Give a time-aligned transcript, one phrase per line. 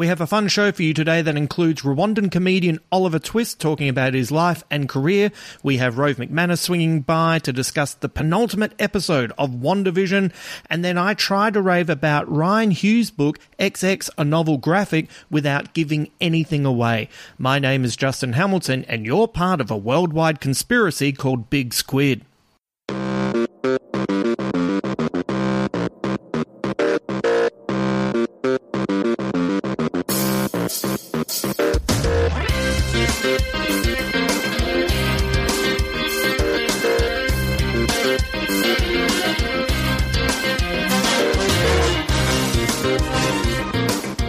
[0.00, 3.86] We have a fun show for you today that includes Rwandan comedian Oliver Twist talking
[3.86, 5.30] about his life and career.
[5.62, 10.32] We have Rove McManus swinging by to discuss the penultimate episode of WandaVision.
[10.70, 15.74] And then I try to rave about Rian Hughes' book, XX, a novel graphic, without
[15.74, 17.10] giving anything away.
[17.36, 22.24] My name is Justin Hamilton, and you're part of a worldwide conspiracy called Big Squid.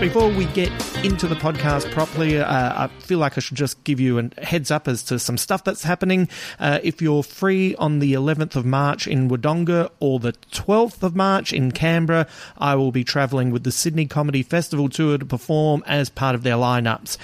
[0.01, 0.71] Before we get
[1.05, 4.71] into the podcast properly, uh, I feel like I should just give you a heads
[4.71, 6.27] up as to some stuff that's happening.
[6.59, 11.15] Uh, if you're free on the 11th of March in Wodonga or the 12th of
[11.15, 12.25] March in Canberra,
[12.57, 16.41] I will be travelling with the Sydney Comedy Festival Tour to perform as part of
[16.41, 17.17] their lineups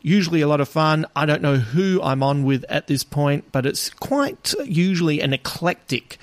[0.00, 1.04] usually a lot of fun.
[1.16, 5.32] I don't know who I'm on with at this point, but it's quite usually an
[5.32, 6.16] eclectic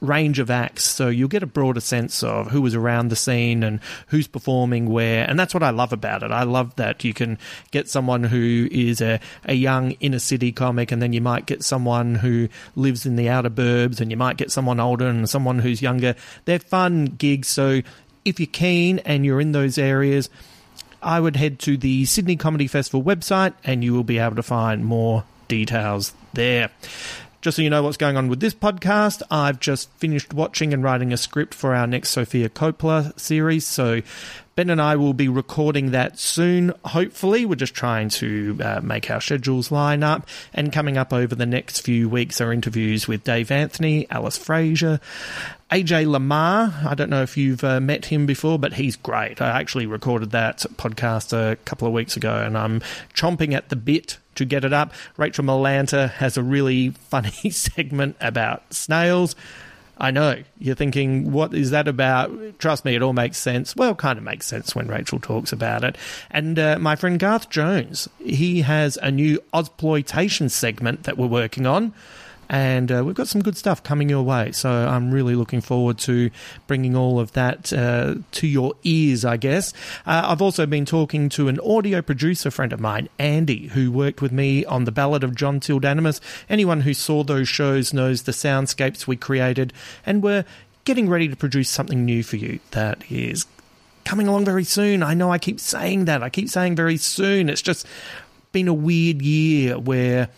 [0.00, 3.62] range of acts, so you'll get a broader sense of who was around the scene
[3.62, 6.30] and who's performing where, and that's what I love about it.
[6.30, 7.38] I love that you can
[7.70, 11.62] get someone who is a, a young inner city comic, and then you might get
[11.62, 15.58] someone who lives in the outer burbs, and you might get someone older and someone
[15.58, 16.14] who's younger.
[16.44, 17.82] They're fun gigs, so
[18.24, 20.28] if you're keen and you're in those areas,
[21.02, 24.42] I would head to the Sydney Comedy Festival website and you will be able to
[24.42, 26.70] find more details there.
[27.46, 30.82] Just so you know what's going on with this podcast, I've just finished watching and
[30.82, 33.64] writing a script for our next Sofia Coppola series.
[33.64, 34.02] So
[34.56, 37.46] Ben and I will be recording that soon, hopefully.
[37.46, 40.26] We're just trying to uh, make our schedules line up.
[40.54, 44.98] And coming up over the next few weeks are interviews with Dave Anthony, Alice Fraser,
[45.70, 46.74] AJ Lamar.
[46.84, 49.40] I don't know if you've uh, met him before, but he's great.
[49.40, 52.80] I actually recorded that podcast a couple of weeks ago, and I'm
[53.14, 54.92] chomping at the bit to get it up.
[55.16, 59.36] Rachel Malanta has a really funny segment about snails.
[59.98, 60.42] I know.
[60.58, 62.58] You're thinking, what is that about?
[62.58, 63.74] Trust me, it all makes sense.
[63.74, 65.96] Well, kind of makes sense when Rachel talks about it.
[66.30, 71.64] And uh, my friend Garth Jones, he has a new Ozploitation segment that we're working
[71.66, 71.94] on
[72.48, 74.52] and uh, we've got some good stuff coming your way.
[74.52, 76.30] So I'm really looking forward to
[76.66, 79.72] bringing all of that uh, to your ears, I guess.
[80.06, 84.22] Uh, I've also been talking to an audio producer friend of mine, Andy, who worked
[84.22, 86.20] with me on The Ballad of John Tildanimus.
[86.48, 89.72] Anyone who saw those shows knows the soundscapes we created,
[90.04, 90.44] and we're
[90.84, 93.46] getting ready to produce something new for you that is
[94.04, 95.02] coming along very soon.
[95.02, 96.22] I know I keep saying that.
[96.22, 97.48] I keep saying very soon.
[97.48, 97.86] It's just
[98.52, 100.28] been a weird year where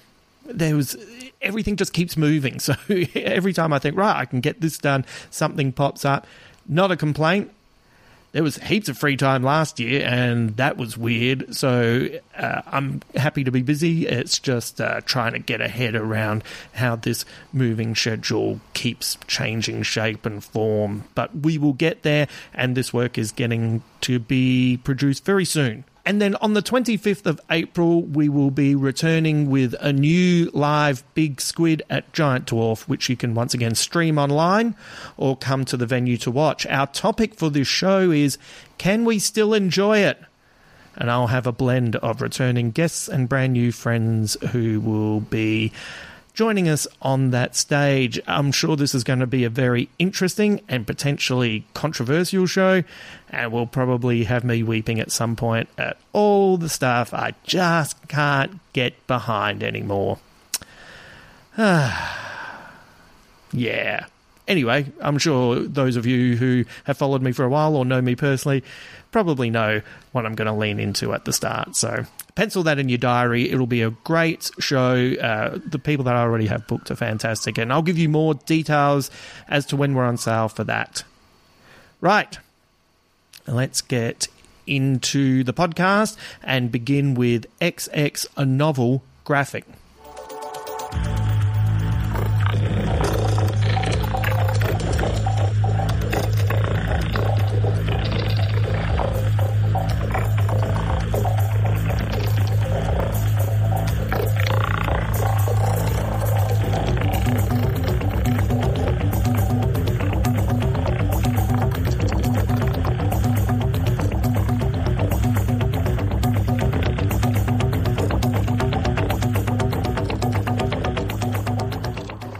[0.47, 0.97] there was
[1.40, 2.58] everything just keeps moving.
[2.69, 2.75] So
[3.14, 6.26] every time I think, right, I can get this done, something pops up.
[6.69, 7.50] Not a complaint.
[8.32, 11.55] There was heaps of free time last year, and that was weird.
[11.55, 14.06] So uh, I'm happy to be busy.
[14.06, 16.44] It's just uh, trying to get ahead around
[16.75, 17.25] how this
[17.55, 21.05] moving schedule keeps changing shape and form.
[21.14, 25.85] But we will get there, and this work is getting to be produced very soon
[26.09, 31.05] And then on the 25th of April, we will be returning with a new live
[31.13, 34.75] Big Squid at Giant Dwarf, which you can once again stream online
[35.19, 36.65] or come to the venue to watch.
[36.65, 38.39] Our topic for this show is
[38.79, 40.19] Can we still enjoy it?
[40.97, 45.73] And I'll have a blend of returning guests and brand new friends who will be
[46.38, 48.20] joining us on that stage.
[48.29, 52.85] I'm sure this is going to be a very interesting and potentially controversial show,
[53.29, 58.06] and will probably have me weeping at some point at all the stuff I just
[58.06, 60.20] can't get behind anymore.
[61.58, 61.96] yeah.
[64.46, 68.00] Anyway, I'm sure those of you who have followed me for a while or know
[68.00, 68.62] me personally
[69.11, 69.82] probably know
[70.12, 71.75] what I'm going to lean into at the start.
[71.75, 72.05] So
[72.38, 73.50] pencil that in your diary.
[73.50, 75.12] It'll be a great show.
[75.20, 78.35] Uh, the people that I already have booked are fantastic, and I'll give you more
[78.35, 79.11] details
[79.49, 81.02] as to when we're on sale for that.
[82.00, 82.38] Right.
[83.49, 84.29] Let's get
[84.69, 89.64] into the podcast and begin with XX a novel graphic.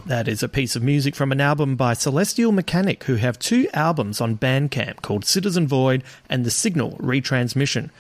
[0.09, 3.69] That is a piece of music from an album by Celestial Mechanic, who have two
[3.75, 7.91] albums on Bandcamp called Citizen Void and The Signal Retransmission.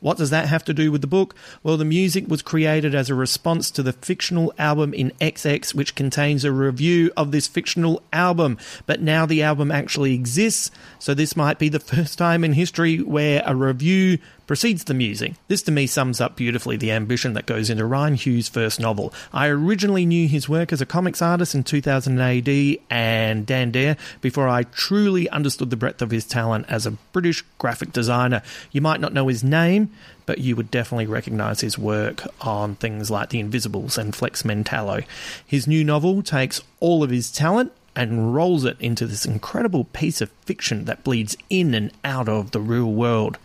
[0.00, 1.34] What does that have to do with the book?
[1.62, 5.94] Well, the music was created as a response to the fictional album in XX, which
[5.94, 8.56] contains a review of this fictional album.
[8.86, 13.02] But now the album actually exists, so this might be the first time in history
[13.02, 15.34] where a review precedes the music.
[15.46, 19.12] This to me sums up beautifully the ambition that goes into Rian Hughes' first novel.
[19.32, 23.98] I originally knew his work as a comics artist in 2000 AD and Dan Dare
[24.22, 28.42] before I truly understood the breadth of his talent as a British graphic designer.
[28.72, 29.90] You might not know his name,
[30.24, 35.04] but you would definitely recognize his work on things like The Invisibles and Flex Mentallo.
[35.46, 40.22] His new novel takes all of his talent and rolls it into this incredible piece
[40.22, 43.36] of fiction that bleeds in and out of the real world.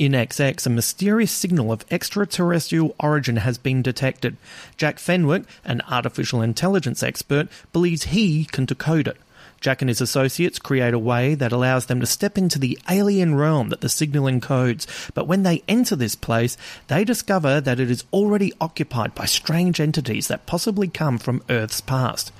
[0.00, 4.38] In XX, a mysterious signal of extraterrestrial origin has been detected.
[4.78, 9.18] Jack Fenwick, an artificial intelligence expert, believes he can decode it.
[9.60, 13.34] Jack and his associates create a way that allows them to step into the alien
[13.34, 16.56] realm that the signal encodes, but when they enter this place,
[16.86, 21.82] they discover that it is already occupied by strange entities that possibly come from Earth's
[21.82, 22.32] past.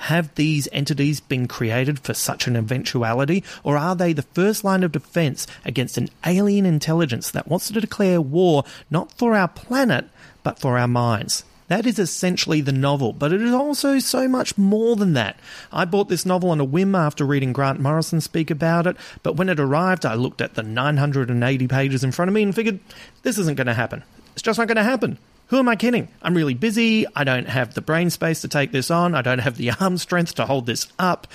[0.00, 4.82] Have these entities been created for such an eventuality, or are they the first line
[4.82, 10.06] of defense against an alien intelligence that wants to declare war not for our planet,
[10.42, 11.44] but for our minds?
[11.68, 15.38] That is essentially the novel, but it is also so much more than that.
[15.72, 19.36] I bought this novel on a whim after reading Grant Morrison speak about it, but
[19.36, 22.80] when it arrived, I looked at the 980 pages in front of me and figured,
[23.22, 24.02] this isn't going to happen.
[24.34, 25.18] It's just not going to happen.
[25.48, 26.08] Who am I kidding?
[26.22, 27.06] I'm really busy.
[27.14, 29.14] I don't have the brain space to take this on.
[29.14, 31.26] I don't have the arm strength to hold this up.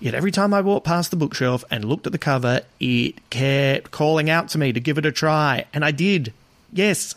[0.00, 3.90] Yet every time I walked past the bookshelf and looked at the cover, it kept
[3.90, 5.64] calling out to me to give it a try.
[5.72, 6.32] And I did.
[6.72, 7.14] Yes,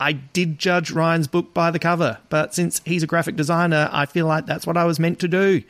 [0.00, 2.18] I did judge Rian's book by the cover.
[2.28, 5.28] But since he's a graphic designer, I feel like that's what I was meant to
[5.28, 5.62] do.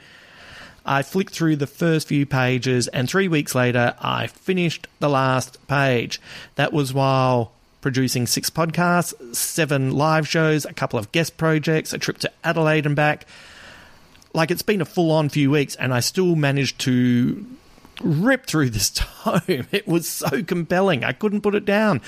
[0.86, 5.66] I flicked through the first few pages, and three weeks later, I finished the last
[5.66, 6.20] page.
[6.56, 7.53] That was while
[7.84, 12.86] producing six podcasts, seven live shows, a couple of guest projects, a trip to Adelaide
[12.86, 13.26] and back.
[14.32, 17.44] Like it's been a full on few weeks, and I still managed to
[18.02, 19.42] rip through this tome.
[19.70, 21.04] It was so compelling.
[21.04, 22.00] I couldn't put it down.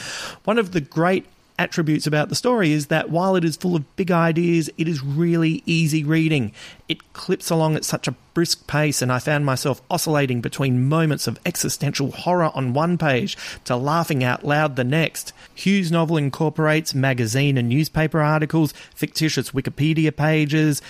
[0.44, 1.26] One of the great
[1.58, 5.04] attributes about the story is that while it is full of big ideas, it is
[5.04, 6.52] really easy reading.
[6.88, 11.26] It clips along at such a brisk pace, and I found myself oscillating between moments
[11.26, 15.34] of existential horror on one page to laughing out loud the next.
[15.56, 20.82] Hughes' novel incorporates magazine and newspaper articles, fictitious Wikipedia pages,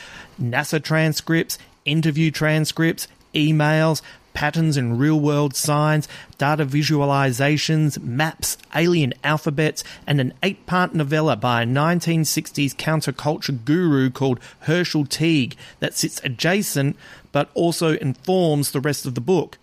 [0.42, 4.02] NASA transcripts, interview transcripts, emails,
[4.34, 11.36] patterns in real world signs, data visualizations, maps, alien alphabets, and an eight part novella
[11.36, 16.96] by a 1960s counterculture guru called Herschel Teague that sits adjacent
[17.30, 19.58] but also informs the rest of the book.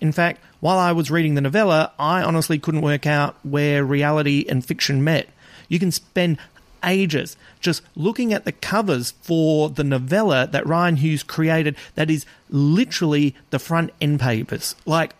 [0.00, 4.44] In fact, while I was reading the novella, I honestly couldn't work out where reality
[4.48, 5.28] and fiction met.
[5.68, 6.38] You can spend
[6.84, 12.26] ages just looking at the covers for the novella that Rian Hughes created that is
[12.48, 14.74] literally the front end papers.
[14.86, 15.14] Like,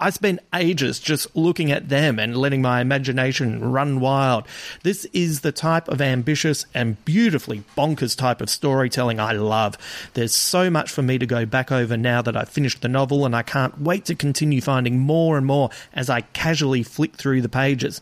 [0.00, 4.46] I spent ages just looking at them and letting my imagination run wild.
[4.82, 9.76] This is the type of ambitious and beautifully bonkers type of storytelling I love.
[10.14, 13.26] There's so much for me to go back over now that I've finished the novel,
[13.26, 17.42] and I can't wait to continue finding more and more as I casually flick through
[17.42, 18.00] the pages.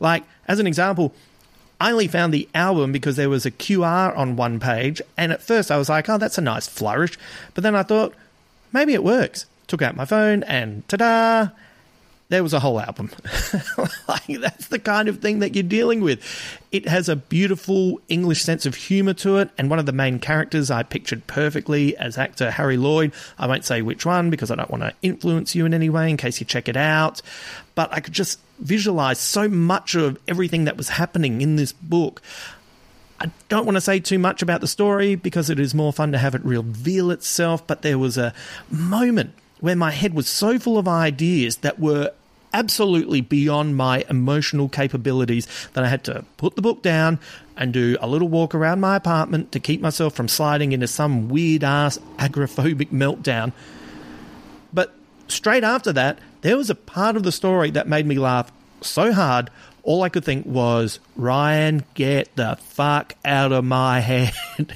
[0.00, 1.14] Like, as an example,
[1.78, 5.42] I only found the album because there was a QR on one page, and at
[5.42, 7.18] first I was like, oh, that's a nice flourish.
[7.52, 8.14] But then I thought,
[8.72, 11.48] maybe it works took out my phone, and ta da!
[12.28, 13.10] There was a whole album.
[14.08, 16.22] like, that's the kind of thing that you're dealing with.
[16.70, 20.20] It has a beautiful English sense of humour to it, and one of the main
[20.20, 23.12] characters I pictured perfectly as actor Harry Lloyd.
[23.36, 26.08] I won't say which one because I don't want to influence you in any way
[26.08, 27.20] in case you check it out.
[27.74, 32.22] But I could just visualize so much of everything that was happening in this book.
[33.18, 36.12] I don't want to say too much about the story because it is more fun
[36.12, 38.32] to have it reveal itself, but there was a
[38.70, 42.12] moment where my head was so full of ideas that were
[42.52, 47.18] absolutely beyond my emotional capabilities that I had to put the book down
[47.56, 51.30] and do a little walk around my apartment to keep myself from sliding into some
[51.30, 53.52] weird ass agoraphobic meltdown.
[54.70, 54.94] But
[55.28, 58.52] straight after that, there was a part of the story that made me laugh
[58.82, 59.48] so hard,
[59.82, 64.00] all I could think was, Rian, get the fuck out of my
[64.58, 64.74] head.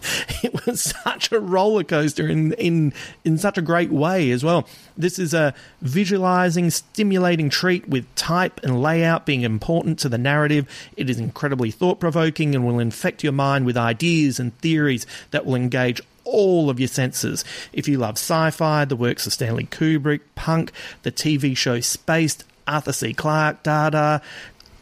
[0.42, 2.92] it was such a roller coaster in, in
[3.24, 4.66] in such a great way as well.
[4.96, 10.68] This is a visualizing, stimulating treat with type and layout being important to the narrative.
[10.96, 15.46] It is incredibly thought provoking and will infect your mind with ideas and theories that
[15.46, 17.44] will engage all of your senses.
[17.72, 22.44] If you love sci fi, the works of Stanley Kubrick, punk, the TV show Spaced,
[22.66, 23.12] Arthur C.
[23.12, 24.22] Clarke, Dada,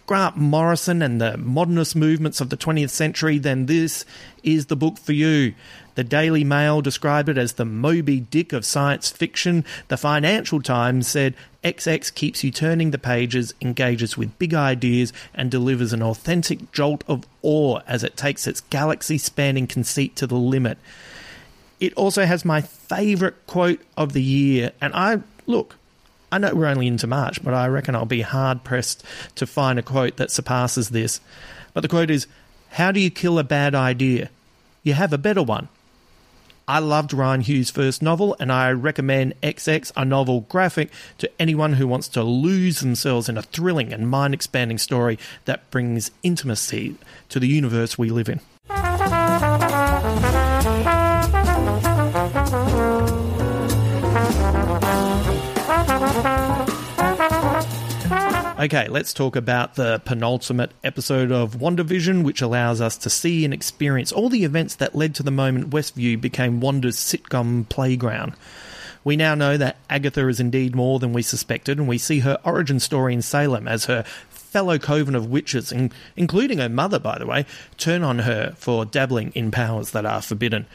[0.09, 4.07] Grant Morrison and the modernist movements of the 20th century, then this
[4.43, 5.53] is the book for you.
[5.97, 9.67] The Daily Mail described it as the Moby Dick of science fiction.
[9.89, 15.51] The Financial Times said XX keeps you turning the pages, engages with big ideas, and
[15.51, 20.37] delivers an authentic jolt of awe as it takes its galaxy spanning conceit to the
[20.37, 20.79] limit.
[21.81, 25.77] It also has my favourite quote of the year, and I look,
[26.31, 29.03] I know we're only into March, but I reckon I'll be hard pressed
[29.37, 31.21] to find a quote that surpasses this.
[31.73, 32.27] But the quote is
[32.71, 34.31] How do you kill a bad idea?
[34.83, 35.69] You have a better one.
[36.67, 41.75] I loved Rian Hughes' first novel, and I recommend XX, a novel graphic, to anyone
[41.75, 46.97] who wants to lose themselves in a thrilling and mind expanding story that brings intimacy
[47.31, 48.41] to the universe we live in.
[58.59, 63.55] Okay, let's talk about the penultimate episode of WandaVision, which allows us to see and
[63.55, 68.33] experience all the events that led to the moment Westview became Wanda's sitcom playground.
[69.05, 72.37] We now know that Agatha is indeed more than we suspected, and we see her
[72.43, 75.73] origin story in Salem as her fellow coven of witches,
[76.17, 77.47] including her mother, by the way,
[77.77, 80.67] turn on her for dabbling in powers that are forbidden.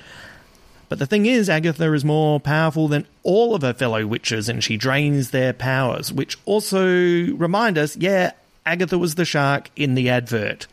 [0.93, 4.63] But the thing is, Agatha is more powerful than all of her fellow witches and
[4.63, 8.33] she drains their powers, which also remind us yeah,
[8.63, 10.67] Agatha was the shark in the advert.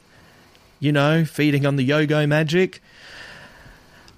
[0.78, 2.82] You know, feeding on the Yogo magic.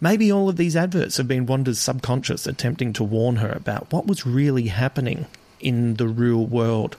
[0.00, 4.08] Maybe all of these adverts have been Wanda's subconscious attempting to warn her about what
[4.08, 5.26] was really happening
[5.60, 6.96] in the real world.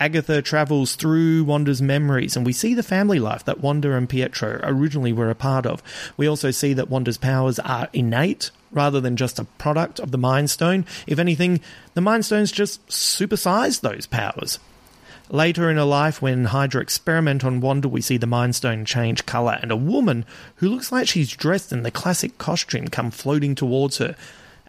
[0.00, 4.58] Agatha travels through Wanda's memories, and we see the family life that Wanda and Pietro
[4.62, 5.82] originally were a part of.
[6.16, 10.18] We also see that Wanda's powers are innate rather than just a product of the
[10.18, 10.86] Mind Stone.
[11.06, 11.60] If anything,
[11.92, 14.58] the Mind Stones just supersize those powers.
[15.28, 19.26] Later in her life, when Hydra experiment on Wanda, we see the Mind Stone change
[19.26, 20.24] colour, and a woman
[20.56, 24.16] who looks like she's dressed in the classic costume come floating towards her.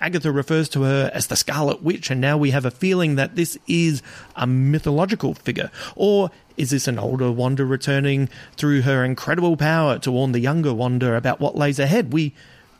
[0.01, 3.35] Agatha refers to her as the Scarlet Witch, and now we have a feeling that
[3.35, 4.01] this is
[4.35, 5.69] a mythological figure.
[5.95, 8.27] Or is this an older Wanda returning
[8.57, 12.11] through her incredible power to warn the younger Wanda about what lays ahead?
[12.11, 12.33] We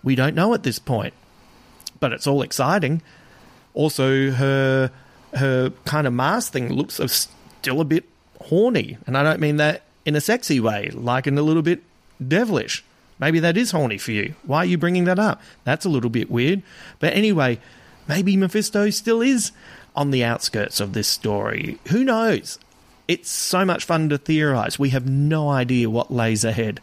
[0.03, 1.13] we don't know at this point.
[1.99, 3.03] But it's all exciting.
[3.75, 4.91] Also, her
[5.35, 6.99] her kind of mask thing looks
[7.59, 8.05] still a bit
[8.41, 11.83] horny, and I don't mean that in a sexy way, like in a little bit
[12.25, 12.83] devilish.
[13.21, 14.33] Maybe that is horny for you.
[14.43, 15.41] Why are you bringing that up?
[15.63, 16.63] That's a little bit weird.
[16.99, 17.59] But anyway,
[18.07, 19.51] maybe Mephisto still is
[19.95, 21.77] on the outskirts of this story.
[21.89, 22.57] Who knows?
[23.07, 24.79] It's so much fun to theorize.
[24.79, 26.81] We have no idea what lays ahead.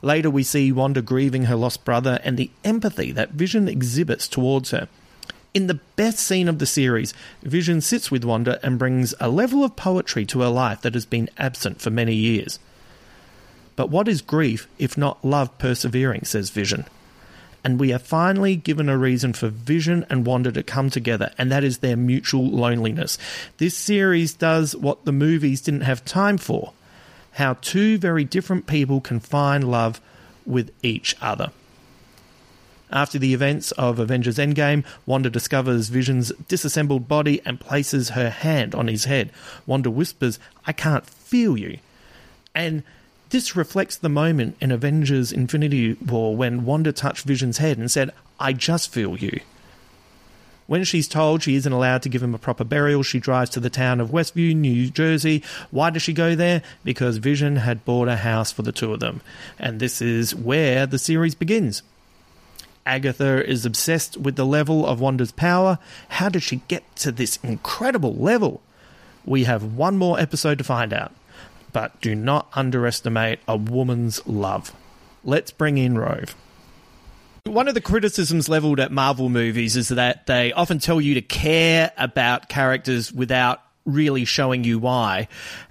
[0.00, 4.70] Later, we see Wanda grieving her lost brother and the empathy that Vision exhibits towards
[4.70, 4.86] her.
[5.54, 9.64] In the best scene of the series, Vision sits with Wanda and brings a level
[9.64, 12.60] of poetry to her life that has been absent for many years.
[13.78, 16.84] But what is grief if not love persevering, says Vision.
[17.62, 21.52] and we are finally given a reason for Vision and Wanda to come together, and
[21.52, 23.18] that is their mutual loneliness.
[23.58, 26.72] This series does what the movies didn't have time for
[27.32, 30.00] how two very different people can find love
[30.44, 31.52] with each other.
[32.90, 38.74] After the events of Avengers Endgame, Wanda discovers Vision's disassembled body and places her hand
[38.74, 39.30] on his head.
[39.66, 41.78] Wanda whispers, I can't feel you.
[42.56, 42.82] And
[43.30, 48.10] this reflects the moment in Avengers Infinity War when Wanda touched Vision's head and said,
[48.40, 49.40] I just feel you.
[50.66, 53.60] When she's told she isn't allowed to give him a proper burial, she drives to
[53.60, 55.42] the town of Westview, New Jersey.
[55.70, 56.62] Why does she go there?
[56.84, 59.22] Because Vision had bought a house for the two of them.
[59.58, 61.82] And this is where the series begins.
[62.84, 65.78] Agatha is obsessed with the level of Wanda's power.
[66.08, 68.60] How did she get to this incredible level?
[69.24, 71.12] We have one more episode to find out.
[71.72, 74.72] But do not underestimate a woman's love.
[75.24, 76.34] Let's bring in Rove.
[77.44, 81.22] One of the criticisms leveled at Marvel movies is that they often tell you to
[81.22, 85.28] care about characters without really showing you why.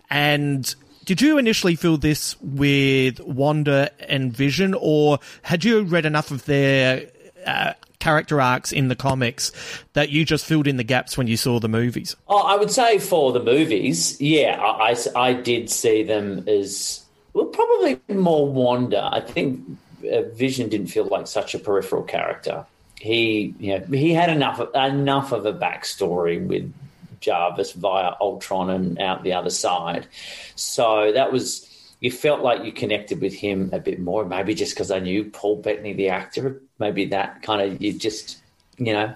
[0.10, 0.74] And
[1.06, 6.46] did you initially feel this with Wanda and Vision, or had you read enough of
[6.46, 7.10] their
[7.46, 9.51] uh, character arcs in the comics
[9.94, 12.16] that you just filled in the gaps when you saw the movies?
[12.27, 17.04] Oh, I would say for the movies, yeah, I, I, I did see them as
[17.34, 19.10] well, probably more Wanda.
[19.12, 19.63] I think
[20.12, 22.66] uh, Vision didn't feel like such a peripheral character.
[23.00, 26.74] He, you know, he had enough enough of a backstory with
[27.20, 30.08] Jarvis via Ultron and out the other side.
[30.56, 31.68] So that was
[32.00, 34.25] you felt like you connected with him a bit more.
[34.25, 36.62] Maybe just because I knew Paul Bettany, the actor.
[36.79, 38.41] Maybe that kind of you just
[38.77, 39.13] you know.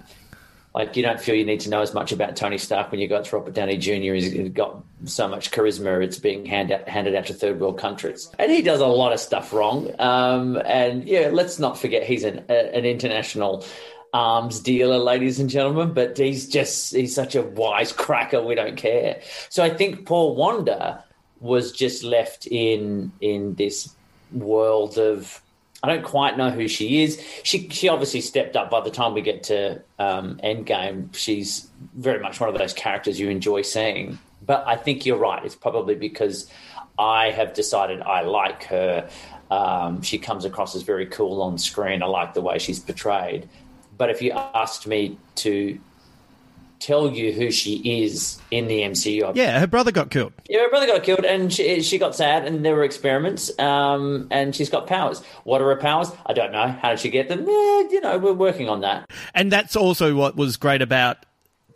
[0.74, 3.06] Like you don't feel you need to know as much about Tony Stark when you
[3.06, 4.14] got to Robert Downey Jr.
[4.14, 8.30] He's got so much charisma; it's being handed out, handed out to third world countries,
[8.38, 9.90] and he does a lot of stuff wrong.
[10.00, 13.66] Um, and yeah, let's not forget he's an, a, an international
[14.14, 18.42] arms dealer, ladies and gentlemen, but he's just he's such a wise cracker.
[18.42, 19.20] We don't care.
[19.50, 21.04] So I think Paul Wanda
[21.40, 23.94] was just left in in this
[24.32, 25.41] world of
[25.82, 27.20] I don't quite know who she is.
[27.42, 31.14] She she obviously stepped up by the time we get to um, Endgame.
[31.14, 34.18] She's very much one of those characters you enjoy seeing.
[34.44, 35.44] But I think you're right.
[35.44, 36.48] It's probably because
[36.98, 39.08] I have decided I like her.
[39.50, 42.02] Um, she comes across as very cool on screen.
[42.02, 43.48] I like the way she's portrayed.
[43.96, 45.78] But if you asked me to
[46.82, 49.34] tell you who she is in the MCU.
[49.34, 50.32] Yeah, her brother got killed.
[50.48, 54.28] Yeah, her brother got killed, and she, she got sad, and there were experiments, um,
[54.30, 55.22] and she's got powers.
[55.44, 56.10] What are her powers?
[56.26, 56.68] I don't know.
[56.68, 57.40] How did she get them?
[57.40, 59.10] Eh, you know, we're working on that.
[59.34, 61.24] And that's also what was great about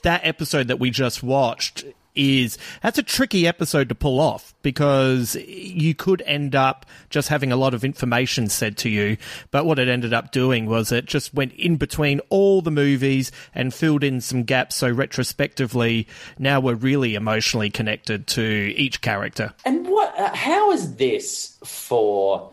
[0.03, 1.85] that episode that we just watched
[2.17, 7.53] is that's a tricky episode to pull off because you could end up just having
[7.53, 9.17] a lot of information said to you.
[9.51, 13.31] But what it ended up doing was it just went in between all the movies
[13.55, 14.77] and filled in some gaps.
[14.77, 19.55] So retrospectively, now we're really emotionally connected to each character.
[19.65, 20.19] And what?
[20.19, 22.51] Uh, how is this for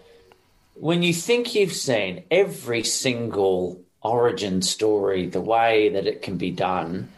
[0.75, 6.51] when you think you've seen every single origin story, the way that it can be
[6.51, 7.09] done?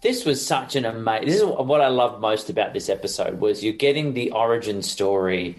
[0.00, 1.26] This was such an amazing.
[1.26, 5.56] This is what I loved most about this episode was you're getting the origin story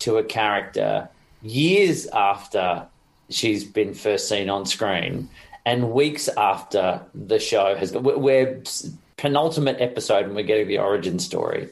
[0.00, 1.08] to a character
[1.42, 2.86] years after
[3.30, 5.28] she's been first seen on screen,
[5.66, 7.92] and weeks after the show has.
[7.92, 8.62] We're
[9.16, 11.70] penultimate episode, and we're getting the origin story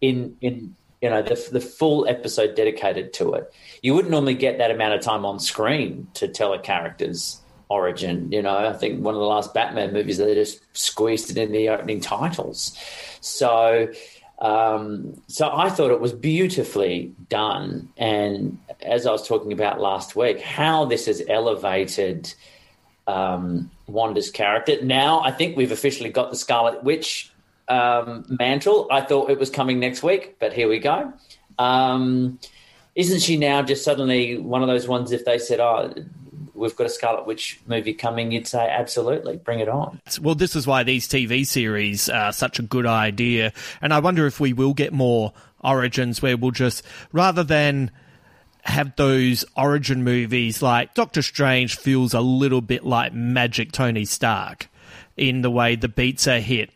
[0.00, 3.52] in in you know the the full episode dedicated to it.
[3.82, 8.30] You wouldn't normally get that amount of time on screen to tell a character's origin.
[8.30, 11.52] You know, I think one of the last Batman movies they just squeezed it in
[11.52, 12.76] the opening titles.
[13.20, 13.88] So,
[14.38, 17.88] um, so I thought it was beautifully done.
[17.96, 22.32] And as I was talking about last week, how this has elevated
[23.06, 24.82] um, Wanda's character.
[24.82, 27.30] Now I think we've officially got the Scarlet Witch
[27.68, 28.88] um, mantle.
[28.90, 31.12] I thought it was coming next week, but here we go.
[31.58, 32.38] Um,
[32.94, 35.12] isn't she now just suddenly one of those ones?
[35.12, 35.92] If they said, "Oh,
[36.56, 40.00] we've got a Scarlet Witch movie coming, you'd say absolutely, bring it on.
[40.20, 44.26] Well, this is why these TV series are such a good idea, and I wonder
[44.26, 47.90] if we will get more origins where we'll just rather than
[48.62, 54.68] have those origin movies like Doctor Strange feels a little bit like Magic Tony Stark
[55.16, 56.70] in the way the beats are hit.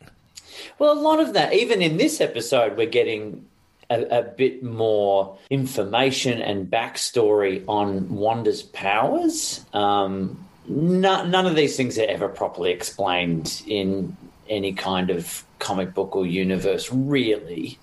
[0.79, 3.47] Well, a lot of that, even in this episode, we're getting
[3.91, 9.65] a, a, bit more information and backstory on Wanda's powers.
[9.73, 14.17] Um, no, none of these things are ever properly explained in
[14.49, 17.79] any kind of comic book or universe, really.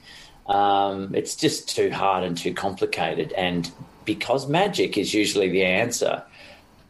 [0.48, 3.34] Um, it's just too hard and too complicated.
[3.34, 3.70] And
[4.06, 6.24] because magic is usually the answer,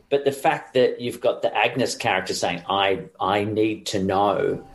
[0.10, 4.66] but the fact that you've got the Agnes character saying, "I I need to know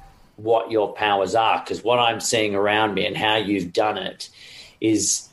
[0.43, 4.29] what your powers are because what I'm seeing around me and how you've done it
[4.81, 5.29] is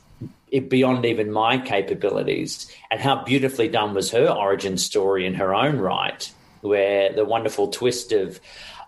[0.68, 5.78] beyond even my capabilities." And how beautifully done was her origin story in her own
[5.78, 8.40] right, where the wonderful twist of,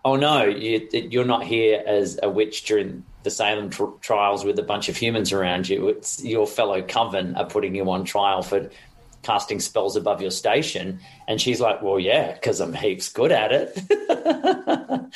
[0.05, 4.59] "Oh no, you, you're not here as a witch during." The Salem tr- trials with
[4.59, 5.87] a bunch of humans around you.
[5.87, 8.69] It's your fellow coven are putting you on trial for
[9.23, 10.99] casting spells above your station.
[11.27, 13.79] And she's like, Well, yeah, because I'm heaps good at it.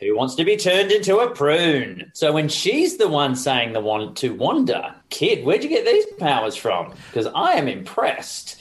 [0.00, 2.10] Who wants to be turned into a prune?
[2.14, 6.06] So when she's the one saying the one to Wanda, kid, where'd you get these
[6.18, 6.92] powers from?
[7.08, 8.60] Because I am impressed.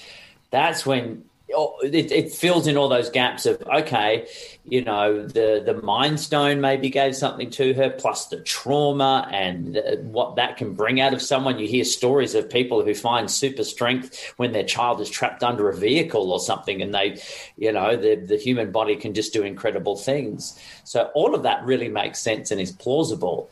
[0.51, 4.27] That's when it, it, fills in all those gaps of okay,
[4.65, 9.79] you know, the the mind stone maybe gave something to her, plus the trauma and
[10.03, 11.59] what that can bring out of someone.
[11.59, 15.69] You hear stories of people who find super strength when their child is trapped under
[15.69, 17.21] a vehicle or something, and they,
[17.57, 20.57] you know, the the human body can just do incredible things.
[20.85, 23.49] So all of that really makes sense and is plausible.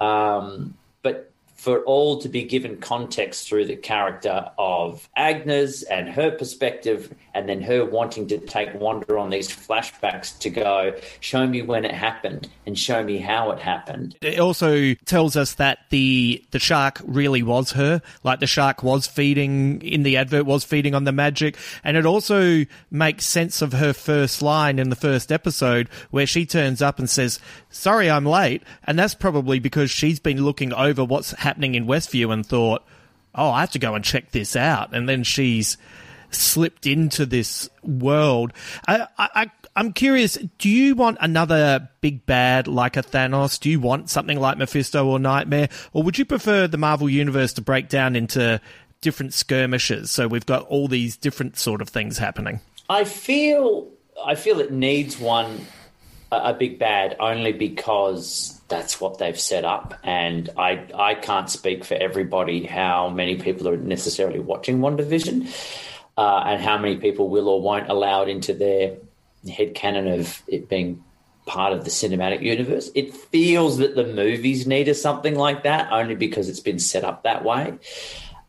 [0.00, 0.74] Um,
[1.58, 7.48] for all to be given context through the character of Agnes and her perspective, and
[7.48, 11.92] then her wanting to take Wanda on these flashbacks to go, show me when it
[11.92, 14.16] happened and show me how it happened.
[14.22, 19.08] It also tells us that the the shark really was her, like the shark was
[19.08, 23.72] feeding in the advert was feeding on the magic, and it also makes sense of
[23.72, 28.26] her first line in the first episode where she turns up and says, "Sorry, I'm
[28.26, 32.84] late," and that's probably because she's been looking over what's in Westview and thought,
[33.34, 34.94] oh, I have to go and check this out.
[34.94, 35.76] And then she's
[36.30, 38.52] slipped into this world.
[38.86, 43.58] I, I, I'm curious, do you want another big bad like a Thanos?
[43.60, 45.68] Do you want something like Mephisto or Nightmare?
[45.92, 48.60] Or would you prefer the Marvel Universe to break down into
[49.00, 50.10] different skirmishes?
[50.10, 52.60] So we've got all these different sort of things happening.
[52.90, 53.88] I feel
[54.24, 55.66] I feel it needs one
[56.32, 61.84] a big bad only because that's what they've set up, and I I can't speak
[61.84, 65.48] for everybody how many people are necessarily watching WandaVision,
[66.16, 68.96] uh, and how many people will or won't allow it into their
[69.50, 71.02] head canon of it being
[71.46, 72.90] part of the cinematic universe.
[72.94, 77.22] It feels that the movies needed something like that only because it's been set up
[77.22, 77.78] that way.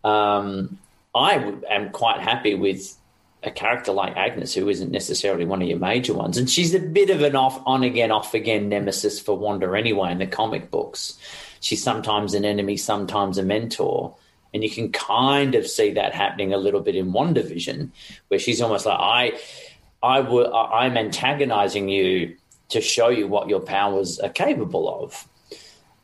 [0.03, 0.77] Um,
[1.15, 2.95] I am quite happy with
[3.43, 6.79] a character like Agnes, who isn't necessarily one of your major ones, and she's a
[6.79, 10.69] bit of an off, on again, off again nemesis for Wanda anyway in the comic
[10.69, 11.17] books.
[11.61, 14.15] She's sometimes an enemy, sometimes a mentor,
[14.53, 17.91] and you can kind of see that happening a little bit in WandaVision,
[18.27, 19.39] where she's almost like, "I,
[20.03, 22.35] I would, I'm antagonizing you
[22.69, 25.27] to show you what your powers are capable of."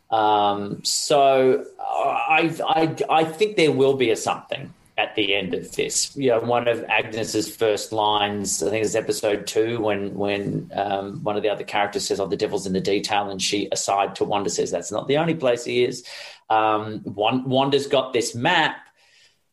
[0.10, 5.75] Um, so I, I, I think there will be a something at the end of
[5.75, 6.15] this.
[6.15, 11.23] You know, one of Agnes's first lines, I think it's episode two, when when um,
[11.23, 14.15] one of the other characters says, "Oh, the devil's in the detail," and she, aside
[14.15, 16.05] to Wanda, says, "That's not the only place he is."
[16.49, 18.77] Um, Wanda's got this map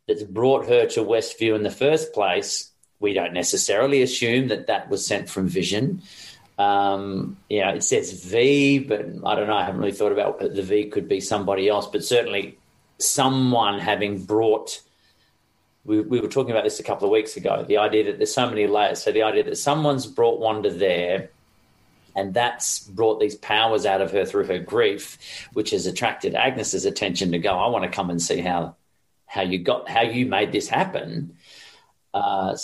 [0.07, 2.71] that's brought her to Westview in the first place.
[3.01, 6.03] We don't necessarily assume that that was sent from Vision.
[6.59, 9.57] Um, you know, it says V, but I don't know.
[9.57, 12.59] I haven't really thought about the V could be somebody else, but certainly
[12.99, 14.81] someone having brought
[15.85, 18.35] we, we were talking about this a couple of weeks ago the idea that there's
[18.35, 19.03] so many layers.
[19.03, 21.31] So the idea that someone's brought Wanda there
[22.15, 26.85] and that's brought these powers out of her through her grief, which has attracted Agnes's
[26.85, 28.77] attention to go, I want to come and see how
[29.27, 31.37] how you got how you made this happen.
[32.15, 32.55] Uh,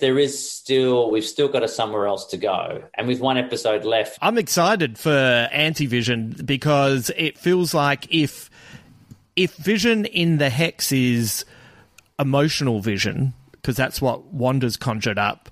[0.00, 3.84] there is still we've still got a somewhere else to go, and with one episode
[3.84, 8.50] left, I'm excited for Anti-Vision because it feels like if
[9.36, 11.46] if Vision in the Hex is
[12.20, 15.50] emotional vision, because that's what Wanda's conjured up,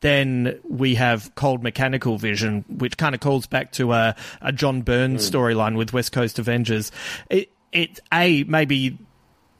[0.00, 4.82] then we have cold mechanical vision, which kind of calls back to a, a John
[4.82, 5.30] Byrne mm.
[5.30, 6.90] storyline with West Coast Avengers.
[7.30, 8.98] It, it a maybe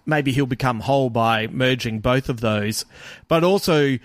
[0.04, 2.84] maybe he'll become whole by merging both of those,
[3.28, 3.98] but also.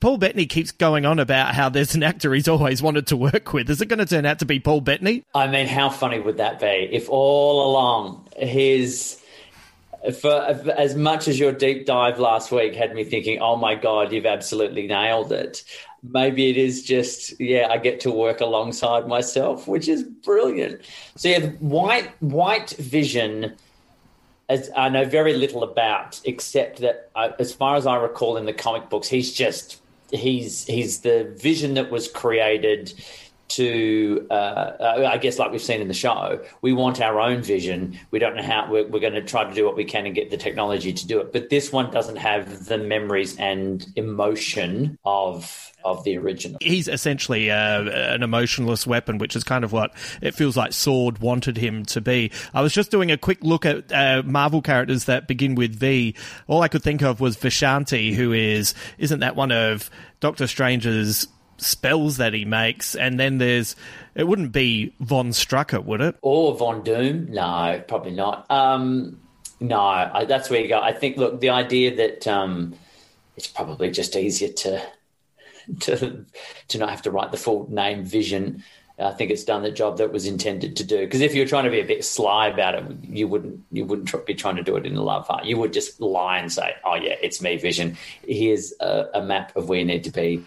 [0.00, 3.52] Paul Bettany keeps going on about how there's an actor he's always wanted to work
[3.52, 3.68] with.
[3.68, 5.24] Is it going to turn out to be Paul Bettany?
[5.34, 9.20] I mean, how funny would that be if all along his
[10.20, 10.32] for
[10.76, 14.26] as much as your deep dive last week had me thinking, oh my God, you've
[14.26, 15.64] absolutely nailed it.
[16.02, 20.82] Maybe it is just, yeah, I get to work alongside myself, which is brilliant.
[21.16, 23.56] So, yeah, white, white vision,
[24.48, 28.46] as I know very little about, except that I, as far as I recall in
[28.46, 29.82] the comic books, he's just,
[30.12, 32.94] he's, he's the vision that was created
[33.48, 37.98] to, uh, I guess, like we've seen in the show, we want our own vision.
[38.10, 40.14] We don't know how we're, we're going to try to do what we can and
[40.14, 41.32] get the technology to do it.
[41.32, 46.58] But this one doesn't have the memories and emotion of of the original.
[46.60, 51.18] He's essentially uh, an emotionless weapon, which is kind of what it feels like Sword
[51.18, 52.32] wanted him to be.
[52.52, 56.14] I was just doing a quick look at uh, Marvel characters that begin with V.
[56.46, 59.88] All I could think of was Vishanti, who is isn't that one of
[60.20, 61.28] Doctor Strange's
[61.58, 63.76] spells that he makes, and then there's
[64.14, 66.16] it wouldn't be Von Strucker, would it?
[66.22, 67.30] Or Von Doom?
[67.30, 68.50] No, probably not.
[68.50, 69.20] Um,
[69.60, 70.80] no, I, that's where you go.
[70.80, 71.16] I think.
[71.16, 72.74] Look, the idea that um,
[73.36, 74.82] it's probably just easier to
[75.80, 76.24] to
[76.68, 78.64] to not have to write the full name Vision.
[79.00, 80.98] I think it's done the job that was intended to do.
[80.98, 84.26] Because if you're trying to be a bit sly about it, you wouldn't you wouldn't
[84.26, 85.44] be trying to do it in a love heart.
[85.44, 87.96] You would just lie and say, "Oh yeah, it's me, Vision.
[88.26, 90.44] Here's a, a map of where you need to be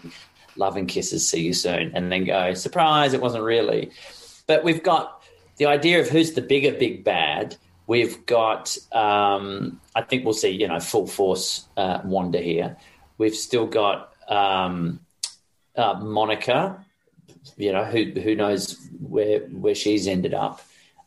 [0.56, 3.90] love and kisses, see you soon, and then go, surprise, it wasn't really.
[4.46, 5.22] But we've got
[5.56, 7.56] the idea of who's the bigger big bad.
[7.86, 12.76] We've got, um, I think we'll see, you know, full force uh, Wanda here.
[13.18, 15.00] We've still got um,
[15.76, 16.84] uh, Monica,
[17.56, 20.62] you know, who who knows where where she's ended up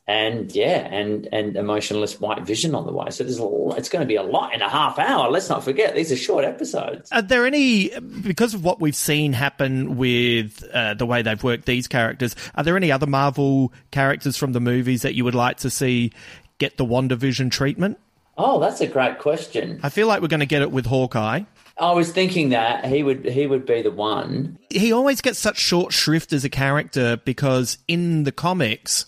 [0.08, 3.10] and yeah, and and emotionless white vision on the way.
[3.10, 5.30] So there's a, it's going to be a lot in a half hour.
[5.32, 7.12] Let's not forget these are short episodes.
[7.12, 11.66] Are there any because of what we've seen happen with uh, the way they've worked
[11.66, 12.36] these characters?
[12.54, 16.12] Are there any other Marvel characters from the movies that you would like to see
[16.60, 17.98] get the WandaVision treatment?
[18.38, 19.80] Oh, that's a great question.
[19.82, 21.42] I feel like we're going to get it with Hawkeye.
[21.78, 24.60] I was thinking that he would he would be the one.
[24.70, 29.08] He always gets such short shrift as a character because in the comics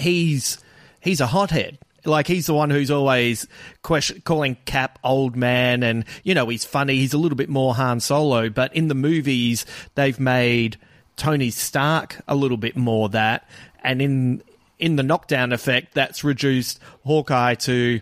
[0.00, 0.58] he's
[1.00, 1.78] he's a hothead.
[2.04, 3.46] Like he's the one who's always
[3.82, 6.96] question, calling Cap old man, and you know he's funny.
[6.96, 10.78] He's a little bit more Han Solo, but in the movies they've made
[11.16, 13.48] Tony Stark a little bit more that,
[13.84, 14.42] and in
[14.78, 18.00] in the knockdown effect, that's reduced Hawkeye to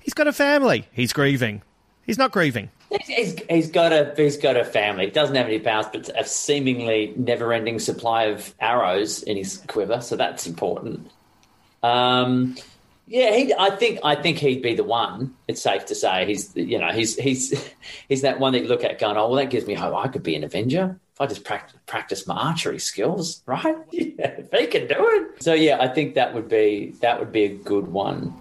[0.00, 0.86] he's got a family.
[0.92, 1.62] He's grieving.
[2.04, 2.70] He's not grieving.
[3.06, 5.06] He's, he's got a he's got a family.
[5.06, 10.00] He doesn't have any powers, but a seemingly never-ending supply of arrows in his quiver.
[10.00, 11.10] So that's important.
[11.82, 12.56] Um,
[13.06, 15.34] yeah, he, I think I think he'd be the one.
[15.46, 17.70] It's safe to say he's you know he's he's
[18.08, 19.94] he's that one that you look at going, oh well, that gives me hope.
[19.94, 23.76] I could be an Avenger if I just practice, practice my archery skills, right?
[23.90, 25.42] Yeah, if he can do it.
[25.42, 28.34] So yeah, I think that would be that would be a good one.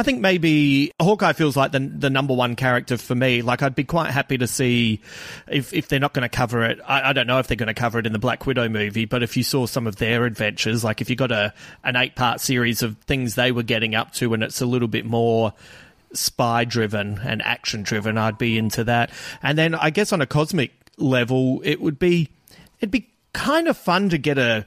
[0.00, 3.42] I think maybe Hawkeye feels like the the number one character for me.
[3.42, 5.02] Like I'd be quite happy to see
[5.46, 6.80] if if they're not going to cover it.
[6.88, 9.04] I, I, don't know if they're going to cover it in the Black Widow movie,
[9.04, 11.52] but if you saw some of their adventures, like if you got a
[11.84, 14.88] an eight part series of things they were getting up to, and it's a little
[14.88, 15.52] bit more
[16.14, 19.10] spy driven and action driven, I'd be into that.
[19.42, 22.30] And then I guess on a cosmic level, it would be
[22.78, 24.64] it'd be kind of fun to get a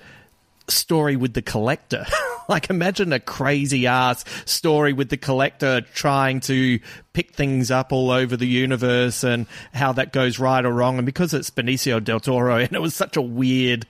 [0.67, 2.05] story with the collector.
[2.49, 6.79] like imagine a crazy ass story with the collector trying to
[7.13, 10.97] pick things up all over the universe and how that goes right or wrong.
[10.97, 13.85] And because it's Benicio del Toro and it was such a weird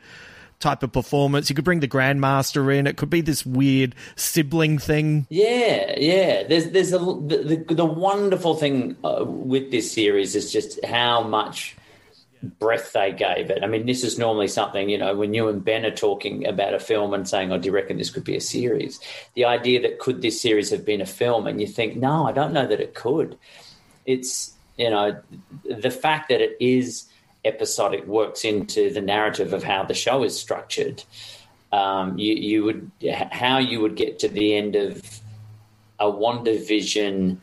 [0.59, 1.49] type of performance.
[1.49, 2.88] You could bring the Grandmaster in.
[2.88, 5.27] It could be this weird sibling thing.
[5.29, 6.43] Yeah, yeah.
[6.43, 11.23] There's there's a the, the, the wonderful thing uh, with this series is just how
[11.23, 11.75] much
[12.43, 13.63] breath they gave it.
[13.63, 16.73] I mean, this is normally something, you know, when you and Ben are talking about
[16.73, 18.99] a film and saying, Oh, do you reckon this could be a series?
[19.34, 21.47] The idea that could this series have been a film?
[21.47, 23.38] And you think, No, I don't know that it could.
[24.06, 25.21] It's, you know,
[25.63, 27.06] the fact that it is
[27.45, 31.03] episodic works into the narrative of how the show is structured.
[31.71, 32.91] Um, you, you would,
[33.32, 35.01] how you would get to the end of
[35.99, 37.38] a WandaVision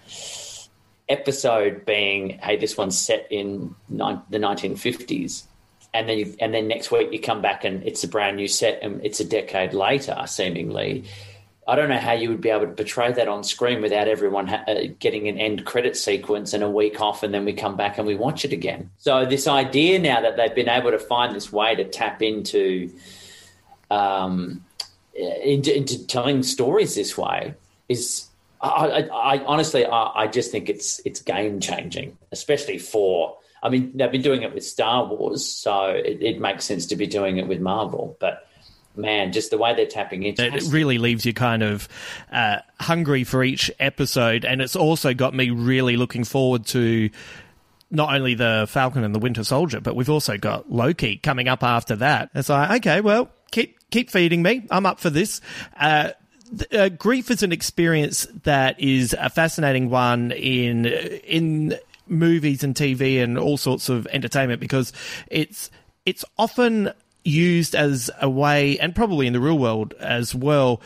[1.10, 5.44] episode being, hey, this one's set in the 1950s.
[5.92, 8.46] And then, you, and then next week you come back and it's a brand new
[8.46, 11.04] set and it's a decade later, seemingly.
[11.66, 14.46] I don't know how you would be able to portray that on screen without everyone
[14.46, 17.76] ha- uh, getting an end credit sequence and a week off, and then we come
[17.76, 18.90] back and we watch it again.
[18.98, 22.92] So this idea now that they've been able to find this way to tap into,
[23.90, 24.64] um,
[25.14, 27.54] into, into telling stories this way
[27.88, 28.29] is
[28.62, 33.36] I, I, I honestly, I, I, just think it's it's game changing, especially for.
[33.62, 36.96] I mean, they've been doing it with Star Wars, so it, it, makes sense to
[36.96, 38.16] be doing it with Marvel.
[38.18, 38.46] But
[38.96, 41.86] man, just the way they're tapping into it, it really leaves you kind of
[42.32, 47.10] uh, hungry for each episode, and it's also got me really looking forward to
[47.90, 51.62] not only the Falcon and the Winter Soldier, but we've also got Loki coming up
[51.62, 52.30] after that.
[52.34, 54.66] It's like, okay, well, keep keep feeding me.
[54.70, 55.40] I'm up for this.
[55.78, 56.10] Uh,
[56.72, 63.22] uh, grief is an experience that is a fascinating one in in movies and TV
[63.22, 64.92] and all sorts of entertainment because
[65.28, 65.70] it's
[66.04, 66.92] it's often
[67.24, 70.80] used as a way, and probably in the real world as well,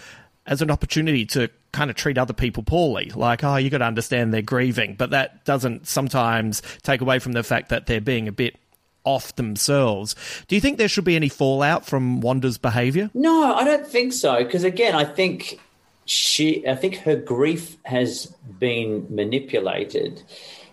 [0.46, 3.10] as an opportunity to kind of treat other people poorly.
[3.14, 7.32] Like, oh, you got to understand they're grieving, but that doesn't sometimes take away from
[7.32, 8.56] the fact that they're being a bit
[9.04, 10.14] off themselves.
[10.48, 13.10] Do you think there should be any fallout from Wanda's behavior?
[13.14, 14.42] No, I don't think so.
[14.42, 15.60] Because again, I think
[16.04, 18.26] she, I think her grief has
[18.58, 20.22] been manipulated.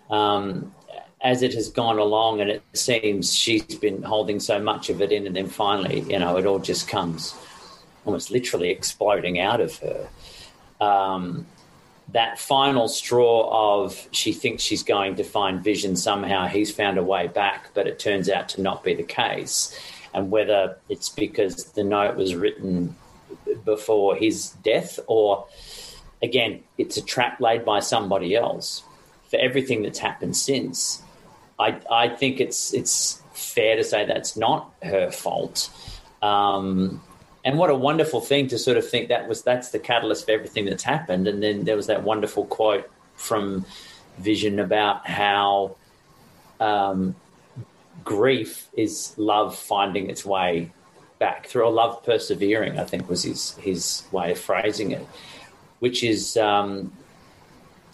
[0.09, 0.73] Um,
[1.23, 5.11] as it has gone along, and it seems she's been holding so much of it
[5.11, 7.35] in, and then finally, you know, it all just comes
[8.05, 10.07] almost literally exploding out of her.
[10.79, 11.45] Um,
[12.13, 17.04] that final straw of she thinks she's going to find vision somehow, he's found a
[17.04, 19.78] way back, but it turns out to not be the case.
[20.13, 22.95] And whether it's because the note was written
[23.63, 25.45] before his death or,
[26.21, 28.84] again, it's a trap laid by somebody else
[29.30, 31.02] for everything that's happened since.
[31.58, 35.69] I, I think it's it's fair to say that's not her fault.
[36.21, 37.02] Um,
[37.43, 40.32] and what a wonderful thing to sort of think that was that's the catalyst for
[40.32, 41.27] everything that's happened.
[41.27, 43.65] And then there was that wonderful quote from
[44.19, 45.75] Vision about how
[46.60, 47.15] um,
[48.04, 50.71] grief is love finding its way
[51.19, 52.80] back through, or love persevering.
[52.80, 55.06] I think was his his way of phrasing it,
[55.80, 56.91] which is um,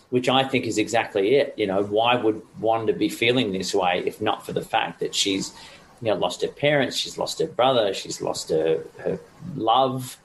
[0.10, 1.54] which I think is exactly it.
[1.58, 5.14] You know, why would Wanda be feeling this way if not for the fact that
[5.14, 5.54] she's,
[6.02, 9.20] you know, lost her parents, she's lost her brother, she's lost her, her
[9.56, 10.18] love.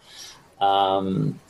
[0.60, 1.40] Um,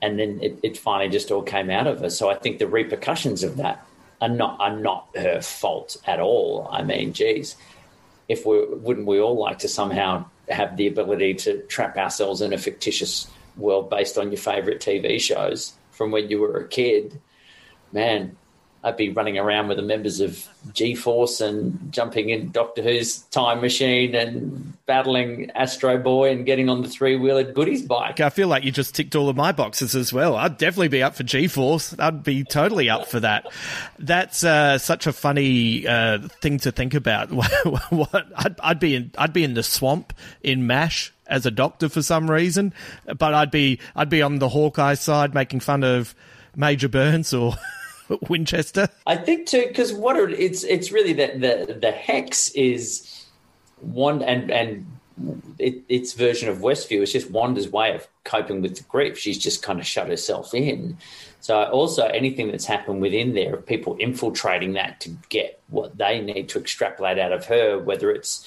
[0.00, 2.10] and then it, it finally just all came out of her.
[2.10, 3.84] So I think the repercussions of that
[4.20, 6.68] are not are not her fault at all.
[6.70, 7.56] I mean, geez,
[8.28, 12.52] if we wouldn't we all like to somehow have the ability to trap ourselves in
[12.52, 17.20] a fictitious world based on your favorite TV shows from when you were a kid?
[17.92, 18.36] man,
[18.84, 23.18] I'd be running around with the members of G Force and jumping in Doctor Who's
[23.18, 28.20] time machine and battling Astro Boy and getting on the three wheeled goodies bike.
[28.20, 30.36] I feel like you just ticked all of my boxes as well.
[30.36, 31.94] I'd definitely be up for G Force.
[31.98, 33.46] I'd be totally up for that.
[33.98, 37.32] That's uh, such a funny uh, thing to think about.
[37.90, 41.88] what I'd, I'd be in, I'd be in the swamp in Mash as a doctor
[41.88, 42.72] for some reason,
[43.06, 46.14] but I'd be I'd be on the Hawkeye side making fun of
[46.54, 47.54] Major Burns or.
[48.28, 48.88] Winchester?
[49.06, 53.26] I think too, because what are, it's it's really that the the hex is
[53.80, 54.86] one and and
[55.58, 59.18] it, its version of Westview is just Wanda's way of coping with the grief.
[59.18, 60.96] She's just kind of shut herself in.
[61.40, 66.48] So also anything that's happened within there, people infiltrating that to get what they need
[66.50, 68.46] to extrapolate out of her, whether it's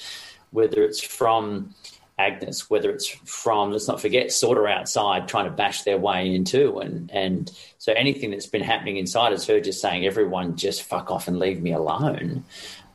[0.50, 1.74] whether it's from
[2.18, 6.34] Agnes, whether it's from, let's not forget, sort of outside trying to bash their way
[6.34, 6.78] into.
[6.78, 11.10] And, and so anything that's been happening inside is her just saying, everyone just fuck
[11.10, 12.44] off and leave me alone.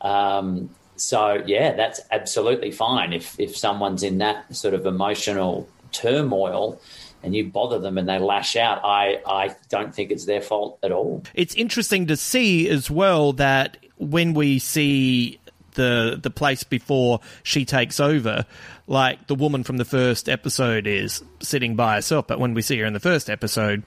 [0.02, 3.14] Um, so, yeah, that's absolutely fine.
[3.14, 6.80] If, if someone's in that sort of emotional turmoil,
[7.24, 10.78] and you bother them and they lash out, I, I don't think it's their fault
[10.84, 11.24] at all.
[11.34, 15.40] It's interesting to see as well that when we see
[15.74, 18.46] the the place before she takes over,
[18.88, 22.28] like the woman from the first episode is sitting by herself.
[22.28, 23.84] But when we see her in the first episode,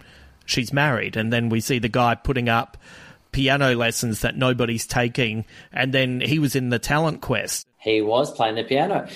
[0.47, 2.77] she's married, and then we see the guy putting up
[3.33, 7.67] piano lessons that nobody's taking, and then he was in the talent quest.
[7.79, 9.09] He was playing the piano.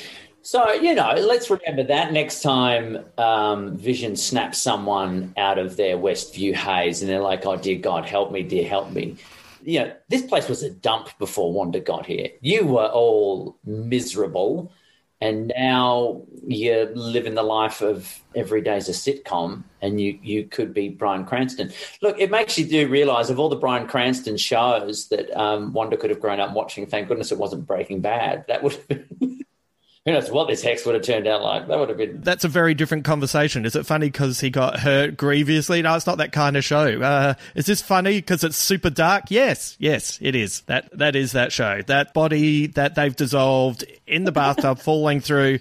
[0.43, 5.97] So, you know, let's remember that next time um, Vision snaps someone out of their
[5.97, 9.17] Westview haze and they're like, oh, dear God, help me, dear, help me
[9.65, 12.29] you know, this place was a dump before Wanda got here.
[12.41, 14.73] You were all miserable,
[15.25, 20.75] and now you're living the life of every day's a sitcom, and you you could
[20.75, 21.73] be Bryan Cranston.
[22.03, 25.97] Look, it makes you do realize of all the Bryan Cranston shows that um, Wanda
[25.97, 26.85] could have grown up watching.
[26.87, 28.45] Thank goodness it wasn't Breaking Bad.
[28.49, 29.44] That would have been.
[30.05, 31.67] Who knows what this hex would have turned out like.
[31.67, 32.21] That would have been.
[32.21, 33.65] That's a very different conversation.
[33.65, 35.81] Is it funny because he got hurt grievously?
[35.81, 37.01] No, it's not that kind of show.
[37.01, 39.25] Uh, is this funny because it's super dark?
[39.31, 40.61] Yes, yes, it is.
[40.63, 41.81] That that is that show.
[41.87, 45.61] That body that they've dissolved in the bathtub, falling through.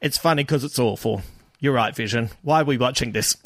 [0.00, 1.22] It's funny because it's awful.
[1.60, 2.30] You're right, Vision.
[2.42, 3.36] Why are we watching this?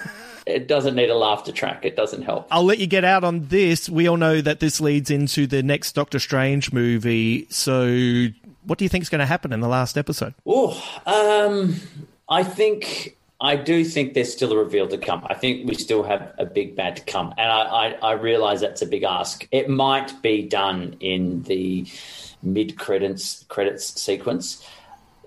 [0.46, 1.84] it doesn't need a laughter track.
[1.84, 2.48] It doesn't help.
[2.50, 3.88] I'll let you get out on this.
[3.90, 7.46] We all know that this leads into the next Doctor Strange movie.
[7.50, 8.28] So
[8.68, 10.34] what do you think is going to happen in the last episode?
[10.46, 11.76] Oh, um,
[12.28, 15.26] I think I do think there's still a reveal to come.
[15.28, 18.60] I think we still have a big bad to come, and I, I, I realize
[18.60, 19.48] that's a big ask.
[19.50, 21.86] It might be done in the
[22.42, 24.64] mid credits credits sequence.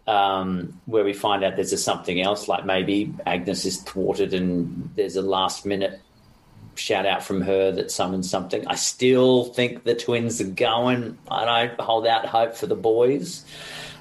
[0.07, 4.89] Um, where we find out there's a something else, like maybe Agnes is thwarted and
[4.95, 6.01] there's a last minute
[6.75, 8.65] shout out from her that summons something.
[8.67, 13.45] I still think the twins are going, I don't hold out hope for the boys.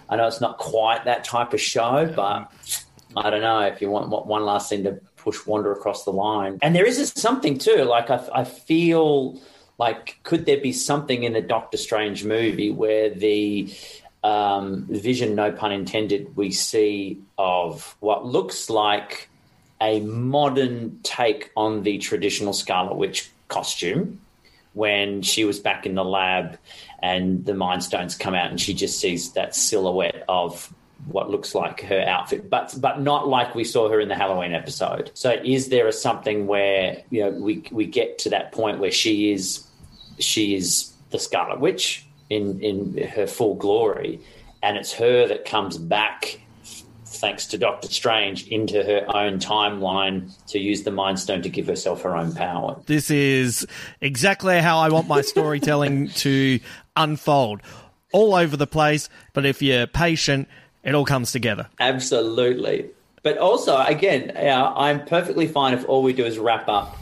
[0.08, 2.50] I know it's not quite that type of show, but
[3.16, 6.58] I don't know if you want one last thing to push Wanda across the line.
[6.62, 7.84] And there is something too.
[7.84, 9.40] Like I, I feel
[9.78, 13.72] like could there be something in a Doctor Strange movie where the
[14.22, 19.29] um, vision, no pun intended, we see of what looks like
[19.80, 24.20] a modern take on the traditional Scarlet Witch costume
[24.72, 26.58] when she was back in the lab
[27.02, 30.72] and the Mind Stones come out and she just sees that silhouette of
[31.06, 34.52] what looks like her outfit, but but not like we saw her in the Halloween
[34.52, 35.10] episode.
[35.14, 38.90] So is there a something where you know we we get to that point where
[38.90, 39.66] she is
[40.18, 44.20] she is the Scarlet Witch in in her full glory,
[44.62, 46.40] and it's her that comes back
[47.20, 51.66] thanks to Doctor Strange, into her own timeline to use the Mind Stone to give
[51.66, 52.80] herself her own power.
[52.86, 53.66] This is
[54.00, 56.60] exactly how I want my storytelling to
[56.96, 57.60] unfold.
[58.12, 60.48] All over the place, but if you're patient,
[60.82, 61.68] it all comes together.
[61.78, 62.90] Absolutely.
[63.22, 66.96] But also, again, uh, I'm perfectly fine if all we do is wrap up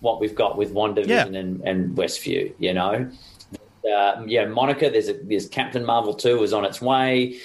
[0.00, 1.24] what we've got with WandaVision yeah.
[1.24, 3.10] and, and Westview, you know?
[3.84, 7.40] Uh, yeah, Monica, there's, a, there's Captain Marvel 2 is on its way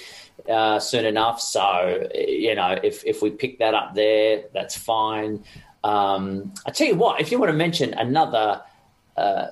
[0.48, 1.40] uh, soon enough.
[1.40, 5.44] So, you know, if, if we pick that up there, that's fine.
[5.84, 8.62] Um, I tell you what, if you want to mention another,
[9.16, 9.48] uh,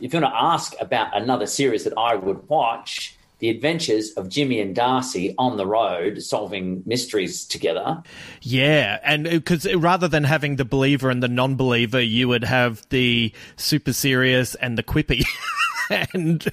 [0.00, 4.28] if you want to ask about another series that I would watch, the adventures of
[4.28, 8.02] Jimmy and Darcy on the road solving mysteries together.
[8.40, 12.44] Yeah, and because uh, rather than having the believer and the non believer, you would
[12.44, 15.24] have the super serious and the quippy.
[16.12, 16.48] and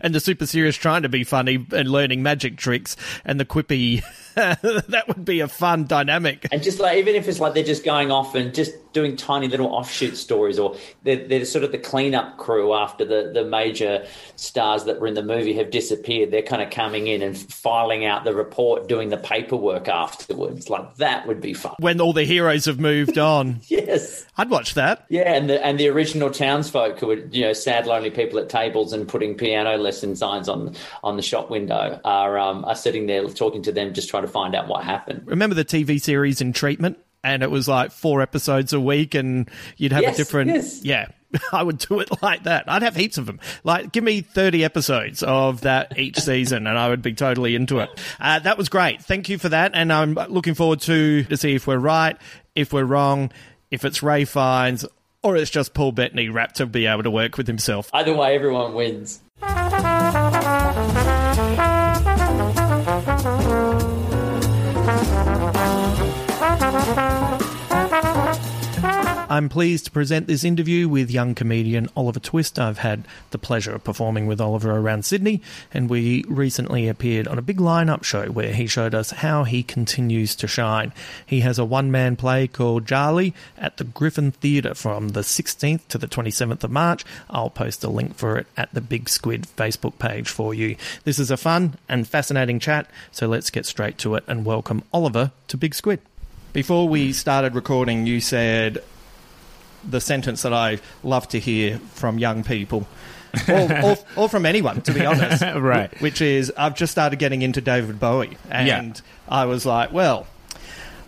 [0.00, 4.02] and the super serious trying to be funny and learning magic tricks, and the quippy
[4.34, 6.46] that would be a fun dynamic.
[6.50, 9.48] And just like even if it's like they're just going off and just doing tiny
[9.48, 14.06] little offshoot stories, or they're, they're sort of the cleanup crew after the the major
[14.36, 16.30] stars that were in the movie have disappeared.
[16.30, 20.68] They're kind of coming in and filing out the report, doing the paperwork afterwards.
[20.70, 23.60] Like that would be fun when all the heroes have moved on.
[23.66, 25.06] yes, I'd watch that.
[25.08, 28.48] Yeah, and the and the original townsfolk who were you know sad lonely people at
[28.48, 33.06] tables and putting piano lesson signs on on the shop window are um, are sitting
[33.06, 35.22] there talking to them, just trying to find out what happened.
[35.26, 36.98] Remember the TV series in treatment?
[37.24, 40.50] And it was like four episodes a week, and you'd have yes, a different.
[40.50, 40.84] Yes.
[40.84, 41.06] Yeah,
[41.52, 42.64] I would do it like that.
[42.68, 43.40] I'd have heaps of them.
[43.64, 47.78] Like, give me 30 episodes of that each season, and I would be totally into
[47.78, 47.90] it.
[48.20, 49.02] Uh, that was great.
[49.02, 49.72] Thank you for that.
[49.74, 52.16] And I'm looking forward to, to see if we're right,
[52.54, 53.30] if we're wrong,
[53.70, 54.84] if it's Rafe Fiennes,
[55.22, 57.88] or it's just Paul Bettany wrapped to be able to work with himself.
[57.92, 59.20] Either way, everyone wins.
[69.32, 72.58] I'm pleased to present this interview with young comedian Oliver Twist.
[72.58, 75.40] I've had the pleasure of performing with Oliver around Sydney,
[75.72, 79.62] and we recently appeared on a big lineup show where he showed us how he
[79.62, 80.92] continues to shine.
[81.24, 85.88] He has a one man play called Charlie at the Griffin Theatre from the 16th
[85.88, 87.02] to the 27th of March.
[87.30, 90.76] I'll post a link for it at the Big Squid Facebook page for you.
[91.04, 94.82] This is a fun and fascinating chat, so let's get straight to it and welcome
[94.92, 96.00] Oliver to Big Squid.
[96.52, 98.82] Before we started recording, you said
[99.88, 102.86] the sentence that I love to hear from young people.
[103.48, 105.42] or, or, or, from anyone, to be honest.
[105.42, 105.90] right.
[106.02, 108.36] Which is, I've just started getting into David Bowie.
[108.50, 108.92] And yeah.
[109.26, 110.26] I was like, well,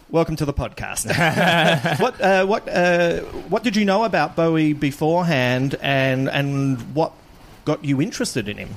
[0.08, 1.06] welcome to the podcast.
[2.00, 3.20] what, uh, what, uh,
[3.50, 7.12] what did you know about Bowie beforehand and, and what
[7.66, 8.70] got you interested in him?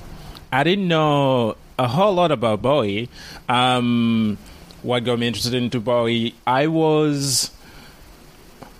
[0.52, 3.08] I didn't know a whole lot about Bowie.
[3.48, 4.36] Um,
[4.82, 6.34] what got me interested into Bowie?
[6.46, 7.50] I was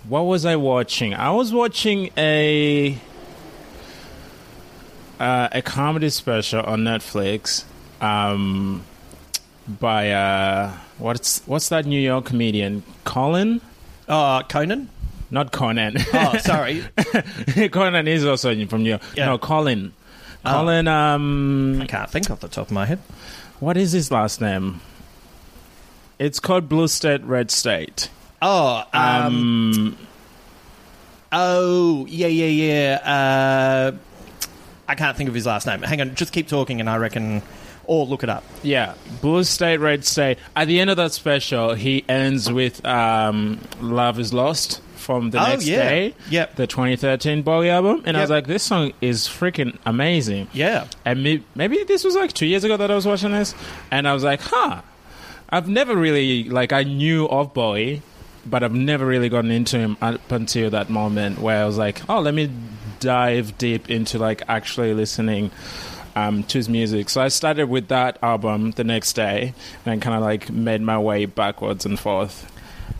[0.09, 1.13] what was I watching?
[1.13, 2.97] I was watching a
[5.19, 7.63] uh, a comedy special on Netflix
[8.01, 8.83] um,
[9.67, 13.61] by uh, what's what's that New York comedian Colin?
[14.07, 14.89] Uh, Conan.
[15.31, 15.95] Not Conan.
[16.11, 16.83] Oh, sorry.
[17.71, 19.03] Conan is also from New York.
[19.15, 19.27] Yeah.
[19.27, 19.93] No, Colin.
[20.43, 20.51] Oh.
[20.51, 20.87] Colin.
[20.87, 22.97] Um, I can't think off the top of my head.
[23.59, 24.81] What is his last name?
[26.17, 28.09] It's called Blue State, Red State.
[28.41, 29.97] Oh, um, um,
[31.31, 33.91] oh, yeah, yeah, yeah.
[33.93, 33.97] Uh,
[34.87, 35.81] I can't think of his last name.
[35.81, 37.41] Hang on, just keep talking, and I reckon,
[37.85, 38.43] or look it up.
[38.63, 40.39] Yeah, Blue State, Red State.
[40.55, 45.41] At the end of that special, he ends with um, "Love Is Lost." From the
[45.41, 45.89] oh, next yeah.
[45.89, 46.55] day, yep.
[46.55, 48.15] the 2013 Bowie album, and yep.
[48.15, 52.31] I was like, "This song is freaking amazing." Yeah, and maybe, maybe this was like
[52.33, 53.55] two years ago that I was watching this,
[53.89, 54.81] and I was like, "Huh."
[55.51, 58.03] I've never really like I knew of Bowie,
[58.49, 62.01] but I've never really gotten into him up until that moment where I was like,
[62.09, 62.49] oh, let me
[62.99, 65.51] dive deep into like actually listening
[66.15, 67.09] um, his music.
[67.09, 69.53] So I started with that album the next day,
[69.85, 72.51] and kind of like made my way backwards and forth.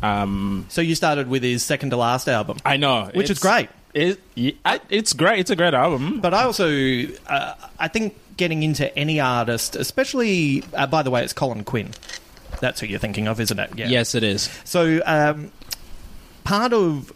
[0.01, 2.57] Um, So you started with his second to last album.
[2.63, 3.69] I know, Which is great.
[3.93, 5.39] It, it's great.
[5.39, 6.21] It's a great album.
[6.21, 6.69] But I also,
[7.27, 11.89] uh, I think getting into any artist, especially, uh, by the way, it's Colin Quinn.
[12.59, 13.71] That's what you're thinking of, isn't it?
[13.77, 13.87] Yeah.
[13.87, 14.49] Yes, it is.
[14.63, 15.51] So, um,
[16.43, 17.11] part of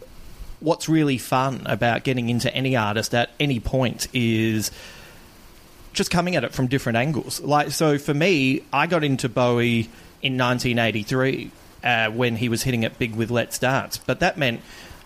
[0.60, 4.70] what's really fun about getting into any artist at any point is
[5.92, 7.40] just coming at it from different angles.
[7.40, 9.90] Like, so for me, I got into Bowie
[10.22, 11.50] in 1983
[11.82, 14.60] uh, when he was hitting it big with Let's Dance, but that meant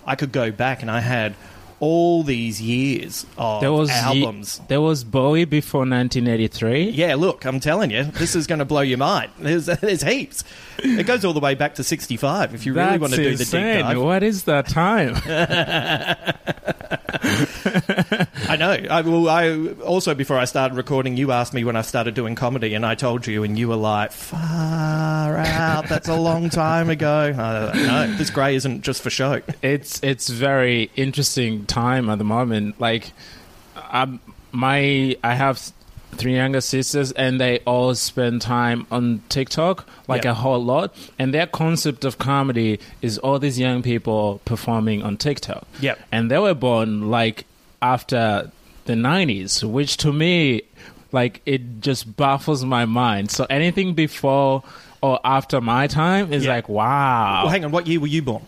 [0.07, 1.35] I could go back and I had
[1.81, 4.61] all these years of There was albums.
[4.69, 6.91] There was Bowie before 1983.
[6.91, 9.31] Yeah, look, I'm telling you, this is going to blow your mind.
[9.39, 10.45] There's, there's heaps.
[10.81, 13.25] It goes all the way back to 65 if you really That's want to do
[13.25, 13.81] the deep insane.
[13.81, 14.01] dive.
[14.01, 15.17] What is that time?
[18.49, 18.71] I know.
[18.91, 22.35] I, well, I also before I started recording, you asked me when I started doing
[22.35, 25.89] comedy, and I told you, and you were like, "Far out.
[25.89, 29.43] That's a long time ago." Uh, no, this grey isn't just for show.
[29.63, 32.81] it's it's very interesting time at the moment.
[32.81, 33.13] Like,
[33.91, 34.21] um,
[34.53, 35.73] my I have
[36.13, 40.31] three younger sisters, and they all spend time on TikTok, like Yeah.
[40.33, 40.95] a whole lot.
[41.19, 45.67] And their concept of comedy is all these young people performing on TikTok.
[45.81, 45.99] Yep.
[46.11, 47.45] and they were born like
[47.83, 48.51] after
[48.87, 50.63] the '90s, which to me,
[51.13, 53.31] like, it just baffles my mind.
[53.31, 54.63] So anything before
[55.01, 56.55] or after my time is Yeah.
[56.55, 57.43] like, wow.
[57.45, 57.71] Well, hang on.
[57.71, 58.43] What year were you born?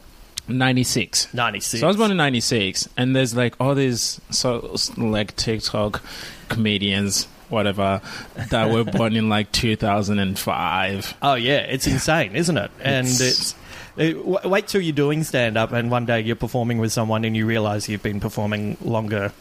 [0.49, 1.29] 96.
[1.33, 1.81] 96.
[1.81, 6.03] So I was born in 96, and there's like all these, so like TikTok
[6.49, 8.01] comedians, whatever,
[8.51, 11.15] that were born in like 2005.
[11.23, 12.71] Oh yeah, it's insane, isn't it?
[12.81, 13.55] And It's- it's.
[13.97, 17.25] it- w- wait till you're doing stand up, and one day you're performing with someone,
[17.25, 19.33] and you realise you've been performing longer.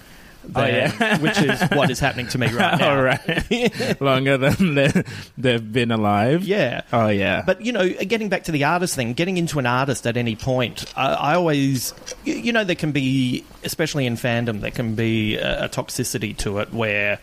[0.56, 0.68] Oh, than, Oh,
[1.06, 1.18] yeah.
[1.22, 2.96] which is what is happening to me right now.
[2.96, 4.00] All right.
[4.02, 5.04] Longer than they,
[5.38, 6.44] they've been alive.
[6.46, 6.84] Yeah.
[6.94, 7.44] Oh, yeah.
[7.46, 10.38] But you know, getting back to the artist thing, getting into an artist at any
[10.38, 11.94] point, I, I always,
[12.24, 16.60] you know, there can be, especially in fandom, there can be a, a toxicity to
[16.60, 17.20] it where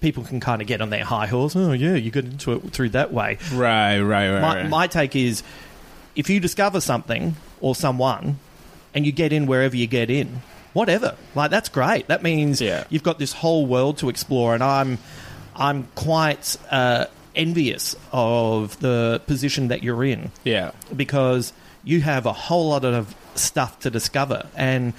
[0.00, 1.56] people can kind of get on their high horse.
[1.56, 3.38] Oh yeah, you get into it through that way.
[3.52, 4.40] right, right, right.
[4.40, 4.68] My, right.
[4.68, 5.42] my take is,
[6.16, 8.38] if you discover something or someone,
[8.94, 10.42] and you get in wherever you get in,
[10.72, 12.08] whatever, like that's great.
[12.08, 12.84] That means Yeah.
[12.90, 14.98] you've got this whole world to explore, and I'm,
[15.54, 20.72] I'm quite uh, envious of the position that you're in yeah.
[20.94, 21.52] because
[21.84, 24.46] you have a whole lot of stuff to discover.
[24.56, 24.94] And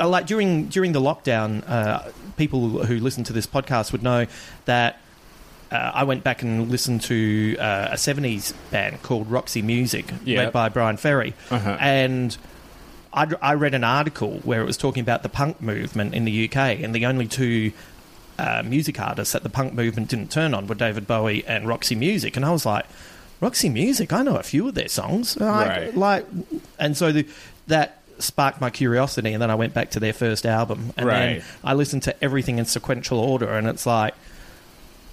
[0.00, 4.26] uh, like during during the lockdown, uh, people who listen to this podcast would know
[4.64, 4.98] that.
[5.70, 10.40] Uh, I went back and listened to uh, a 70s band called Roxy Music, Yeah.
[10.40, 11.32] led by Bryan Ferry.
[11.50, 11.78] Uh-huh.
[11.80, 12.36] And
[13.10, 16.44] I, I read an article where it was talking about the punk movement in the
[16.46, 17.72] UK, and the only two
[18.38, 21.94] uh, music artists that the punk movement didn't turn on were David Bowie and Roxy
[21.94, 22.36] Music.
[22.36, 22.84] And I was like,
[23.40, 25.38] Roxy Music, I know a few of their songs.
[25.40, 25.96] Right.
[25.96, 26.26] like
[26.78, 27.26] and so the,
[27.68, 31.16] that sparked my curiosity, and then I went back to their first album, and Right.
[31.38, 34.14] then I listened to everything in sequential order, and it's like,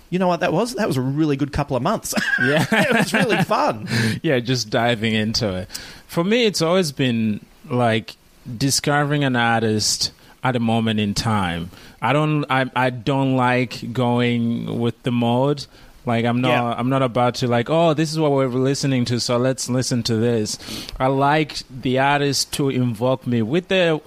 [0.09, 0.73] you know what that was?
[0.75, 2.13] That was a really good couple of months.
[2.41, 2.65] Yeah.
[2.71, 3.87] it was really fun.
[4.23, 5.69] yeah, just diving into it.
[6.07, 8.15] For me, it's always been like
[8.57, 10.11] discovering an artist
[10.43, 11.69] at a moment in time.
[12.01, 15.65] I don't, I, I don't like going with the mode.
[16.09, 16.73] Like I'm not, Yeah.
[16.77, 20.03] I'm not about to like, oh, this is what we're listening to, so let's listen
[20.03, 20.57] to this.
[20.99, 24.01] I like the artist to invoke me with their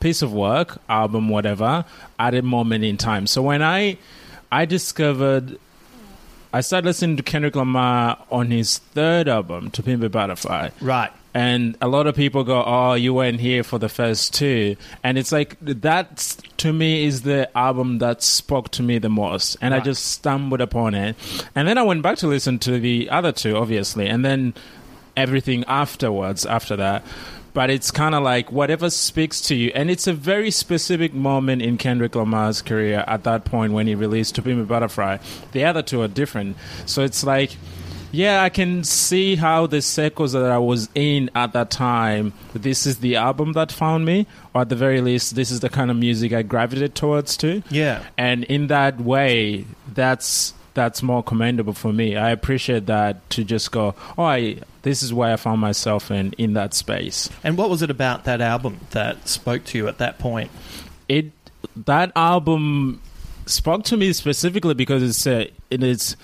[0.00, 1.84] piece of work, album, whatever,
[2.18, 3.26] at a moment in time.
[3.26, 3.98] So when I,
[4.52, 5.58] I discovered
[6.52, 10.70] I started listening to Kendrick Lamar on his third album, To Pimp a Butterfly.
[10.80, 11.12] Right.
[11.34, 14.76] And a lot of people go, "Oh, you weren't here for the first two.
[15.04, 19.56] and it's like that to me is the album that spoke to me the most,
[19.60, 21.16] and I just stumbled upon it,
[21.54, 24.54] and then I went back to listen to the other two, obviously, and then
[25.16, 27.04] everything afterwards after that.
[27.54, 31.60] But it's kind of like whatever speaks to you, and it's a very specific moment
[31.62, 35.18] in Kendrick Lamar's career at that point when he released "To Pimp a Butterfly."
[35.52, 36.56] The other two are different,
[36.86, 37.56] so it's like
[38.10, 42.86] yeah, I can see how the circles that I was in at that time, this
[42.86, 45.90] is the album that found me, or at the very least, this is the kind
[45.90, 47.62] of music I gravitated towards too.
[47.70, 48.04] Yeah.
[48.16, 52.16] And in that way, that's that's more commendable for me.
[52.16, 56.32] I appreciate that to just go, oh, I, this is where I found myself in
[56.34, 57.28] in that space.
[57.42, 60.50] And what was it about that album that spoke to you at that point?
[61.08, 61.32] It
[61.74, 63.02] that album
[63.46, 66.16] spoke to me specifically because it's a, it is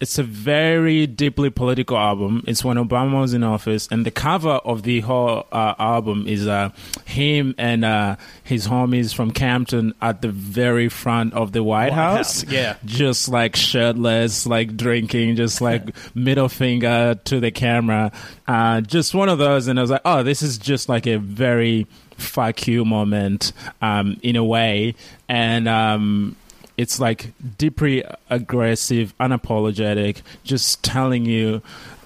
[0.00, 2.42] it's a very deeply political album.
[2.46, 6.46] It's when Obama was in office, and the cover of the whole uh, album is
[6.46, 6.70] uh,
[7.04, 11.92] him and uh, his homies from Compton at the very front of the White, White
[11.92, 12.42] House.
[12.42, 12.76] House, yeah.
[12.86, 18.10] just like shirtless, like drinking, just like middle finger to the camera.
[18.48, 21.18] Uh, just one of those, and I was like, oh, this is just like a
[21.18, 21.86] very
[22.16, 24.94] fuck you moment um, in a way,
[25.28, 25.68] and.
[25.68, 26.36] Um,
[26.80, 31.60] it's like deeply aggressive, unapologetic, just telling you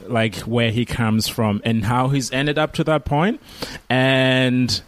[0.08, 3.40] like where he comes from and how he's ended up to that point.
[3.88, 4.82] And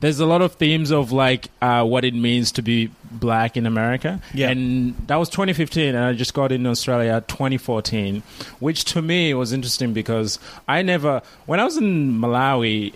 [0.00, 3.64] there's a lot of themes of like uh, what it means to be black in
[3.64, 4.20] America.
[4.34, 4.50] Yeah.
[4.50, 8.24] And that was 2015, and I just got in Australia 2014,
[8.58, 12.94] which to me was interesting because I never, when I was in Malawi,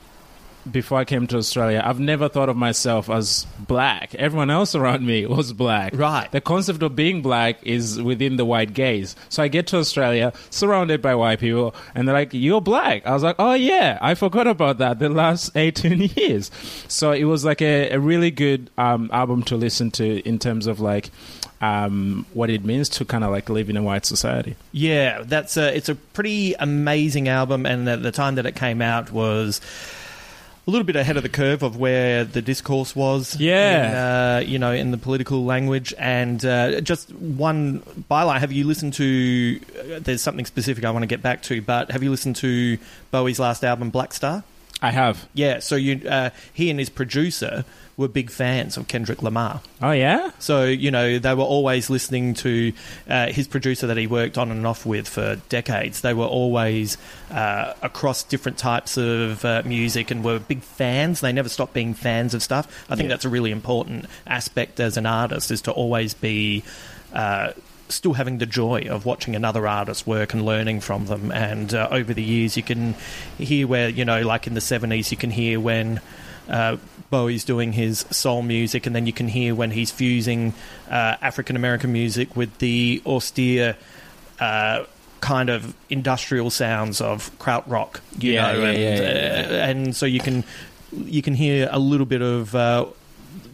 [0.70, 4.14] before I came to Australia, I've never thought of myself as black.
[4.14, 5.92] Everyone else around me was black.
[5.94, 6.30] Right.
[6.30, 9.16] The concept of being black is within the white gaze.
[9.28, 13.06] So I get to Australia, surrounded by white people, and they're like, You're black.
[13.06, 16.50] I was like, Oh, yeah, I forgot about that the last 18 years.
[16.88, 20.66] So it was like a, a really good um, album to listen to in terms
[20.66, 21.10] of like,
[21.60, 24.56] um, what it means to kind of like live in a white society.
[24.72, 29.10] Yeah, that's a, it's a pretty amazing album, and the time that it came out
[29.10, 29.60] was
[30.66, 33.38] a little bit ahead of the curve of where the discourse was.
[33.38, 33.88] Yeah.
[33.88, 38.40] in, uh, you know, in the political language, and uh, just one byline.
[38.40, 39.60] Have you listened to?
[39.78, 42.78] Uh, there's something specific I want to get back to, but have you listened to
[43.10, 44.42] Bowie's last album, Blackstar?
[44.82, 45.28] I have.
[45.32, 47.64] Yeah, so you, uh, he and his producer
[47.96, 49.60] were big fans of Kendrick Lamar.
[49.80, 50.30] Oh, yeah?
[50.38, 52.72] So, you know, they were always listening to
[53.08, 56.02] uh, his producer that he worked on and off with for decades.
[56.02, 56.98] They were always
[57.30, 61.20] uh, across different types of uh, music and were big fans.
[61.22, 62.66] They never stopped being fans of stuff.
[62.90, 63.14] I think Yeah.
[63.14, 66.64] that's a really important aspect as an artist is to always be.
[67.12, 67.52] Uh,
[67.88, 71.86] Still having the joy of watching another artist work and learning from them, and uh,
[71.92, 72.96] over the years, you can
[73.38, 76.00] hear where you know, like in the seventies, you can hear when
[76.48, 76.78] uh,
[77.10, 80.54] Bowie's doing his soul music, and then you can hear when he's fusing
[80.90, 83.76] uh, African American music with the austere
[84.40, 84.84] uh,
[85.20, 88.00] kind of industrial sounds of krautrock.
[88.18, 90.44] You Yeah, know, yeah, and, yeah, yeah, uh, and so you can
[90.92, 92.54] you can hear a little bit of.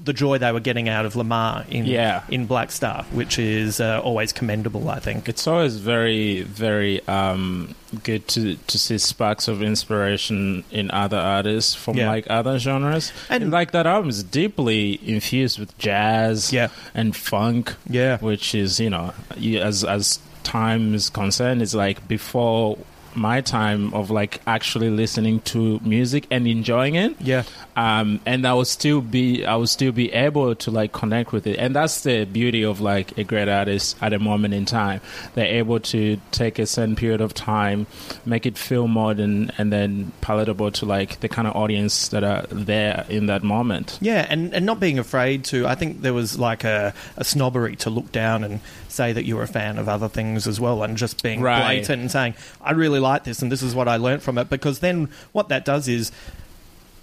[0.05, 2.23] The joy they were getting out of Lamar in Yeah.
[2.29, 5.29] in Blackstar, which is uh, always commendable, I think.
[5.29, 11.75] It's always very, very um, good to, to see sparks of inspiration in other artists
[11.75, 12.09] from Yeah.
[12.09, 13.13] like other genres.
[13.29, 16.69] And- And like that album is deeply infused with jazz Yeah.
[16.95, 17.75] and funk.
[17.89, 18.19] Yeah.
[18.19, 19.13] Which is, you know,
[19.61, 22.77] as as time is concerned, it's like before
[23.15, 27.43] my time of like actually listening to music and enjoying it Yeah.
[27.77, 31.47] um, and I will still be I will still be able to like connect with
[31.47, 35.01] it, and that's the beauty of like a great artist at a moment in time.
[35.35, 37.87] They're able to take a certain period of time,
[38.27, 42.43] make it feel modern, and then palatable to like the kind of audience that are
[42.51, 43.99] there in that moment.
[44.01, 45.67] Yeah, and, and not being afraid to.
[45.67, 48.61] I think there was like a, a snobbery to look down and
[48.93, 51.65] say that you're a fan of other things as well, and just being Right.
[51.79, 54.49] blatant and saying, I really like this and this is what I learnt from it.
[54.51, 56.13] Because then what that does is,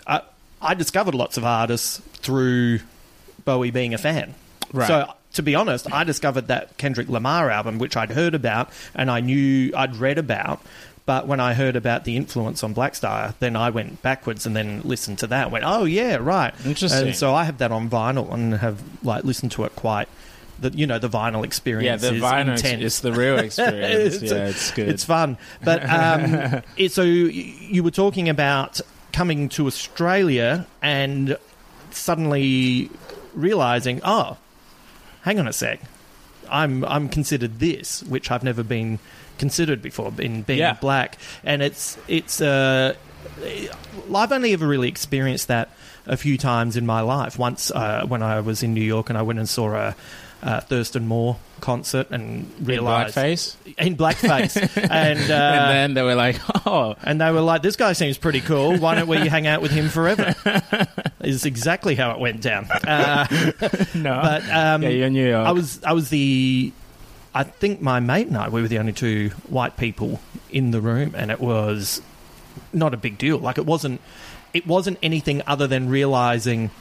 [0.08, 0.22] I,
[0.62, 2.80] I discovered lots of artists through
[3.46, 4.36] Bowie being a fan.
[4.74, 4.88] Right.
[4.88, 9.10] So to be honest, I discovered that Kendrick Lamar album, which I'd heard about and
[9.12, 10.62] I knew I'd read about.
[11.06, 14.82] But when I heard about the influence on Blackstar, then I went backwards and then
[14.84, 15.44] listened to that.
[15.46, 16.54] and Went, oh yeah, right.
[16.66, 17.08] Interesting.
[17.08, 20.08] And so I have that on vinyl and have like listened to it quite.
[20.62, 22.04] The you know the vinyl experience.
[22.04, 22.84] Yeah, the is vinyl intense.
[22.84, 24.16] is the real experience.
[24.16, 24.90] It's- yeah, it's good.
[24.90, 25.38] It's fun.
[25.64, 27.30] But um, it, so y-
[27.70, 28.82] you were talking about
[29.14, 31.38] coming to Australia and
[31.92, 32.90] suddenly
[33.34, 34.38] realizing, oh,
[35.22, 35.80] hang on a sec,
[36.50, 39.00] I'm I'm considered this, which I've never been
[39.38, 40.74] considered before, in being Yeah.
[40.74, 42.96] black, and it's it's uh,
[44.14, 45.70] I've only ever really experienced that
[46.06, 47.38] a few times in my life.
[47.38, 49.96] Once uh, when I was in New York and I went and saw a.
[50.42, 54.56] Uh, Thurston Moore concert and in realized blackface, in blackface,
[54.90, 58.18] and uh, and then they were like, "Oh, and they were like, "This guy seems
[58.18, 58.78] pretty cool.
[58.78, 60.34] Why don't we hang out with him forever?"
[61.22, 62.72] is exactly how it went down.
[62.72, 63.28] Uh,
[63.96, 65.46] no." but um, yeah, you're in New York.
[65.48, 66.72] I was I was the
[67.34, 70.20] I think my mate and I we were the only two white people
[70.50, 72.02] in the room, and it was
[72.74, 73.38] not a big deal.
[73.38, 74.02] Like it wasn't
[74.54, 76.72] it wasn't anything other than realizing,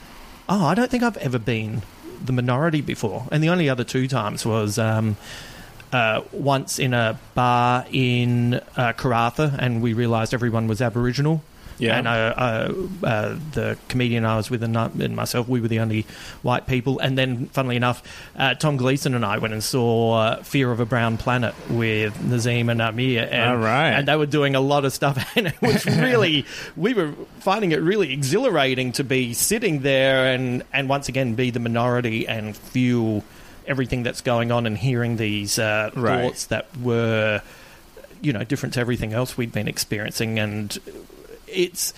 [0.48, 1.82] oh, I don't think I've ever been
[2.24, 3.26] the minority before.
[3.30, 4.78] And the only other two times was.
[4.78, 5.16] Um,
[5.90, 11.42] uh, once in a bar in uh, Karratha, and we realised everyone was Aboriginal
[11.78, 11.96] Yeah.
[11.98, 12.72] And uh, uh,
[13.06, 16.06] uh, the comedian I was with and, I- and myself, we were the only
[16.42, 16.98] white people.
[16.98, 18.02] And then, funnily enough,
[18.36, 22.14] uh, Tom Gleeson and I went and saw uh, Fear of a Brown Planet with
[22.18, 23.28] Nazeem and Aamer.
[23.30, 23.90] And, All right.
[23.92, 25.16] And they were doing a lot of stuff.
[25.36, 26.44] And it was really,
[26.76, 31.50] we were finding it really exhilarating to be sitting there and, and once again be
[31.50, 33.22] the minority and feel
[33.66, 36.22] everything that's going on and hearing these uh, Right.
[36.24, 37.42] thoughts that were
[38.20, 40.76] you know different to everything else we'd been experiencing and
[41.52, 41.92] it's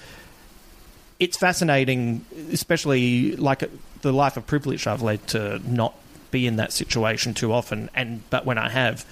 [1.18, 3.62] it's fascinating especially like
[4.02, 5.94] the life of privilege I've led to not
[6.30, 9.04] be in that situation too often and but when I have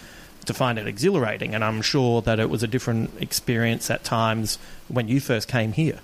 [0.47, 4.59] to find it exhilarating and I'm sure that it was a different experience at times
[4.89, 5.99] when you first came here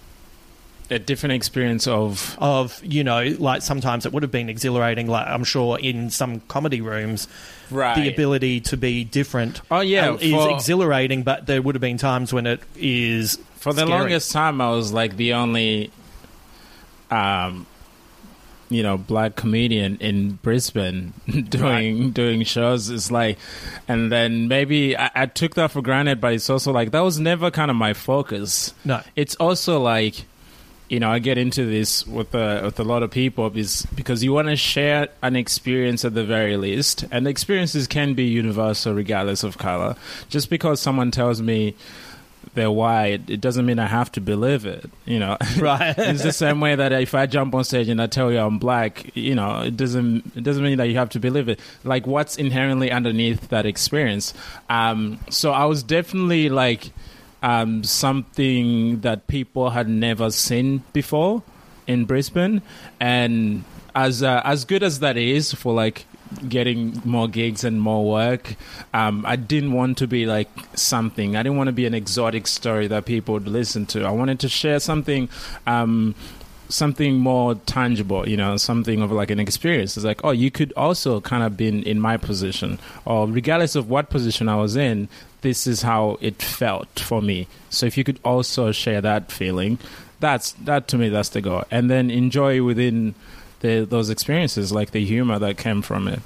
[0.91, 5.27] A different experience of of you know like sometimes it would have been exhilarating like
[5.27, 7.27] I'm sure in some comedy rooms
[7.71, 7.95] right.
[7.95, 11.81] the ability to be different Oh, yeah, uh, is for- exhilarating but there would have
[11.83, 13.99] been times when it is For the scary.
[13.99, 15.91] longest time, I was like the only,
[17.11, 17.67] um,
[18.69, 21.15] you know, black comedian in Brisbane
[21.49, 22.91] doing doing shows.
[22.91, 23.39] It's like,
[23.89, 27.19] and then maybe I, I took that for granted, but it's also like that was
[27.19, 28.75] never kind of my focus.
[28.85, 29.01] No.
[29.17, 30.27] it's also like.
[30.91, 34.23] You know, I get into this with uh, with a lot of people is because
[34.23, 38.93] you want to share an experience at the very least, and experiences can be universal
[38.93, 39.97] regardless of color.
[40.29, 41.75] Just because someone tells me
[42.55, 44.89] they're white, it doesn't mean I have to believe it.
[45.05, 45.95] You know, Right.
[45.97, 48.59] it's the same way that if I jump on stage and I tell you I'm
[48.59, 51.61] black, you know, it doesn't it doesn't mean that you have to believe it.
[51.85, 54.33] Like what's inherently underneath that experience.
[54.71, 56.91] Um, so I was definitely like
[57.43, 61.43] um, something that people had never seen before
[61.87, 62.63] in Brisbane,
[62.99, 66.07] and as uh, as good as that is for like
[66.49, 68.57] getting more gigs and more work,
[68.93, 71.37] um, I didn't want to be like something.
[71.37, 74.05] I didn't want to be an exotic story that people would listen to.
[74.05, 75.29] I wanted to share something.
[75.67, 76.15] Um,
[76.69, 80.73] something more tangible you know something of like an experience it's like oh you could
[80.77, 85.07] also kind of been in my position or regardless of what position i was in
[85.43, 89.79] this is how it felt for me so if you could also share that feeling
[90.21, 93.15] that's that to me that's the goal and then enjoy within
[93.65, 96.21] the, those experiences like the humor that came from it.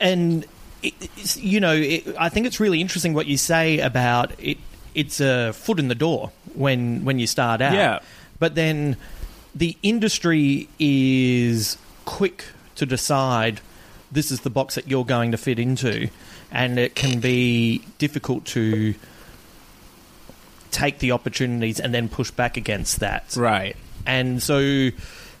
[0.00, 0.46] And
[0.80, 4.58] it, you know it, I think it's really interesting what you say about it
[4.94, 7.74] it's a foot in the door when when you start out.
[7.74, 7.98] Yeah.
[8.38, 8.96] but then
[9.54, 12.44] the industry is quick
[12.76, 13.60] to decide
[14.12, 16.08] this is the box that you're going to fit into
[16.52, 18.94] and it can be difficult to
[20.70, 23.34] take the opportunities and then push back against that.
[23.36, 23.76] Right.
[24.06, 24.90] And so,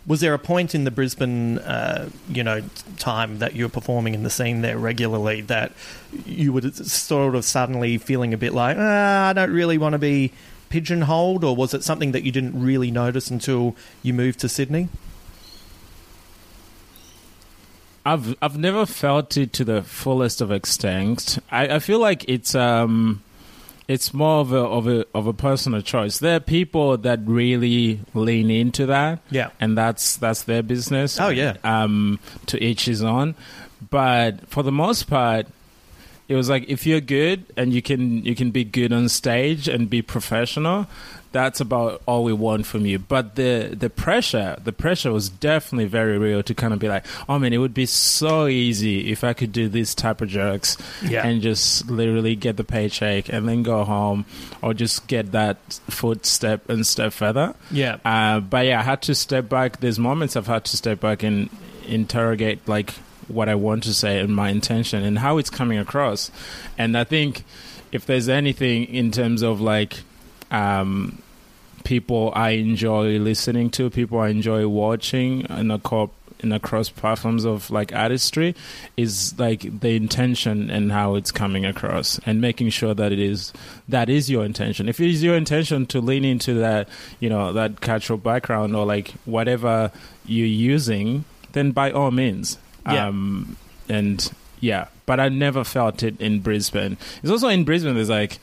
[0.08, 2.62] was there a point in the Brisbane, uh, you know,
[2.96, 5.70] time that you were performing in the scene there regularly that
[6.24, 9.98] you would sort of suddenly feeling a bit like, ah, I don't really want to
[9.98, 10.32] be
[10.70, 14.88] pigeonholed, or was it something that you didn't really notice until you moved to Sydney?
[18.06, 21.38] I've I've never felt it to the fullest of extent.
[21.50, 23.22] I, I feel like it's um
[23.88, 26.18] it's more of a of a of a personal choice.
[26.18, 29.20] There are people that really lean into that.
[29.30, 29.50] Yeah.
[29.58, 31.18] And that's that's their business.
[31.18, 31.56] Oh, yeah.
[31.64, 33.34] Um to each his own.
[33.90, 35.46] But for the most part
[36.28, 39.66] it was like if you're good and you can you can be good on stage
[39.66, 40.86] and be professional
[41.32, 45.84] that's about all we want from you but the the pressure the pressure was definitely
[45.84, 49.22] very real to kind of be like oh man it would be so easy if
[49.22, 51.26] i could do this type of jokes Yeah.
[51.26, 54.24] and just literally get the paycheck and then go home
[54.62, 55.56] or just get that
[55.90, 57.98] footstep and step further Yeah.
[58.04, 59.80] uh, but yeah, I had to step back.
[59.80, 61.50] There's moments I've had to step back and
[61.86, 62.90] interrogate like
[63.28, 66.30] what I want to say and my intention and how it's coming across.
[66.78, 67.44] And I think
[67.92, 70.00] if there's anything in terms of like
[70.50, 71.22] um,
[71.84, 77.44] people I enjoy listening to, people I enjoy watching in a corp in across platforms
[77.44, 78.54] of like artistry
[78.96, 83.52] is like the intention and how it's coming across and making sure that it is
[83.88, 84.88] that is your intention.
[84.88, 86.88] If it is your intention to lean into that
[87.20, 89.90] you know that cultural background or like whatever
[90.26, 92.58] you're using then by all means.
[92.86, 93.08] Yeah.
[93.08, 93.56] um
[93.88, 94.30] and
[94.60, 94.88] yeah.
[95.06, 96.98] But i never felt it in brisbane.
[97.22, 98.38] It's also in brisbane there's like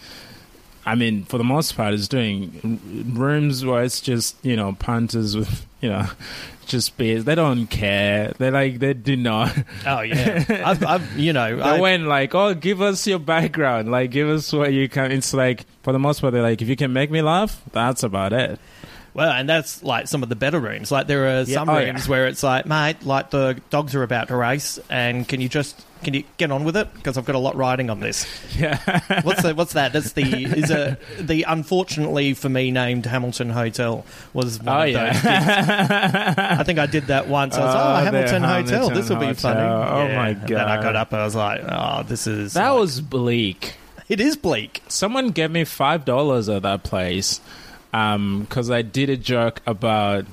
[0.86, 2.80] I mean, for the most part, it's doing
[3.16, 6.06] rooms where it's just you know punters with you know
[6.68, 7.24] just beers.
[7.26, 8.34] They don't care.
[8.38, 9.56] They like they do not.
[9.86, 13.90] Oh yeah, I've, I've you know, They I, went like, oh, give us your background.
[13.92, 15.12] Like, give us what you can.
[15.12, 18.04] It's like for the most part, they're like, if you can make me laugh, that's
[18.04, 18.60] about it.
[19.16, 20.92] Well, and that's like some of the better rooms.
[20.92, 21.86] Like there are Yeah, some oh, yeah.
[21.86, 25.48] rooms where it's like, mate, like the dogs are about to race, and can you
[25.48, 26.93] just Can you get on with it?
[26.93, 28.26] Because I've got a lot riding on this.
[28.58, 28.78] Yeah.
[29.24, 29.91] What's the, what's that?
[29.91, 34.89] That's the is a the unfortunately for me named Hamilton Hotel was one Oh, of
[34.89, 35.12] yeah.
[35.12, 35.22] those.
[35.22, 36.38] gigs.
[36.39, 37.56] I think I did that once.
[37.58, 38.66] I was Oh, oh, the Hamilton Hotel.
[38.89, 39.60] Hamilton This will be funny.
[39.62, 40.84] Oh, my And then I God.
[40.84, 43.76] got up and I was like, oh, this is that like- was bleak.
[44.08, 44.84] it is bleak.
[44.88, 47.41] Someone gave me five dollars at that place
[47.93, 50.26] um, because I did a joke about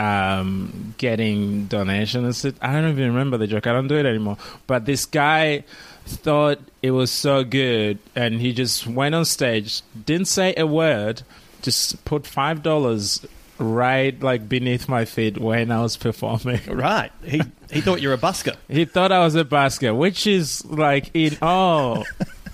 [0.00, 2.46] um, getting donations.
[2.62, 3.66] I don't even remember the joke.
[3.66, 4.38] I don't do it anymore.
[4.66, 5.64] But this guy
[6.06, 11.22] thought it was so good, and he just went on stage, didn't say a word,
[11.60, 13.26] just put five dollars
[13.58, 16.60] right like beneath my feet when I was performing.
[16.66, 17.12] Right.
[17.22, 18.56] He he thought you're a busker.
[18.68, 22.04] He thought I was a basket, which is like in oh,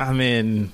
[0.01, 0.73] I mean,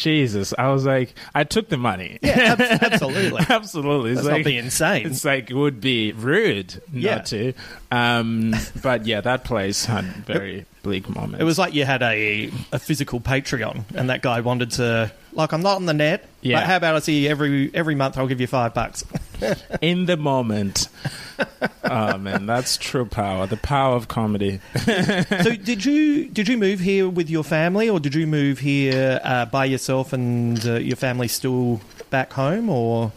[0.00, 0.54] Jesus!
[0.58, 2.18] I was like, I took the money.
[2.22, 3.44] Yeah, ab- absolutely.
[3.48, 4.12] absolutely.
[4.12, 5.06] It's like, not be insane.
[5.06, 7.16] It's like it would be rude Yeah.
[7.16, 7.52] not to.
[7.92, 11.40] Um, but yeah, that place had very bleak moments.
[11.40, 15.52] It was like you had a a physical Patreon, and that guy wanted to like
[15.52, 16.28] I'm not on the net.
[16.40, 16.60] Yeah.
[16.60, 18.18] But how about I see you every every month?
[18.18, 19.04] I'll give you five bucks.
[19.80, 20.88] in the moment.
[21.84, 23.46] oh man, that's true power.
[23.46, 24.60] The power of comedy.
[24.84, 29.20] so did you did you move here with your family, or did you move here
[29.22, 33.12] uh, by yourself and uh, your family still back home, or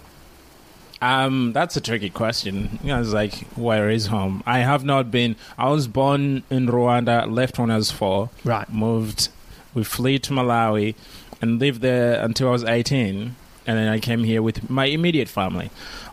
[1.04, 2.80] Um, that's a tricky question.
[2.82, 4.42] You know, it's like, where is home?
[4.46, 5.36] I have not been.
[5.58, 8.30] I was born in Rwanda, left when I was four.
[8.46, 8.72] Right.
[8.72, 9.28] Moved.
[9.74, 10.96] We flee to Malawi
[11.42, 13.36] and lived there until I was 18.
[13.68, 15.72] And then I came here with my immediate family.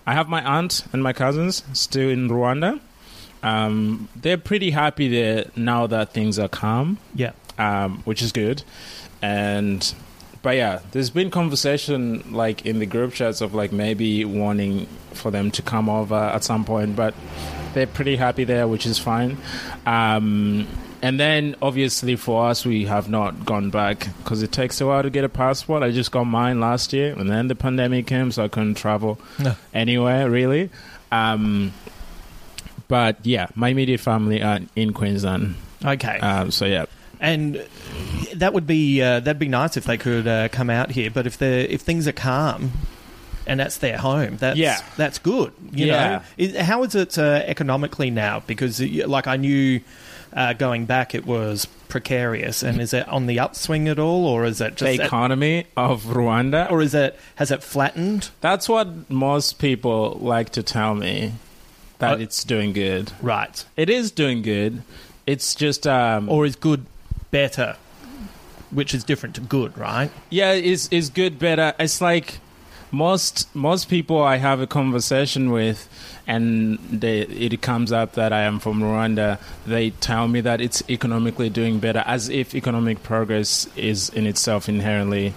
[0.08, 2.80] I have my aunt and my cousins still in Rwanda.
[3.44, 7.32] Um, they're pretty happy there now that things are calm yeah?
[7.58, 8.64] um, which is good.
[9.22, 9.94] And
[10.42, 15.30] but yeah, there's been conversation like in the group chats of like maybe wanting for
[15.30, 17.14] them to come over at some point, but
[17.74, 19.36] they're pretty happy there, which is fine.
[19.86, 20.66] Um,
[21.02, 25.02] and then obviously for us, we have not gone back because it takes a while
[25.02, 25.82] to get a passport.
[25.82, 29.18] I just got mine last year, and then the pandemic came, so I couldn't travel
[29.38, 29.56] No.
[29.72, 30.68] anywhere really.
[31.12, 31.72] Um,
[32.88, 35.54] but yeah, my immediate family are in Queensland.
[35.84, 36.18] Okay.
[36.18, 36.86] Um, so yeah,
[37.20, 37.64] and
[38.34, 41.10] that would be uh, that'd be nice if they could uh, come out here.
[41.10, 42.72] But if they if things are calm.
[43.46, 44.36] And that's their home.
[44.36, 44.78] That's Yeah.
[44.96, 45.52] that's good.
[45.72, 46.20] You Yeah.
[46.38, 48.42] know, how is it uh, economically now?
[48.46, 49.80] Because, uh, like, I knew
[50.32, 52.62] uh, going back it was precarious.
[52.62, 56.04] And is it on the upswing at all, or is it just the economy of
[56.04, 56.70] Rwanda.
[56.70, 58.28] or is it has it flattened?
[58.40, 61.32] That's what most people like to tell me
[61.98, 63.10] that Uh, it's doing good.
[63.20, 63.64] Right.
[63.76, 64.82] It is doing good.
[65.26, 66.84] It's just um Or is good
[67.30, 67.76] better?
[68.70, 70.10] Which is different to good, right?
[70.30, 71.74] yeah, is is good better.
[71.78, 72.38] It's like
[72.92, 75.88] most most people I have a conversation with
[76.26, 80.82] and they, it comes up that I am from Rwanda, they tell me that it's
[80.88, 85.34] economically doing better as if economic progress is in itself inherently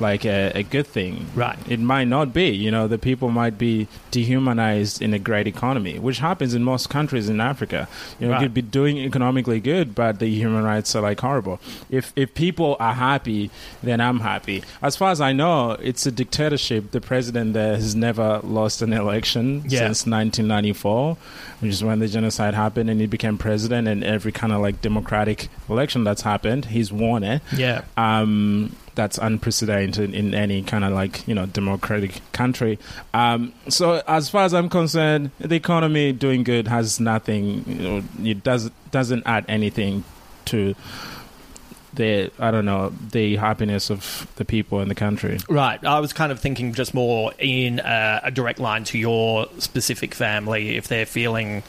[0.00, 1.26] like a, a good thing.
[1.34, 1.58] Right.
[1.68, 2.48] It might not be.
[2.50, 6.90] You know, the people might be dehumanized in a great economy, which happens in most
[6.90, 7.88] countries in Africa.
[8.18, 8.42] You know, Right.
[8.42, 11.60] could be doing economically good, but the human rights are like horrible.
[11.90, 13.50] If if people are happy,
[13.82, 14.62] then I'm happy.
[14.82, 16.90] As far as I know, it's a dictatorship.
[16.90, 19.80] The president there has never lost an election Yeah.
[19.80, 21.16] since 1994,
[21.60, 23.88] which is when the genocide happened, and he became president.
[23.88, 27.82] And every kind of like democratic election that's happened, he's won it Yeah.
[27.96, 32.78] um, that's unprecedented in any kind of like you know democratic country.
[33.12, 37.64] Um, so as far as I'm concerned, the economy doing good has nothing.
[37.66, 40.04] You know, it does doesn't add anything
[40.46, 40.74] to
[41.94, 45.38] the I don't know the happiness of the people in the country.
[45.48, 45.82] Right.
[45.84, 50.14] I was kind of thinking just more in uh, a direct line to your specific
[50.14, 51.62] family, if they're feeling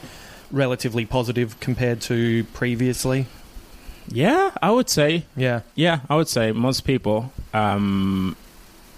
[0.50, 3.26] relatively positive compared to previously.
[4.08, 5.24] Yeah, I would say.
[5.36, 5.60] Yeah.
[5.74, 7.32] Yeah, I would say most people.
[7.52, 8.36] Um,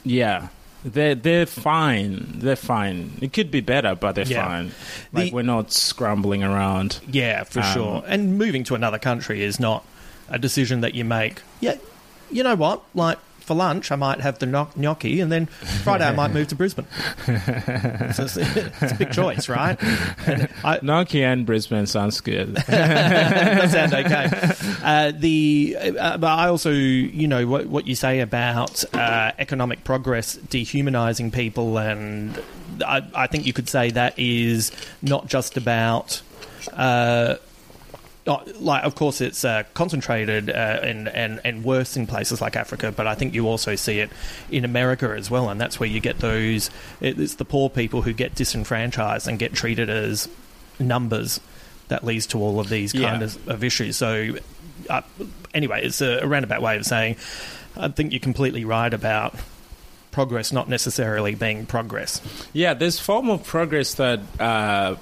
[0.04, 0.48] yeah.
[0.84, 2.34] They're they're fine.
[2.38, 3.18] They're fine.
[3.20, 4.46] It could be better, but they're Yeah.
[4.46, 4.72] fine.
[5.12, 7.00] Like The- we're not scrambling around.
[7.10, 8.04] Yeah, for Um, sure.
[8.06, 9.84] And moving to another country is not
[10.30, 11.42] a decision that you make.
[11.60, 11.74] Yeah.
[12.30, 12.82] You know what?
[12.94, 13.18] Like
[13.48, 16.54] for lunch, I might have the gno- gnocchi, and then Friday I might move to
[16.54, 16.86] Brisbane.
[17.24, 19.76] so it's, it's a big choice, right?
[20.26, 22.54] And I, Nokia and Brisbane sounds good.
[22.66, 24.28] that sounds okay.
[24.84, 29.82] Uh, the uh, but I also, you know, what what you say about uh, economic
[29.82, 32.38] progress dehumanizing people, and
[32.86, 34.70] I, I think you could say that is
[35.00, 36.20] not just about.
[36.74, 37.36] Uh,
[38.28, 42.54] not- like, of course, it's uh, concentrated uh, and, and, and worse in places like
[42.54, 44.10] Africa, but I think you also see it
[44.50, 46.70] in America as well, and that's where you get those.
[47.00, 50.28] It's the poor people who get disenfranchised and get treated as
[50.78, 51.40] numbers
[51.88, 53.24] that leads to all of these kind Yeah.
[53.24, 53.96] of, of issues.
[53.96, 54.36] So,
[54.90, 55.02] uh,
[55.54, 57.16] anyway, it's a, a roundabout way of saying
[57.76, 59.34] I think you're completely right about
[60.10, 62.20] progress not necessarily being progress.
[62.52, 64.96] Yeah, there's form of progress that uh,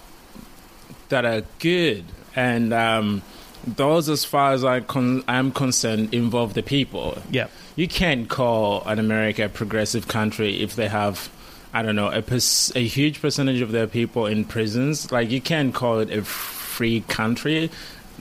[1.08, 2.04] that are good,
[2.36, 3.22] and um,
[3.66, 7.20] those, as far as I con- I'm concerned, involve the people.
[7.30, 7.48] Yeah.
[7.74, 11.28] You can't call an America a progressive country if they have,
[11.72, 15.10] I don't know, a, pers- a huge percentage of their people in prisons.
[15.10, 17.70] Like, you can't call it a free country,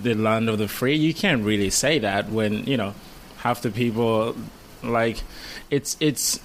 [0.01, 0.95] the land of the free.
[0.95, 2.95] You can't really say that when, you know,
[3.38, 4.36] half the people,
[4.82, 5.22] like,
[5.70, 6.39] it's, it's,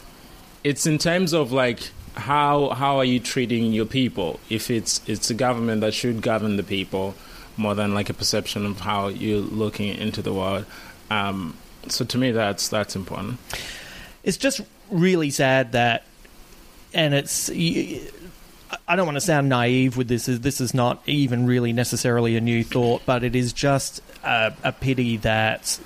[0.62, 4.40] it's in terms of like, how how are you treating your people?
[4.50, 7.14] If it's it's a government that should govern the people
[7.56, 10.66] more than like a perception of how you're looking into the world.
[11.10, 11.56] Um,
[11.88, 13.38] so to me, that's that's important.
[14.22, 16.04] It's just really sad that,
[16.92, 17.50] and it's.
[18.86, 20.26] I don't want to sound naive with this.
[20.26, 24.70] This is not even really necessarily a new thought, but it is just a, a
[24.72, 25.80] pity that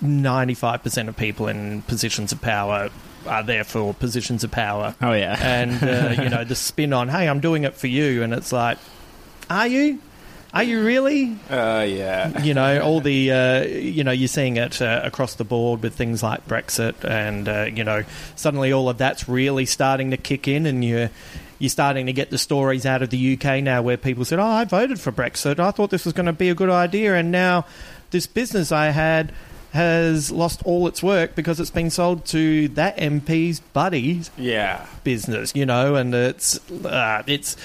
[0.00, 2.90] ninety-five percent of people in positions of power
[3.26, 4.96] are there for positions of power.
[5.00, 8.22] Oh yeah, and uh, you know the spin on, "Hey, I'm doing it for you,"
[8.22, 8.78] and it's like,
[9.48, 10.00] "Are you?
[10.56, 12.42] Are you really?" Uh, yeah.
[12.42, 15.94] You know all the uh, you know you're seeing it uh, across the board with
[15.94, 18.04] things like Brexit, and uh, you know
[18.34, 21.10] suddenly all of that's really starting to kick in, and you're
[21.58, 24.44] you're starting to get the stories out of the UK now where people said, "Oh,
[24.44, 25.58] I voted for Brexit.
[25.58, 27.66] I thought this was going to be a good idea," and now
[28.10, 29.32] this business I had
[29.72, 35.52] has lost all its work because it's been sold to that MP's buddy's yeah business,
[35.54, 37.56] you know, and it's uh, it's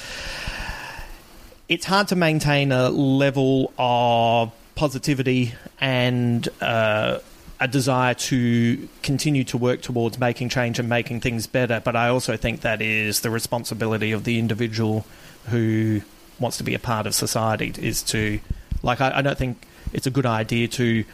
[1.72, 7.18] it's hard to maintain a level of positivity and uh,
[7.62, 11.80] a desire to continue to work towards making change and making things better.
[11.80, 15.06] But I also think that is the responsibility of the individual
[15.48, 16.02] who
[16.42, 18.42] wants to be a part of society is to
[18.84, 21.06] like I, I don't think it's a good idea to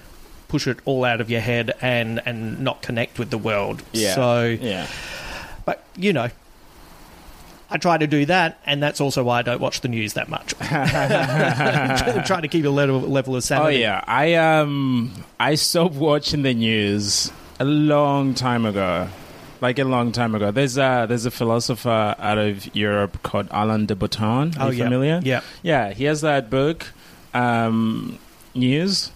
[0.48, 3.84] push it all out of your head and and not connect with the world.
[3.92, 4.16] Yeah.
[4.16, 4.88] So yeah.
[5.66, 6.30] But you know,
[7.70, 10.30] I try to do that, and that's also why I don't watch the news that
[10.30, 10.54] much.
[12.26, 13.78] try to keep a level level of sanity.
[13.78, 19.10] Oh yeah, I um I stopped watching the news a long time ago.
[19.60, 20.52] Like a long time ago.
[20.52, 24.56] There's a there's a philosopher out of Europe called Alain de Botton.
[24.58, 24.84] Are Oh, you yeah.
[24.84, 25.20] familiar?
[25.24, 25.42] Yeah.
[25.64, 26.86] Yeah, he has that book,
[27.34, 28.20] um,
[28.54, 29.12] News.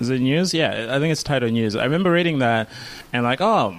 [0.00, 0.52] Is it News?
[0.52, 1.76] Yeah, I think it's titled News.
[1.76, 2.68] I remember reading that
[3.12, 3.76] and like, oh,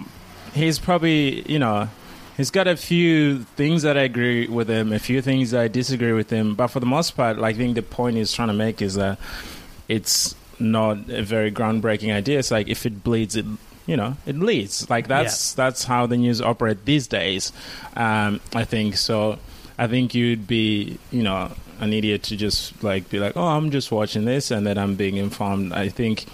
[0.54, 1.90] he's probably, you know,
[2.38, 5.68] he's got a few things that I agree with him, a few things that I
[5.68, 8.50] disagree with him, but for the most part, like, I think the point he's trying
[8.50, 9.20] to make is that
[9.88, 12.40] it's not a very groundbreaking idea.
[12.40, 13.46] It's like if it bleeds, it
[13.86, 14.90] you know it leads.
[14.90, 17.52] Like that's that's how the news operate these days.
[17.96, 19.38] Um, I think so.
[19.78, 23.72] I think you'd be you know an idiot to just like be like, oh, I'm
[23.72, 25.74] just watching this and then I'm being informed.
[25.74, 26.26] I think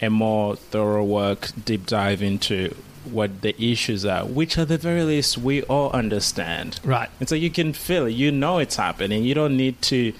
[0.00, 2.74] a more thorough work, deep dive into
[3.06, 6.80] what the issues are, which at the very least we all understand.
[6.84, 7.08] Right.
[7.20, 8.10] And so you can feel it.
[8.12, 9.24] You know it's happening.
[9.24, 10.12] You don't need to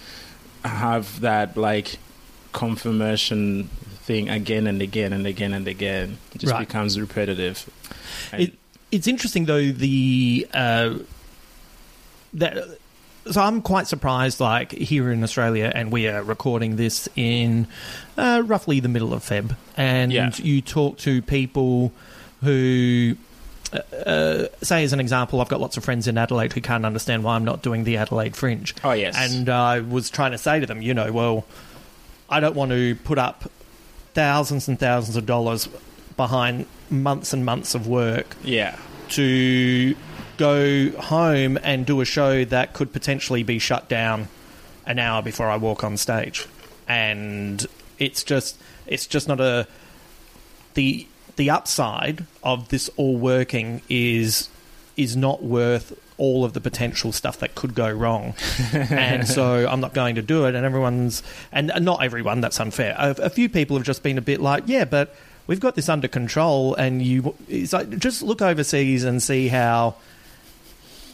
[0.64, 1.98] have that like
[2.52, 3.64] confirmation
[4.04, 6.18] thing again and again and again and again.
[6.34, 6.66] It just Right.
[6.66, 7.68] becomes repetitive.
[8.32, 8.54] It,
[8.92, 10.94] it's interesting though the uh,
[12.34, 12.78] that.
[13.30, 14.38] So I'm quite surprised.
[14.38, 17.66] Like here in Australia, and we are recording this in
[18.16, 20.30] uh, roughly the middle of Feb, and Yeah.
[20.36, 21.92] you talk to people
[22.46, 23.16] who.
[23.72, 27.24] Uh, say as an example, I've got lots of friends in Adelaide who can't understand
[27.24, 28.72] why I'm not doing the Adelaide Fringe.
[28.84, 29.16] Oh, yes.
[29.18, 31.44] and I was trying to say to them, you know, well,
[32.30, 33.50] I don't want to put up
[34.14, 35.68] thousands and thousands of dollars
[36.16, 38.78] behind months and months of work yeah.
[39.10, 39.94] to
[40.36, 44.28] go home and do a show that could potentially be shut down
[44.86, 46.46] an hour before I walk on stage.
[46.88, 47.66] And
[47.98, 49.66] it's just it's just not a
[50.74, 51.06] the
[51.36, 54.48] the upside of this all working is
[54.96, 58.32] is not worth all of the potential stuff that could go wrong.
[58.72, 61.22] and so I'm not going to do it and everyone's
[61.52, 62.94] and not everyone that's unfair.
[62.98, 65.14] A, a few people have just been a bit like, yeah, but
[65.46, 69.94] we've got this under control and you it's like just look overseas and see how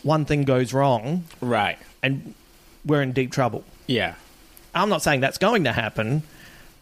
[0.04, 1.78] one thing goes wrong Right.
[2.02, 2.34] and
[2.84, 3.64] we're in deep trouble.
[3.86, 4.14] Yeah.
[4.74, 6.22] I'm not saying that's going to happen,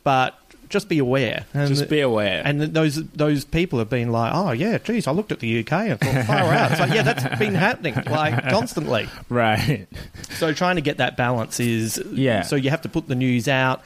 [0.04, 0.38] but
[0.70, 1.44] just be aware.
[1.52, 2.42] And, Just be aware.
[2.44, 5.72] And those those people have been like, oh yeah, geez, I looked at the UK
[5.72, 6.70] and thought far out.
[6.70, 9.08] It's like, yeah, that's been happening like constantly.
[9.28, 9.88] right.
[10.30, 12.42] So trying to get that balance is Yeah.
[12.42, 13.82] So you have to put the news out,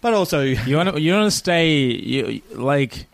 [0.00, 3.06] but also You want to you want to stay you like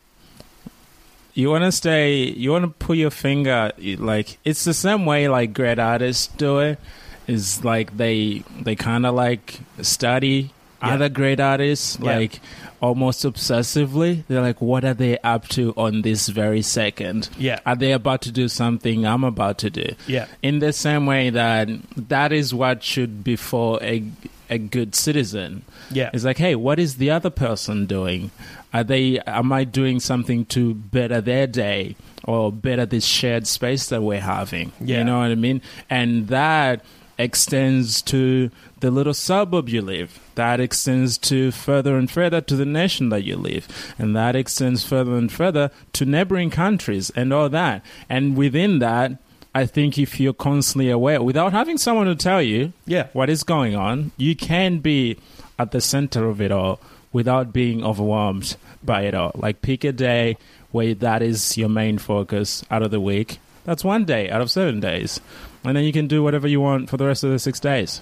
[1.34, 5.28] you want to stay you want to put your finger like it's the same way
[5.28, 6.80] like great artists do it
[7.28, 12.40] is like they they kind of like study other great artists, like
[12.80, 14.24] almost obsessively.
[14.28, 17.28] They're like, what are they up to on this very second?
[17.38, 17.60] Yeah.
[17.66, 19.94] Are they about to do something I'm about to do?
[20.06, 20.26] Yeah.
[20.42, 24.04] In the same way that that is what should befall a
[24.50, 25.62] a good citizen.
[25.90, 26.10] Yeah.
[26.12, 28.30] It's like, hey, what is the other person doing?
[28.72, 33.88] Are they am I doing something to better their day or better this shared space
[33.88, 34.72] that we're having?
[34.80, 34.98] Yeah.
[34.98, 35.62] You know what I mean?
[35.90, 36.84] And that
[37.18, 38.50] extends to
[38.80, 40.18] the little suburb you live.
[40.36, 43.66] That extends to further and further to the nation that you live.
[43.98, 47.84] And that extends further and further to neighboring countries and all that.
[48.08, 49.18] And within that,
[49.54, 53.08] I think if you're constantly aware, without having someone to tell you Yeah.
[53.12, 55.16] what is going on, you can be
[55.58, 56.78] at the center of it all
[57.12, 59.32] without being overwhelmed by it all.
[59.34, 60.36] Like pick a day
[60.70, 63.38] where that is your main focus out of the week.
[63.64, 65.20] That's one day out of seven days.
[65.64, 68.00] And then you can do whatever you want for the rest of the six days.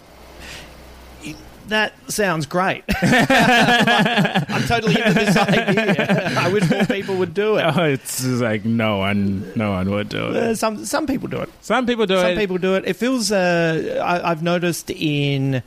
[1.69, 2.85] That sounds great.
[3.03, 6.35] I'm totally into this idea.
[6.39, 7.65] I wish more people would do it.
[7.65, 10.57] Oh, it's just like no one, no one would do Uh, it.
[10.57, 11.51] some some people do it.
[11.63, 12.35] Some people do Some it.
[12.35, 12.85] Some people do it.
[12.87, 13.33] It feels.
[13.33, 15.61] Uh, I, I've noticed in.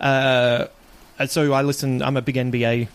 [0.00, 0.66] Uh,
[1.26, 2.02] so I listen.
[2.02, 2.88] I'm a big NBA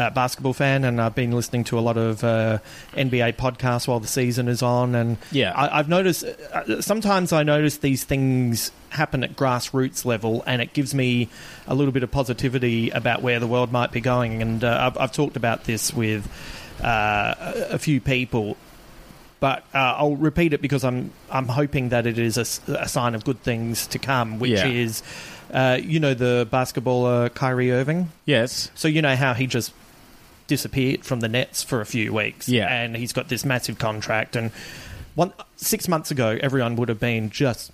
[0.00, 2.58] uh, basketball fan, and I've been listening to a lot of uh,
[2.94, 4.94] NBA podcasts while the season is on.
[4.94, 5.52] And Yeah.
[5.52, 6.24] I, I've noticed.
[6.24, 11.28] Uh, sometimes I notice these things happen at grassroots level, and it gives me
[11.66, 14.40] a little bit of positivity about where the world might be going.
[14.42, 16.26] And uh, I've, I've talked about this with
[16.82, 18.56] uh, a a few people
[19.38, 22.44] but uh, I'll repeat it because I'm I'm hoping that it is a
[22.88, 24.66] sign of good things to come, which Yeah.
[24.66, 25.02] is,
[25.50, 28.10] uh, you know, the basketballer Kyrie Irving.
[28.26, 28.70] yes.
[28.74, 29.72] So you know how he just
[30.50, 32.66] disappeared from the Nets for a few weeks, Yeah.
[32.68, 34.34] and he's got this massive contract.
[34.36, 34.50] And
[35.14, 37.70] one six months ago, everyone would have been just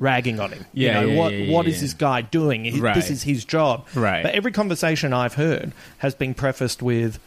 [0.00, 0.66] ragging on him.
[0.74, 1.80] Yeah, you know, yeah, what yeah, what yeah, is yeah.
[1.82, 2.64] this guy doing?
[2.64, 2.94] He- Right.
[2.94, 3.86] This is his job.
[3.94, 4.22] Right.
[4.24, 7.18] But every conversation I've heard has been prefaced with.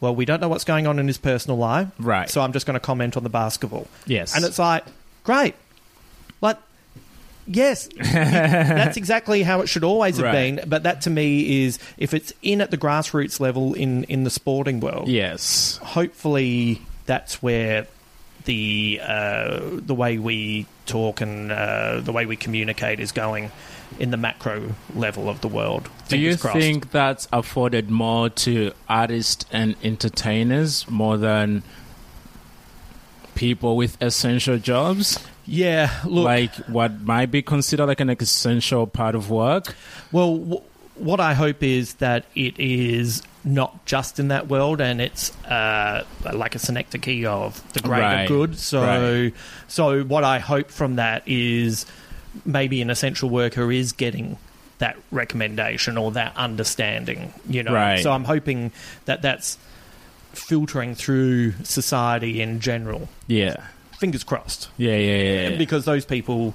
[0.00, 2.28] Well, we don't know what's going on in his personal life, Right.
[2.30, 3.86] So I'm just going to comment on the basketball.
[4.06, 4.34] Yes.
[4.36, 4.84] And it's like,
[5.24, 5.54] great.
[7.52, 10.56] Yes, that's exactly how it should always have Right.
[10.56, 10.68] been.
[10.68, 14.30] But that to me is if it's in at the grassroots level in, in the
[14.30, 15.78] sporting world, Yes.
[15.82, 17.88] hopefully that's where
[18.44, 23.50] the uh, the way we talk and uh, the way we communicate is going
[23.98, 25.88] in the macro level of the world.
[26.08, 26.56] Do you crossed.
[26.56, 31.64] think that's afforded more to artists and entertainers more than
[33.34, 35.18] people with essential jobs?
[35.52, 36.24] Yeah, look.
[36.24, 39.74] like what might be considered like an essential part of work?
[40.12, 40.62] Well, w-
[40.94, 46.04] what I hope is that it is not just in that world, and it's uh,
[46.32, 48.58] like a synecdoche of the greater Right, good.
[48.58, 49.34] So, right.
[49.66, 51.84] so what I hope from that is
[52.44, 54.36] maybe an essential worker is getting
[54.78, 57.32] that recommendation or that understanding.
[57.48, 58.02] You know, Right.
[58.02, 58.72] so I'm hoping
[59.06, 59.58] that that's
[60.32, 63.08] filtering through society in general.
[63.26, 63.56] Yeah.
[64.00, 65.56] Fingers crossed Yeah, yeah, yeah.
[65.58, 66.54] because those people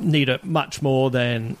[0.00, 1.56] need it much more than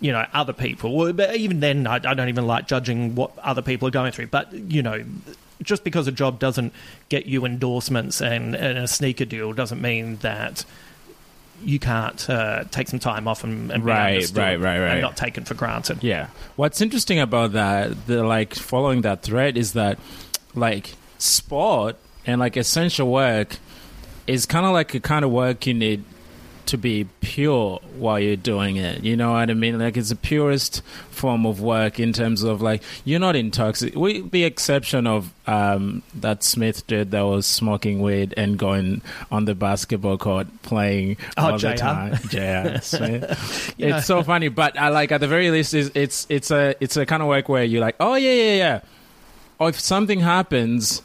[0.00, 1.12] you know other people.
[1.14, 4.26] But even then, I, I don't even like judging what other people are going through.
[4.26, 5.02] But you know,
[5.62, 6.74] just because a job doesn't
[7.08, 10.66] get you endorsements and, and a sneaker deal doesn't mean that
[11.62, 14.88] you can't uh, take some time off and, and Right, right, right, right.
[14.90, 16.02] and not taken for granted.
[16.02, 16.26] Yeah.
[16.56, 19.98] What's interesting about that, the like following that thread is that
[20.54, 21.96] like sport
[22.26, 23.56] and like essential work
[24.26, 26.04] is kind of like a kind of work you need
[26.66, 29.04] to be pure while you're doing it.
[29.04, 29.78] You know what I mean?
[29.78, 34.00] Like it's the purest form of work in terms of like you're not intoxicated.
[34.00, 39.44] With the exception of um, that Smith did that was smoking weed and going on
[39.44, 42.18] the basketball court playing Oh, all the time.
[42.32, 43.74] yeah, Smith.
[43.76, 43.98] You know.
[43.98, 46.96] It's so funny, but I like at the very least is it's it's a it's
[46.96, 48.80] a kind of work where you're like, oh yeah yeah yeah.
[49.58, 51.02] Or if something happens,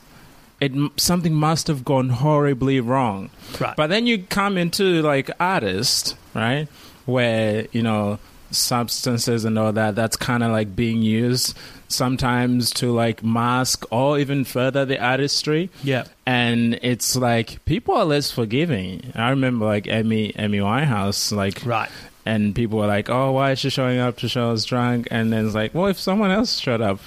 [0.61, 3.29] it something must have gone horribly wrong.
[3.59, 3.75] Right.
[3.75, 6.67] But then you come into like artist, right?
[7.05, 8.19] Where, you know,
[8.51, 11.55] substances and all that, that's kind of like being used
[11.87, 15.69] sometimes to like mask or even further the artistry.
[15.83, 16.03] Yeah.
[16.25, 19.11] And it's like people are less forgiving.
[19.15, 21.89] I remember like emmy Amy Winehouse, like Right.
[22.25, 25.45] and people were like, "Oh, why is she showing up to shows drunk?" And then
[25.47, 26.99] it's like, "Well, if someone else showed up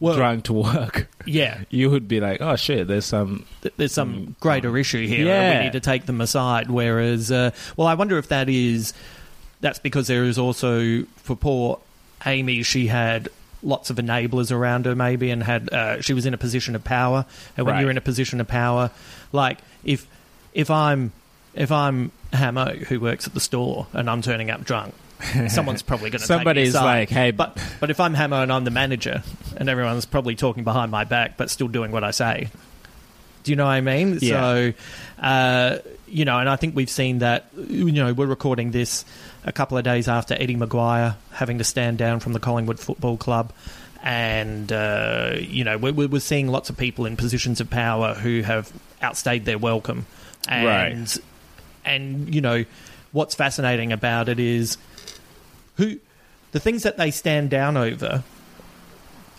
[0.00, 1.60] Well, drunk to work, yeah.
[1.70, 3.46] you would be like, "Oh shit, there's some
[3.76, 5.30] there's some greater issue here.
[5.32, 6.70] and We need to take them aside.
[6.70, 8.92] Whereas, uh, well, I wonder if that is
[9.60, 11.80] that's because there is also for poor
[12.26, 13.28] Amy, she had
[13.62, 16.84] lots of enablers around her, maybe, and had uh, she was in a position of
[16.84, 17.24] power.
[17.56, 17.80] And when Right.
[17.80, 18.90] you're in a position of power,
[19.32, 20.06] like if
[20.52, 21.12] if I'm
[21.54, 24.94] if I'm Hamo who works at the store and I'm turning up drunk,
[25.48, 28.70] someone's probably going to Somebody's like, "Hey, but but if I'm Hammer and I'm the
[28.70, 29.22] manager,
[29.56, 32.50] and everyone's probably talking behind my back, but still doing what I say."
[33.42, 34.18] Do you know what I mean?
[34.22, 34.40] Yeah.
[34.40, 34.72] So,
[35.18, 35.78] uh,
[36.08, 37.46] you know, and I think we've seen that.
[37.56, 39.04] You know, we're recording this
[39.44, 43.18] a couple of days after Eddie McGuire having to stand down from the Collingwood Football
[43.18, 43.52] Club.
[44.02, 48.42] And, uh, you know, we're, we're seeing lots of people in positions of power who
[48.42, 48.70] have
[49.02, 50.06] outstayed their welcome.
[50.48, 51.18] And, Right.
[51.86, 52.64] and you know,
[53.12, 54.76] what's fascinating about it is
[55.76, 55.98] who
[56.52, 58.22] the things that they stand down over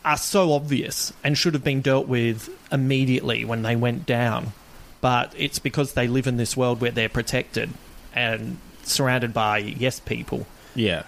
[0.03, 4.53] are so obvious and should have been dealt with immediately when they went down.
[5.02, 7.70] But it's because they live in this world where they're protected
[8.14, 10.45] and surrounded by yes people
[10.76, 11.03] yeah,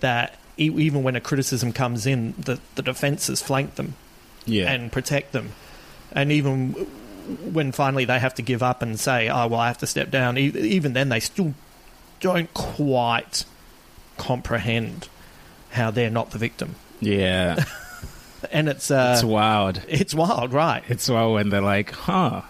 [0.00, 3.94] that e- even when a criticism comes in, the, the defences flank them
[4.44, 5.52] yeah, and protect them.
[6.12, 9.78] And even when finally they have to give up and say, oh, well, I have
[9.78, 11.54] to step down, e- even then they still
[12.20, 13.44] don't quite
[14.16, 15.08] comprehend
[15.70, 16.74] how they're not the victim.
[17.00, 17.64] yeah.
[18.50, 19.80] And it's, uh, it's wild.
[19.88, 20.82] it's wild, right?
[20.88, 22.42] It's wild when they're like, "Huh,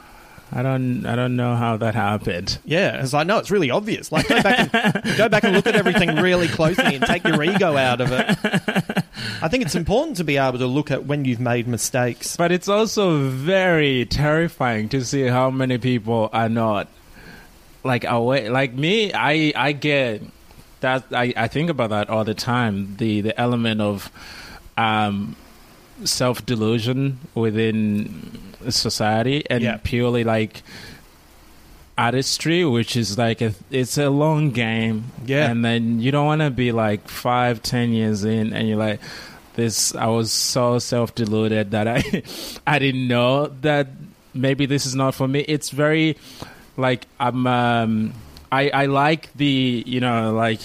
[0.51, 4.11] I don't, I don't know how that happened." Yeah, it's like no, it's really obvious.
[4.11, 7.41] Like go back and go back and look at everything really closely and take your
[7.45, 8.25] ego out of it.
[9.43, 12.39] I think it's important to be able to look at when you've made mistakes.
[12.39, 16.89] But it's also very terrifying to see how many people are not
[17.85, 18.49] like away.
[18.49, 20.23] Like me, I I get
[20.83, 21.05] that.
[21.13, 22.97] I, I think about that all the time.
[22.99, 24.11] The the element of
[24.77, 25.35] um,
[26.05, 28.39] self delusion within
[28.71, 29.79] society and Yeah.
[29.83, 30.63] purely like
[31.99, 35.05] artistry, which is like a, it's a long game.
[35.27, 35.51] Yeah.
[35.51, 39.01] and then you don't want to be like five, ten years in, and you're like.
[39.55, 42.23] This I was so self deluded that I
[42.67, 43.89] I didn't know that
[44.33, 45.41] maybe this is not for me.
[45.41, 46.17] It's very
[46.79, 48.15] like I'm um
[48.53, 50.61] I I like the you know like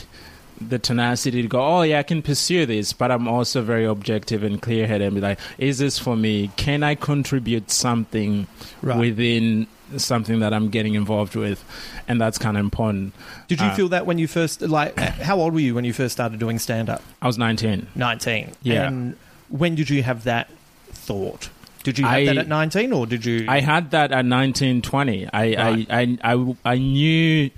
[0.59, 4.41] the tenacity to go oh yeah I can pursue this but I'm also very objective
[4.43, 8.47] and clear headed and be like is this for me can I contribute something
[8.81, 8.97] Right.
[8.99, 11.63] within something that I'm getting involved with
[12.07, 13.13] and that's kind of important
[13.47, 14.97] Did you Uh, feel that when you first like
[15.29, 17.01] how old were you when you first started doing stand up?
[17.21, 18.51] I was 19 19.
[18.63, 18.87] Yeah.
[18.87, 19.15] And
[19.49, 20.49] when did you have that
[20.91, 21.49] thought?
[21.83, 24.81] Did you have I- that at 19 or did you I had that at 19,
[24.81, 25.27] 20.
[25.27, 25.87] I, Right.
[25.89, 27.49] I, I, I, I knew.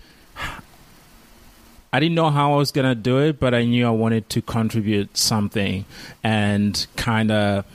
[1.91, 4.41] I didn't know how I was gonna do it, but I knew I wanted to
[4.41, 5.85] contribute something
[6.23, 7.65] and kind of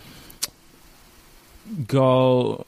[1.89, 2.67] go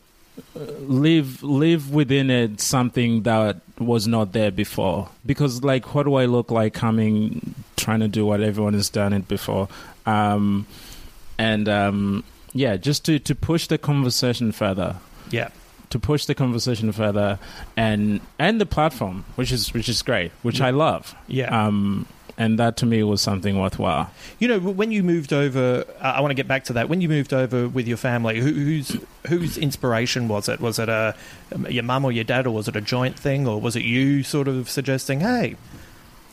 [0.56, 5.08] uh, live live within it something that was not there before.
[5.24, 9.12] Because like, what do I look like coming trying to do what everyone has done
[9.12, 9.68] it before?
[10.04, 10.66] Um,
[11.38, 12.24] and um,
[12.54, 14.96] yeah, just to to push the conversation further
[15.30, 15.50] Yeah.
[15.90, 17.38] To push the conversation further
[17.76, 21.66] and and the platform which is which is great which i love Yeah.
[21.66, 22.06] um
[22.38, 26.32] and that to me was something worthwhile You know, when you moved over, I want
[26.32, 26.86] to get back to that.
[26.90, 28.94] When you moved over with your family, who, whose
[29.26, 30.60] whose inspiration was it?
[30.60, 31.14] Was it a
[31.70, 34.22] your mum or your dad, or was it a joint thing, or was it you
[34.22, 35.56] sort of suggesting, "Hey,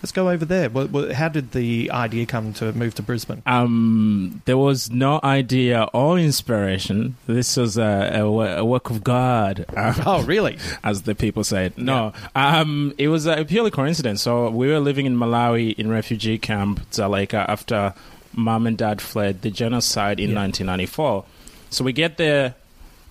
[0.04, 0.70] let's go over there"?
[1.14, 3.42] How did the idea come to move to Brisbane?
[3.46, 8.24] um there was no idea or inspiration this was a, a,
[8.60, 10.58] a work of god um, Oh, really?
[10.84, 11.78] as the people say it.
[11.78, 14.22] No, um, it was a purely coincidence.
[14.22, 17.94] So we were living in Malawi in refugee camp Dzaleka after
[18.34, 20.42] mom and dad fled the genocide in Yeah.
[20.42, 21.24] 1994.
[21.70, 22.56] So we get there,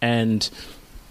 [0.01, 0.49] and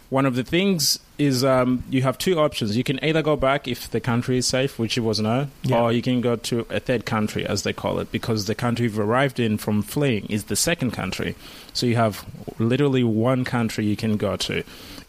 [0.09, 2.75] one of the things is um, you have two options.
[2.75, 5.81] You can either go back if the country is safe, which it was no, Yeah.
[5.81, 8.85] or you can go to a third country, as they call it, because the country
[8.85, 11.35] you've arrived in from fleeing is the second country.
[11.73, 12.25] So you have
[12.59, 14.63] literally one country you can go to.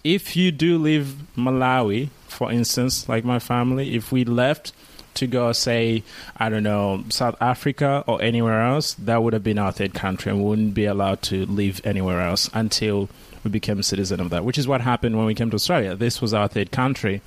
[0.05, 4.73] If you do leave Malawi, for instance, like my family, if we left
[5.15, 6.03] to go, say,
[6.39, 10.33] I don't know, South Africa or anywhere else, that would have been our third country
[10.33, 13.09] and we wouldn't be allowed to live anywhere else until
[13.45, 15.95] we became a citizen of that, which is what happened when we came to Australia.
[15.95, 17.21] This was our third country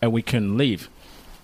[0.00, 0.88] and we couldn't leave.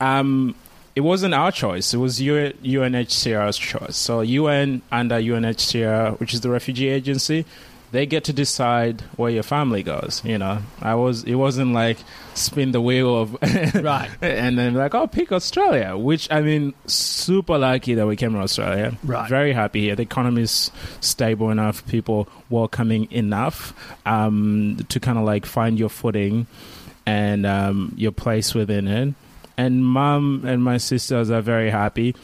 [0.00, 0.54] Um,
[0.96, 1.94] it wasn't our choice.
[1.94, 3.96] It was UNHCR's choice.
[3.96, 7.44] So UN under UNHCR, which is the refugee agency,
[7.90, 10.22] they get to decide where your family goes.
[10.24, 11.24] You know, I was.
[11.24, 11.98] It wasn't like
[12.34, 13.36] spin the wheel of
[13.74, 14.10] Right.
[14.20, 15.96] and then like, oh, pick Australia.
[15.96, 18.96] Which I mean, super lucky that we came to Australia.
[19.02, 19.28] Right.
[19.28, 19.96] Very happy here.
[19.96, 20.70] The economy is
[21.00, 21.86] stable enough.
[21.88, 23.72] People welcoming enough
[24.06, 26.46] um, to kind of like find your footing
[27.06, 29.14] and um, your place within it.
[29.56, 32.14] And mom and my sisters are very happy,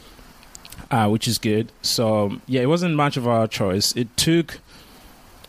[0.89, 1.71] uh, which is good.
[1.81, 3.93] So yeah, it wasn't much of our choice.
[3.97, 4.59] It took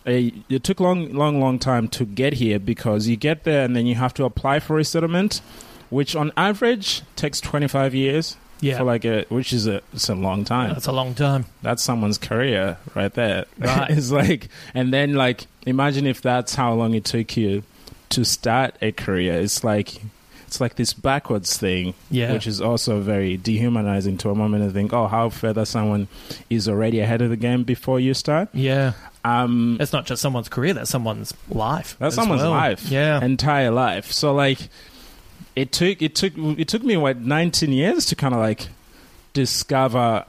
[0.07, 3.75] a it took long, long, long time to get here because you get there and
[3.75, 5.41] then you have to apply for a settlement,
[5.91, 8.37] which on average takes 25 years.
[8.61, 8.79] Yeah.
[8.79, 10.71] For like a, which is a, it's a long time.
[10.71, 11.45] That's a long time.
[11.61, 13.45] That's someone's career right there.
[13.59, 13.91] Right.
[13.97, 17.65] it's like, and then like, imagine if that's how long it took you
[18.11, 19.35] to start a career.
[19.35, 20.01] It's like,
[20.57, 22.33] it's like this backwards thing, Yeah.
[22.33, 26.09] which is also very dehumanizing to a moment to think, oh, how further someone
[26.49, 28.49] is already ahead of the game before you start.
[28.55, 28.93] Yeah.
[29.23, 31.97] Um, It's not just someone's career, that's someone's life.
[31.99, 32.53] that's someone's well.
[32.53, 33.23] life, Yeah.
[33.23, 34.11] entire life.
[34.13, 34.71] So like,
[35.55, 38.69] it took it took it took me what 19 years to kind of like
[39.35, 40.25] discover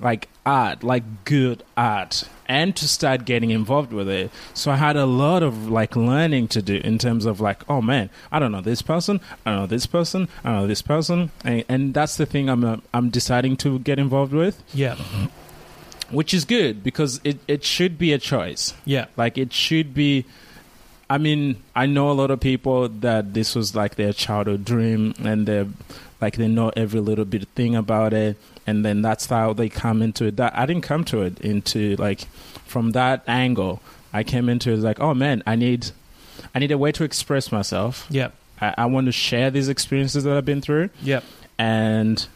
[0.00, 4.30] like art, like good art, and to start getting involved with it.
[4.54, 7.82] So I had a lot of like learning to do in terms of like, oh
[7.82, 10.82] man, I don't know this person, I don't know this person, I don't know this
[10.82, 14.96] person, and, and that's the thing I'm uh, I'm deciding to get involved with, yeah.
[16.10, 18.74] which is good because it it should be a choice.
[18.84, 19.06] Yeah.
[19.16, 20.24] Like it should be.
[21.08, 25.14] I mean, I know a lot of people that this was like their childhood dream,
[25.22, 25.68] and they're
[26.20, 28.36] like they know every little bit thing about it,
[28.66, 30.36] and then that's how they come into it.
[30.36, 32.26] That I didn't come to it into like
[32.64, 33.80] from that angle.
[34.12, 35.90] I came into it like, oh man, I need,
[36.54, 38.06] I need a way to express myself.
[38.10, 38.28] Yeah.
[38.60, 41.20] I, I want to share these experiences that I've been through Yeah.
[41.58, 42.26] and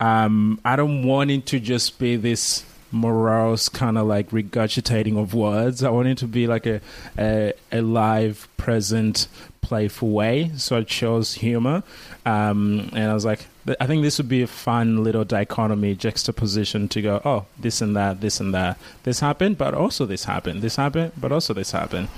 [0.00, 5.34] um, I don't want it to just be this morose kind of like regurgitating of
[5.34, 5.82] words.
[5.82, 6.80] I want it to be like a
[7.18, 9.28] a, a live, present,
[9.62, 10.50] playful way.
[10.56, 11.82] So I chose humor,
[12.24, 13.46] um, and I was like,
[13.80, 17.96] I think this would be a fun little dichotomy juxtaposition to go, oh, this and
[17.96, 21.72] that, this and that, this happened, but also this happened, this happened, but also this
[21.72, 22.08] happened.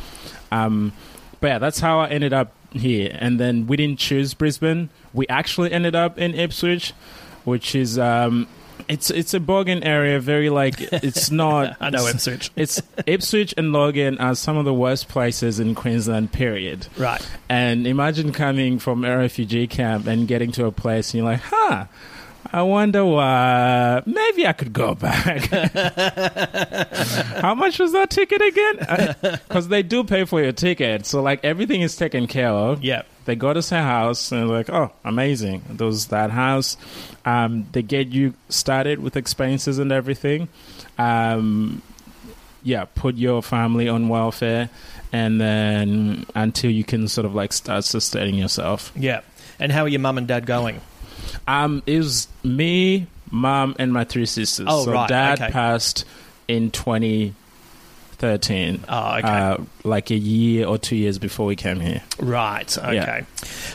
[0.53, 0.93] Um,
[1.41, 3.17] but yeah, that's how I ended up here.
[3.19, 4.91] And then we didn't choose Brisbane.
[5.15, 6.93] We actually ended up in Ipswich,
[7.45, 8.47] which is um,
[8.89, 10.21] it's it's a boggin area.
[10.21, 11.77] Very like it's not.
[11.81, 12.51] I know Ipswich.
[12.57, 16.33] It's Ipswich and Logan are some of the worst places in Queensland.
[16.33, 16.87] Period.
[16.97, 17.27] Right.
[17.49, 21.41] And imagine coming from a refugee camp and getting to a place and you're like,
[21.41, 21.87] huh.
[22.51, 24.03] I wonder why.
[24.07, 25.43] Maybe I could go back.
[27.43, 29.17] How much was that ticket again?
[29.47, 32.83] Because they do pay for your ticket, so like everything is taken care of.
[32.83, 33.03] Yeah.
[33.29, 35.61] They got us a house and like, oh, amazing.
[35.69, 36.79] There was that house.
[37.27, 40.49] Um, they get you started with expenses and everything.
[40.97, 41.83] Um,
[42.63, 44.71] yeah, put your family on welfare,
[45.13, 48.93] and then until you can sort of like start sustaining yourself.
[48.97, 49.21] Yeah.
[49.61, 50.81] And how are your mum and dad going?
[51.47, 54.69] Um, it was me, mom, and my three sisters.
[54.71, 55.53] Oh, so right, dad okay.
[55.53, 56.07] passed
[56.49, 56.71] in
[58.19, 58.85] 2013.
[58.89, 59.29] Oh, okay.
[59.29, 62.03] Uh, like a year or two years before we came here.
[62.19, 62.77] right.
[62.79, 62.95] Okay.
[62.95, 63.21] yeah.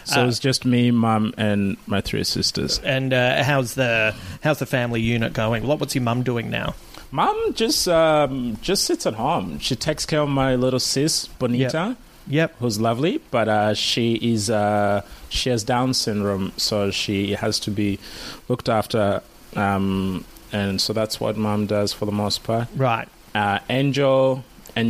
[0.03, 2.79] So Uh, it was just me, mum, and my three sisters.
[2.83, 4.13] And uh, how's the
[4.43, 5.65] how's the family unit going?
[5.65, 6.75] What what's your mum doing now?
[7.11, 9.59] Mum just um, just sits at home.
[9.59, 11.97] She takes care of my little sis, Bonita.
[12.25, 12.55] Yep.
[12.59, 17.69] who's lovely, but uh, she is uh, she has Down syndrome, so she has to
[17.71, 17.99] be
[18.47, 19.21] looked after,
[19.57, 22.69] um, and so that's what mom does for the most part.
[22.77, 23.09] Right.
[23.33, 24.43] Uh, Angel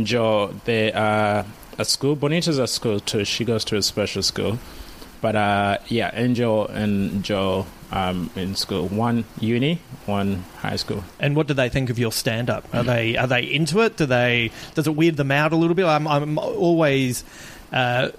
[0.04, 1.44] Joe, they are
[1.78, 2.16] at school.
[2.16, 3.24] Bonita's at school too.
[3.24, 4.58] She goes to a special school,
[5.20, 8.88] but uh, yeah, Angel and Joe um, in school.
[8.88, 11.04] One uni, one high school.
[11.20, 12.66] And what do they think of your stand up?
[12.74, 13.96] Are they are they into it?
[13.96, 15.86] Do they does it weird them out a little bit?
[15.86, 17.24] I'm I'm always
[17.72, 18.10] uh,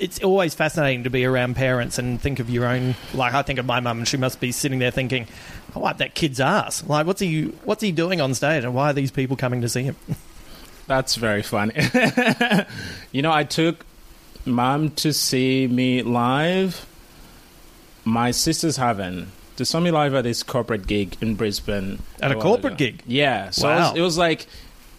[0.00, 3.58] it's always fascinating to be around parents and think of your own like I think
[3.58, 5.26] of my mum and she must be sitting there thinking,
[5.70, 6.84] oh, I wipe that kid's ass.
[6.84, 9.68] Like what's he what's he doing on stage and why are these people coming to
[9.68, 9.96] see him?
[10.86, 11.74] That's very funny.
[13.12, 13.84] you know, I took
[14.46, 16.86] mom to see me live.
[18.04, 19.28] My sisters haven't.
[19.56, 21.98] They saw me live at this corporate gig in Brisbane.
[22.22, 22.76] At a corporate ago.
[22.76, 23.02] gig?
[23.06, 23.50] Yeah.
[23.50, 24.46] So it, was, it was like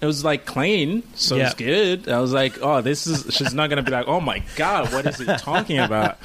[0.02, 1.46] it was like clean, so Yeah.
[1.48, 2.08] it's good.
[2.10, 3.26] I was like, oh, this is.
[3.36, 6.18] She's not gonna be like, oh my god, what is he talking about?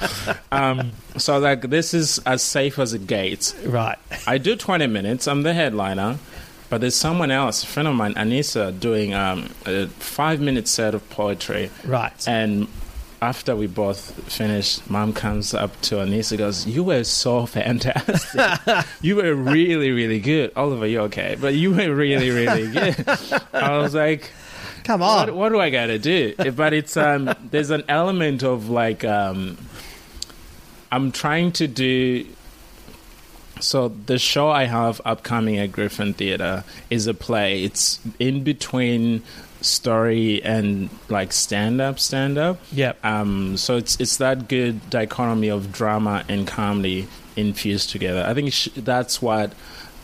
[0.51, 3.53] Um, so I was like, this is as safe as it gets.
[3.65, 3.97] right.
[4.27, 5.27] I do 20 minutes.
[5.27, 6.17] I'm the headliner.
[6.67, 10.95] But there's someone else, a friend of mine, Anissa, doing um, a five minute set
[10.95, 11.69] of poetry.
[11.83, 12.11] Right.
[12.27, 12.67] And
[13.21, 18.85] after we both finished, mom comes up to Anissa and goes, You were so fantastic.
[19.01, 20.51] you were really, really good.
[20.55, 21.37] Oliver, you're okay?
[21.39, 23.05] But you were really, really good.
[23.53, 24.31] I was like,
[24.83, 25.27] Come on.
[25.27, 26.35] what, what do I got to do?
[26.55, 29.57] But it's um, there's an element of like um,
[30.91, 32.27] I'm trying to do.
[33.61, 37.63] So the show I have upcoming at Griffin Theatre is a play.
[37.63, 39.23] It's in between
[39.65, 42.59] story and like stand up, stand up.
[42.71, 43.03] Yep.
[43.03, 48.23] Um, so it's it's that good dichotomy of drama and comedy infused together.
[48.25, 49.53] I think sh- that's what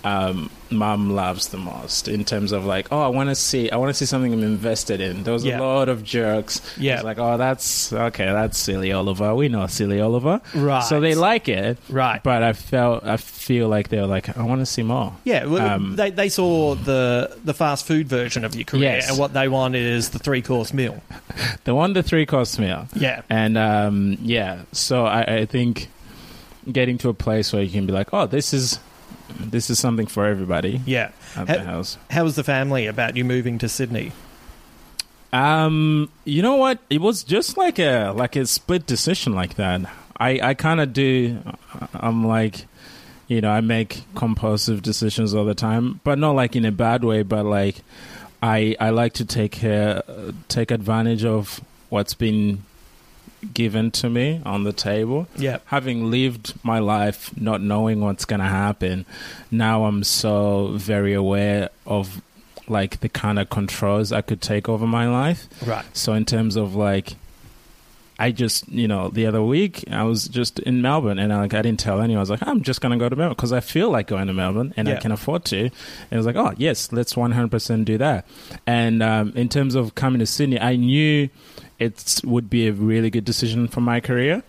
[0.03, 3.77] um, mom loves the most in terms of like, oh, I want to see, I
[3.77, 5.23] want to see something I'm invested in.
[5.23, 5.59] There was Yeah.
[5.59, 6.59] a lot of jerks.
[6.77, 6.95] Yeah.
[6.95, 8.25] It's like, oh, that's okay.
[8.25, 9.35] That's silly Oliver.
[9.35, 10.41] We know silly Oliver.
[10.55, 10.83] Right.
[10.83, 11.77] So they like it.
[11.89, 12.23] Right.
[12.23, 15.13] But I felt, I feel like they were like, I want to see more.
[15.23, 19.09] Yeah, well, Um, they they saw the the fast food version of your career, Yes.
[19.09, 21.01] and what they want is the three course meal.
[21.63, 22.87] They want the three course meal.
[22.95, 25.89] Yeah, And um, yeah, so I, I think
[26.71, 28.79] getting to a place where you can be like, oh, this is
[29.39, 31.11] this is something for everybody yeah.
[31.35, 31.97] at Ha- the house.
[32.09, 34.11] How was the family about you moving to Sydney?
[35.33, 36.79] Um, you know what?
[36.89, 39.81] It was just like a like a split decision like that.
[40.19, 41.39] I I kind of do.
[41.93, 42.65] I'm like,
[43.27, 47.03] you know, I make compulsive decisions all the time, but not like in a bad
[47.03, 47.23] way.
[47.23, 47.77] But like,
[48.43, 50.03] I I like to take care,
[50.49, 52.63] take advantage of what's been
[53.53, 55.27] given to me on the table.
[55.35, 59.05] Yeah, having lived my life not knowing what's going to happen
[59.49, 62.21] now i'm so very aware of
[62.67, 65.83] like the kind of controls i could take over my life right.
[65.95, 67.15] so in terms of like
[68.19, 71.53] i just you know the other week i was just in melbourne and I, like
[71.53, 73.51] i didn't tell anyone i was like i'm just going to go to melbourne because
[73.51, 74.95] i feel like going to melbourne and Yeah.
[74.95, 75.71] i can afford to and
[76.11, 78.25] it was like oh yes let's 100% do that
[78.67, 81.29] and um, in terms of coming to sydney i knew
[81.81, 84.43] it would be a really good decision for my career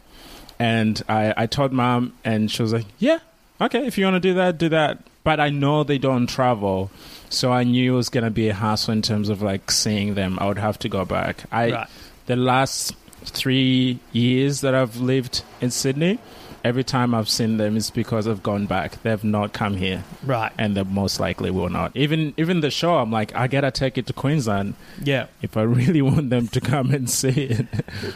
[0.63, 3.19] and I, I told mom, and she was like, "Yeah,
[3.61, 6.91] okay, if you want to do that, do that." But I know they don't travel,
[7.29, 10.39] so I knew it was gonna be a hassle in terms of like seeing them.
[10.41, 11.45] I would have to go back.
[11.51, 11.87] I Right.
[12.27, 12.95] the last
[13.25, 16.19] three years that I've lived in Sydney,
[16.65, 19.03] every time I've seen them is because I've gone back.
[19.03, 20.53] They've not come here, Right.
[20.59, 21.93] and they most likely will not.
[21.97, 25.27] Even even the show, I'm like, I gotta take it to Queensland Yeah.
[25.43, 27.67] if I really want them to come and see it.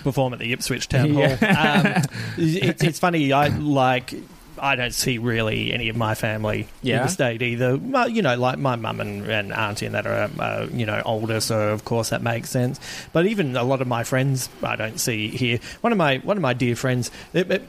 [0.03, 1.23] Perform at the Ipswich Town Hall.
[1.41, 2.03] Yeah.
[2.07, 3.33] Um, it's, it's funny.
[3.33, 4.15] I like.
[4.59, 7.77] I don't see really any of my family in the state either.
[7.77, 11.03] Well, you know, like my mum and, and auntie and that are, uh, you know,
[11.05, 12.81] older, so of course that makes sense.
[13.13, 15.59] But even a lot of my friends, I don't see here.
[15.83, 17.69] One of my one of my dear friends, it, it,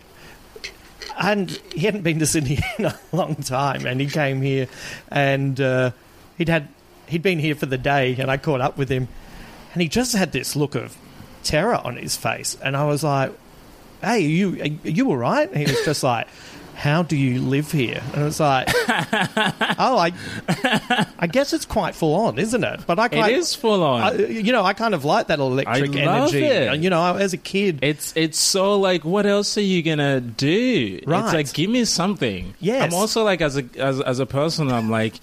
[1.18, 4.68] and he hadn't been to Sydney in a long time, and he came here,
[5.10, 5.92] and uh,
[6.38, 6.68] he'd had
[7.08, 9.08] he'd been here for the day, and I caught up with him,
[9.74, 10.96] and he just had this look of
[11.44, 13.32] terror on his face, and I was like,
[14.02, 16.28] "Hey, are you are you all right?" And he was just like.
[16.78, 18.04] How do you live here?
[18.14, 20.14] And it's like, oh, I,
[21.18, 22.82] I guess it's quite full on, isn't it?
[22.86, 24.02] But I, It quite, is full on.
[24.04, 26.46] I, you know, I kind of like that electric I love energy.
[26.46, 26.80] it.
[26.82, 31.00] You know, as a kid, It's it's so like what else are you gonna do?
[31.08, 31.24] Right.
[31.24, 32.54] It's like give me something.
[32.60, 32.84] Yes.
[32.84, 35.20] I'm also like as a as as a person I'm like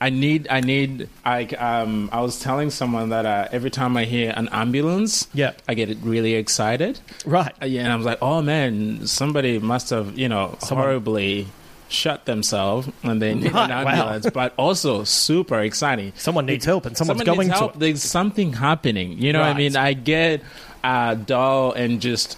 [0.00, 4.04] I need I need I um I was telling someone that uh, every time I
[4.04, 5.52] hear an ambulance Yeah.
[5.68, 7.00] I get really excited.
[7.24, 7.54] right?
[7.62, 11.46] Uh, Yeah, and I was like, "Oh man, somebody must have, you know, Someone- horribly
[11.88, 13.90] shut themselves and they need Right, an wow.
[13.92, 16.12] ambulance." But also super exciting.
[16.16, 17.64] Someone needs help, and someone's Someone going needs to.
[17.66, 17.78] help.
[17.78, 19.16] There's something happening.
[19.22, 19.76] You know what I mean?
[19.76, 20.42] I get
[20.82, 22.36] uh, dull and just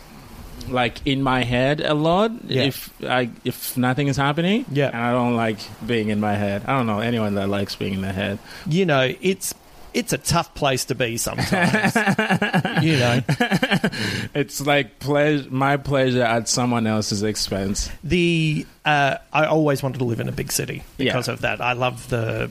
[0.69, 2.65] like in my head a lot Yeah.
[2.65, 4.65] if I if nothing is happening.
[4.71, 4.89] Yeah.
[4.89, 6.63] and I don't like being in my head.
[6.67, 8.39] I don't know anyone that likes being in their head.
[8.67, 9.55] you know, it's
[9.95, 11.95] it's a tough place to be sometimes.
[12.85, 13.21] you know,
[14.35, 17.91] It's like pleasure, my pleasure at someone else's expense.
[18.05, 21.05] the uh, I always wanted to live in a big city Yeah.
[21.13, 21.61] because of that.
[21.61, 22.51] I love the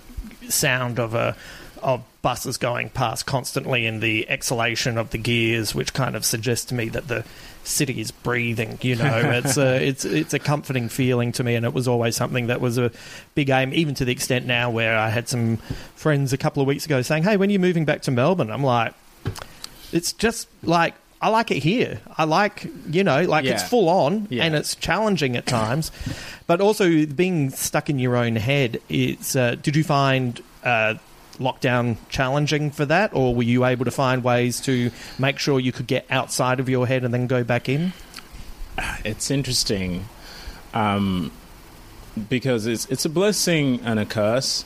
[0.50, 1.36] sound of a
[1.84, 6.66] of buses going past constantly and the exhalation of the gears, which kind of suggests
[6.66, 7.24] to me that the
[7.66, 8.78] city is breathing.
[8.82, 12.16] You know, it's a it's it's a comforting feeling to me, and it was always
[12.16, 12.92] something that was a
[13.34, 15.58] big aim, even to the extent now where I had some
[15.96, 18.52] friends a couple of weeks ago saying, "Hey, when are you moving back to Melbourne?"
[18.52, 18.94] I'm like,
[19.92, 20.94] it's just like.
[21.22, 22.02] I like it here.
[22.18, 24.44] I like, you know, like it's full on Yeah.
[24.44, 25.90] and it's challenging at times,
[26.46, 28.80] but also being stuck in your own head.
[28.90, 29.36] It's.
[29.36, 30.96] Uh, did you find uh,
[31.38, 35.72] lockdown challenging for that, or were you able to find ways to make sure you
[35.72, 37.94] could get outside of your head and then go back in?
[39.04, 40.06] It's interesting
[40.74, 41.32] um,
[42.30, 44.66] because it's it's a blessing and a curse.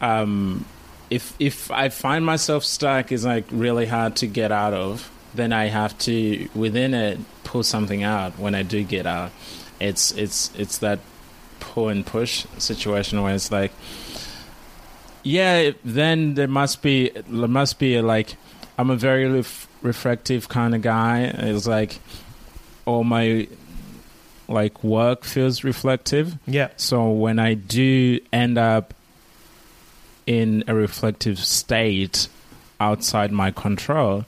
[0.00, 0.64] Um,
[1.10, 5.10] if if I find myself stuck, is like really hard to get out of.
[5.34, 8.38] Then I have to within it pull something out.
[8.38, 9.32] When I do get out,
[9.80, 11.00] it's it's it's that
[11.58, 13.72] pull and push situation where it's like,
[15.22, 15.70] yeah.
[15.84, 18.36] Then there must be there must be a, like
[18.78, 21.22] I'm a very ref- reflective kind of guy.
[21.24, 21.98] It's like
[22.86, 23.48] all my
[24.48, 26.36] like work feels reflective.
[26.46, 28.94] Yeah, So when I do end up
[30.26, 32.28] in a reflective state
[32.80, 34.24] outside my control,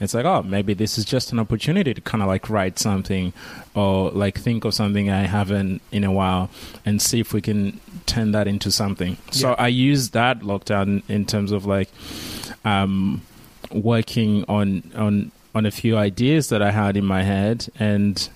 [0.00, 3.32] It's like, oh, maybe this is just an opportunity to kind of like write something
[3.74, 6.50] or like think of something I haven't in a while
[6.86, 9.16] and see if we can turn that into something.
[9.32, 11.90] So I used that lockdown in terms of like
[12.64, 13.22] um,
[13.72, 18.28] working on on on a few ideas that I had in my head and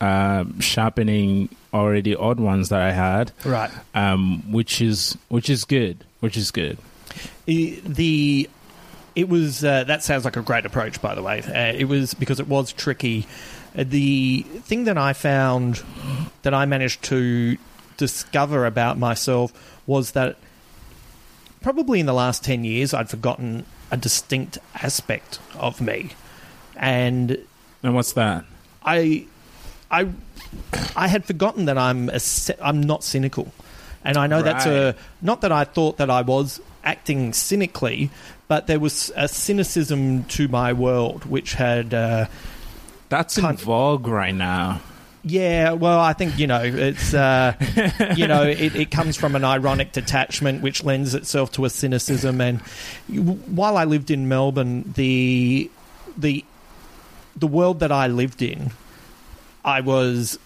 [0.00, 3.70] um sharpening already odd ones that I had, Right.
[3.94, 6.76] um, which is which is good, which is good.
[7.46, 8.50] the the-
[9.16, 11.42] it was uh, that sounds like a great approach by the way.
[11.42, 13.26] Uh, it was because it was tricky.
[13.76, 15.82] Uh, the thing that i found
[16.42, 17.58] that i managed to
[17.96, 19.52] discover about myself
[19.86, 20.36] was that
[21.60, 26.10] probably in the last 10 years i'd forgotten a distinct aspect of me.
[26.76, 27.38] And
[27.82, 28.44] And what's that?
[28.82, 29.26] I,
[29.90, 30.08] I,
[30.94, 32.20] I had forgotten that I'm a,
[32.60, 33.52] I'm not cynical,
[34.04, 38.10] and I know that's a not that I thought that I was acting cynically,
[38.48, 41.92] but there was a cynicism to my world which had.
[41.94, 42.26] Uh,
[43.08, 44.80] That's in vogue right now.
[45.22, 47.54] yeah, well, I think you know it's uh,
[48.16, 52.40] you know it, it comes from an ironic detachment which lends itself to a cynicism.
[52.40, 52.60] And
[53.48, 55.70] while I lived in Melbourne, the
[56.16, 56.44] the
[57.34, 58.70] the world that I lived in,
[59.64, 60.38] I was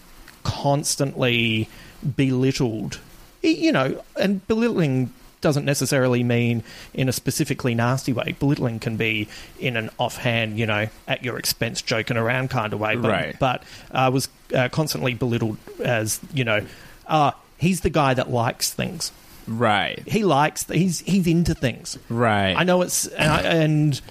[0.43, 1.69] constantly
[2.15, 2.99] belittled.
[3.43, 6.63] You know, and belittling doesn't necessarily mean
[6.93, 8.35] in a specifically nasty way.
[8.39, 9.27] Belittling can be
[9.59, 12.95] in an offhand, you know, at your expense, joking around kind of way.
[12.95, 13.35] But, Right.
[13.39, 16.65] but I was uh, constantly belittled as, you know,
[17.07, 19.11] uh, he's the guy that likes things.
[19.47, 20.01] Right.
[20.07, 21.97] He likes, he's he's into things.
[22.09, 22.53] Right.
[22.55, 24.01] I know it's and I- and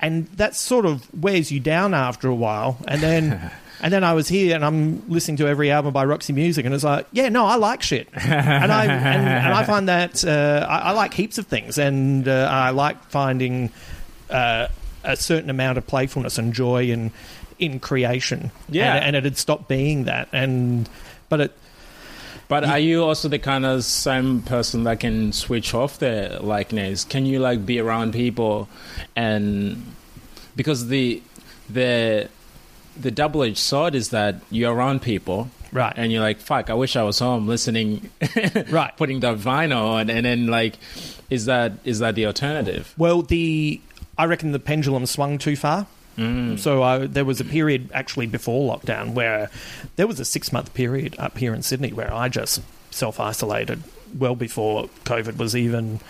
[0.00, 3.50] and that sort of wears you down after a while, and then.
[3.82, 6.74] And then I was here, and I'm listening to every album by Roxy Music, and
[6.74, 10.66] it's like, yeah, no, I like shit, and I and, and I find that uh,
[10.68, 13.70] I, I like heaps of things, and uh, I like finding
[14.28, 14.68] uh,
[15.02, 17.10] a certain amount of playfulness and joy in
[17.58, 18.50] in creation.
[18.68, 18.96] Yeah.
[18.96, 20.88] and, and it had stopped being that, and
[21.30, 21.52] but it
[22.48, 27.04] But are you also the kind of same person that can switch off their likeness?
[27.04, 28.68] Can you like be around people
[29.14, 29.94] and
[30.56, 31.22] because the
[31.68, 32.28] the
[32.98, 36.74] the double edged sword is that you're around people right and you're like, fuck, I
[36.74, 38.10] wish I was home listening
[38.70, 40.74] right putting that vinyl on and then like
[41.30, 42.94] is that is that the alternative?
[42.98, 43.80] Well, the
[44.18, 45.86] I reckon the pendulum swung too far.
[46.18, 46.58] Mm.
[46.58, 49.48] So I, there was a period actually before lockdown where
[49.96, 52.60] there was a six month period up here in Sydney where I just
[52.90, 53.82] self isolated
[54.18, 56.00] well before COVID was even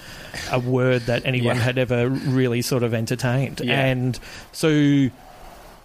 [0.50, 1.62] a word that anyone Yeah.
[1.62, 3.60] had ever really sort of entertained.
[3.62, 3.78] Yeah.
[3.84, 4.18] And
[4.52, 5.10] so,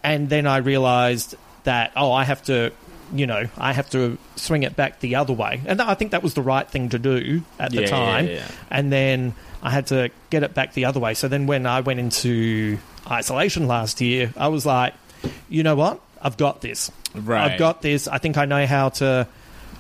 [0.06, 2.72] and then I realised that oh, I have to.
[3.14, 6.24] You know, I have to swing it back the other way, and I think that
[6.24, 8.48] was the right thing to do at the Yeah, yeah, time yeah.
[8.72, 11.14] and then I had to get it back the other way.
[11.14, 12.80] So then when I went into
[13.10, 14.96] isolation last year, I was like,
[15.50, 16.02] you know what?
[16.20, 16.92] I've got this.
[17.14, 17.52] Right.
[17.52, 18.08] I've got this.
[18.08, 19.28] I think I know how to.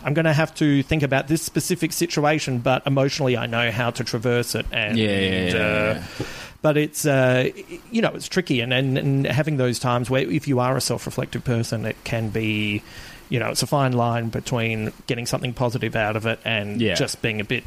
[0.03, 3.89] I'm going to have to think about this specific situation, but emotionally, I know how
[3.89, 4.68] to traverse it.
[4.72, 6.26] And Yeah, yeah, yeah, uh, yeah.
[6.66, 7.52] But it's uh,
[7.92, 10.82] you know it's tricky, and, and and having those times where if you are a
[10.82, 12.82] self-reflective person, it can be.
[13.30, 16.94] You know, it's a fine line between getting something positive out of it and Yeah.
[16.96, 17.64] just being a bit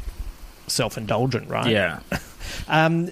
[0.67, 1.67] self-indulgent, right?
[1.71, 1.99] Yeah.
[2.67, 3.09] Um,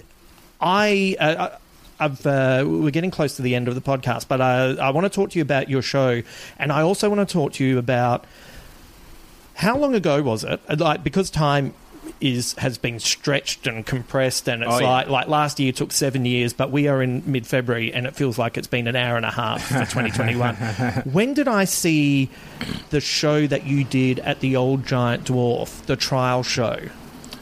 [0.60, 1.56] I, uh,
[2.00, 5.04] I've, uh, we're getting close to the end of the podcast, but uh, I want
[5.04, 6.22] to talk to you about your show,
[6.58, 8.24] and I also want to talk to you about
[9.54, 10.60] how long ago was it?
[10.78, 11.74] Like because time
[12.20, 14.88] is has been stretched and compressed, and it's Oh, yeah.
[14.88, 18.14] like like last year took seven years, but we are in mid February, and it
[18.16, 20.54] feels like it's been an hour and a half for 2021.
[21.12, 22.28] when did I see
[22.90, 26.78] the show that you did at the Old Giant Dwarf, the trial show?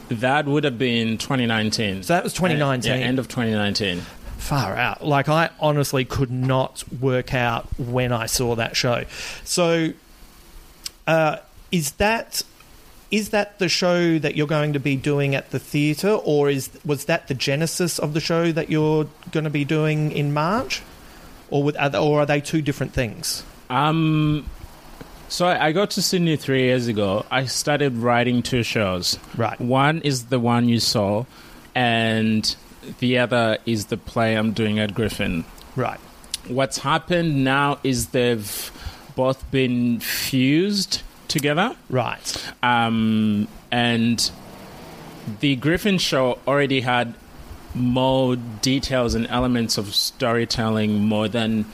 [0.09, 2.03] That would have been 2019.
[2.03, 2.91] So that was 2019.
[2.91, 3.99] Yeah, end of 2019.
[4.37, 5.03] far out.
[5.05, 9.03] Like I honestly could not work out when I saw that show.
[9.43, 9.91] So,
[11.05, 11.37] uh,
[11.71, 12.43] is that
[13.09, 16.69] is that the show that you're going to be doing at the theatre, or is
[16.85, 20.81] was that the genesis of the show that you're going to be doing in March,
[21.49, 23.43] or with are they, or are they two different things?
[23.69, 24.49] Um,
[25.29, 27.25] so I I got to Sydney three years ago.
[27.31, 29.17] I started writing two shows.
[29.35, 29.59] Right.
[29.59, 31.25] One is the one you saw,
[31.73, 32.55] and
[32.99, 35.45] the other is the play I'm doing at Griffin.
[35.75, 35.99] Right.
[36.47, 38.71] What's happened now is they've
[39.15, 41.75] both been fused together.
[41.89, 42.53] Right.
[42.63, 44.31] Um, and
[45.39, 47.13] the Griffin show already had
[47.73, 51.65] more details and elements of storytelling more than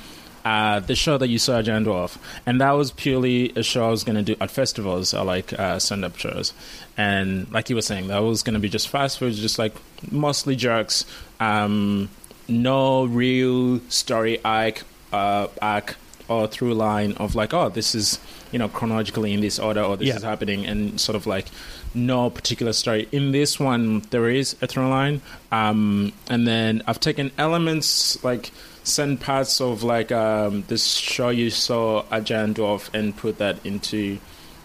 [0.43, 2.17] uh, the show that you saw at Giant Dwarf.
[2.45, 5.57] And that was purely a show I was going to do at festivals or like
[5.57, 6.53] uh, stand up shows.
[6.97, 9.73] And like you were saying, that was going to be just fast food, just like
[10.11, 11.05] mostly jokes.
[11.39, 12.09] Um,
[12.47, 15.95] no real story arc, uh, arc
[16.27, 18.19] or through line of like, oh, this is
[18.51, 20.15] you know chronologically in this order, or this Yeah.
[20.17, 21.47] is happening, and sort of like
[21.93, 23.07] no particular story.
[23.11, 25.21] In this one, there is a through line,
[25.51, 28.51] um, and then I've taken elements like
[28.83, 33.63] certain parts of like um, this show you saw a giant dwarf and put that
[33.65, 34.17] into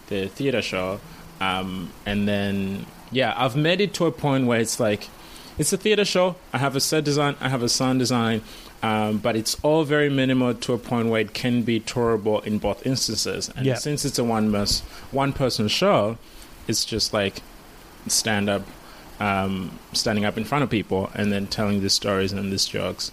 [0.07, 0.99] the theater show,
[1.39, 5.07] um, and then yeah, I've made it to a point where it's like
[5.57, 6.35] it's a theater show.
[6.53, 8.41] I have a set design, I have a sound design,
[8.81, 12.57] um, but it's all very minimal to a point where it can be tourable in
[12.59, 13.49] both instances.
[13.55, 13.75] And Yeah.
[13.75, 14.81] since it's a one mas-
[15.11, 16.17] one person show,
[16.67, 17.41] it's just like
[18.07, 18.61] stand up,
[19.19, 23.11] um, standing up in front of people and then telling these stories and these jokes.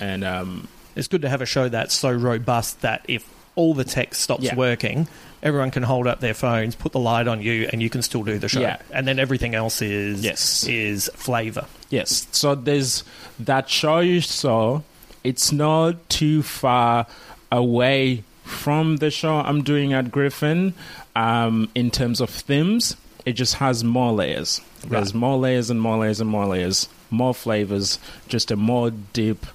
[0.00, 3.24] And um, It's good to have a show that's so robust that if
[3.56, 4.54] all the tech stops Yeah.
[4.54, 5.08] working,
[5.42, 8.22] everyone can hold up their phones, put the light on you, and you can still
[8.22, 8.60] do the show.
[8.60, 8.76] Yeah.
[8.92, 10.64] And then everything else is Yes.
[10.68, 11.66] is flavor.
[11.90, 12.26] Yes.
[12.30, 13.02] So there's
[13.40, 14.80] that show you saw.
[15.24, 17.06] It's not too far
[17.50, 20.74] away from the show I'm doing at Griffin
[21.16, 22.96] um, in terms of themes.
[23.24, 24.60] It just has more layers.
[24.86, 25.14] There's Right.
[25.14, 27.98] more layers and more layers and more layers, more flavors,
[28.28, 29.46] just a more deep,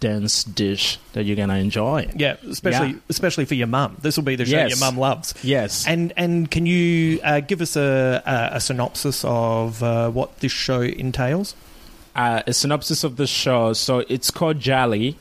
[0.00, 2.08] dense dish that you're gonna enjoy.
[2.16, 2.94] Yeah, especially Yeah.
[3.08, 3.96] especially for your mum.
[4.02, 4.70] This will be the show Yes.
[4.70, 5.34] your mum loves.
[5.44, 5.84] Yes.
[5.86, 10.52] And and can you uh, give us a, a, a synopsis of uh, what this
[10.52, 11.54] show entails?
[12.14, 13.72] Uh, a synopsis of the show.
[13.72, 15.16] So it's called Jali,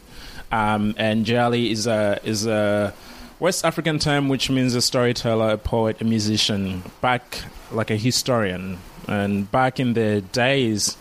[0.52, 2.94] um, and Jali is a is a
[3.40, 8.78] West African term which means a storyteller, a poet, a musician, back like a historian.
[9.08, 10.96] And back in the days,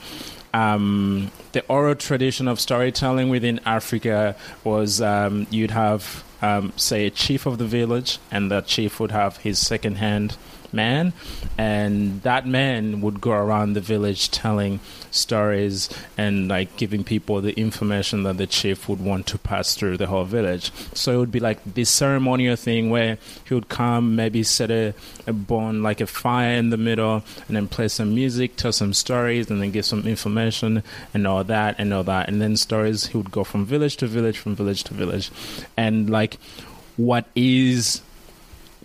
[0.54, 7.10] um, the oral tradition of storytelling within Africa was um, you'd have, um, say, a
[7.10, 10.36] chief of the village, and that chief would have his second hand
[10.72, 11.12] man,
[11.58, 14.80] and that man would go around the village telling
[15.10, 19.96] stories and like giving people the information that the chief would want to pass through
[19.96, 20.70] the whole village.
[20.94, 24.94] So it would be like this ceremonial thing where he would come, maybe set a,
[25.26, 28.92] a bone, like a fire in the middle, and then play some music, tell some
[28.92, 30.82] stories, and then give some information
[31.12, 32.28] and all that and all that.
[32.28, 35.30] And then stories, he would go from village to village, from village to village.
[35.76, 36.38] And like
[36.96, 38.02] what is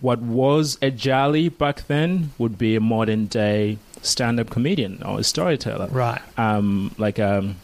[0.06, 5.23] what was a jali back then would be a modern day stand-up comedian or a
[5.23, 6.22] storyteller Right.
[6.38, 7.56] um, like um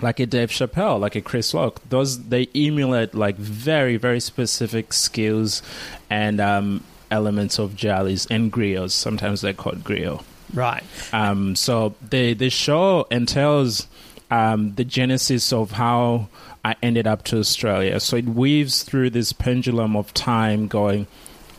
[0.00, 1.80] like a Dave Chappelle, like a Chris Rock.
[1.88, 5.62] Those they emulate like very very specific skills
[6.10, 6.66] and um,
[7.10, 8.90] elements of jalis and griots.
[8.90, 10.20] Sometimes they're called griot.
[10.52, 10.82] Right.
[11.12, 13.86] Um, so the the show entails
[14.30, 16.28] um, the genesis of how
[16.64, 18.00] I ended up to Australia.
[18.00, 21.06] So it weaves through this pendulum of time, going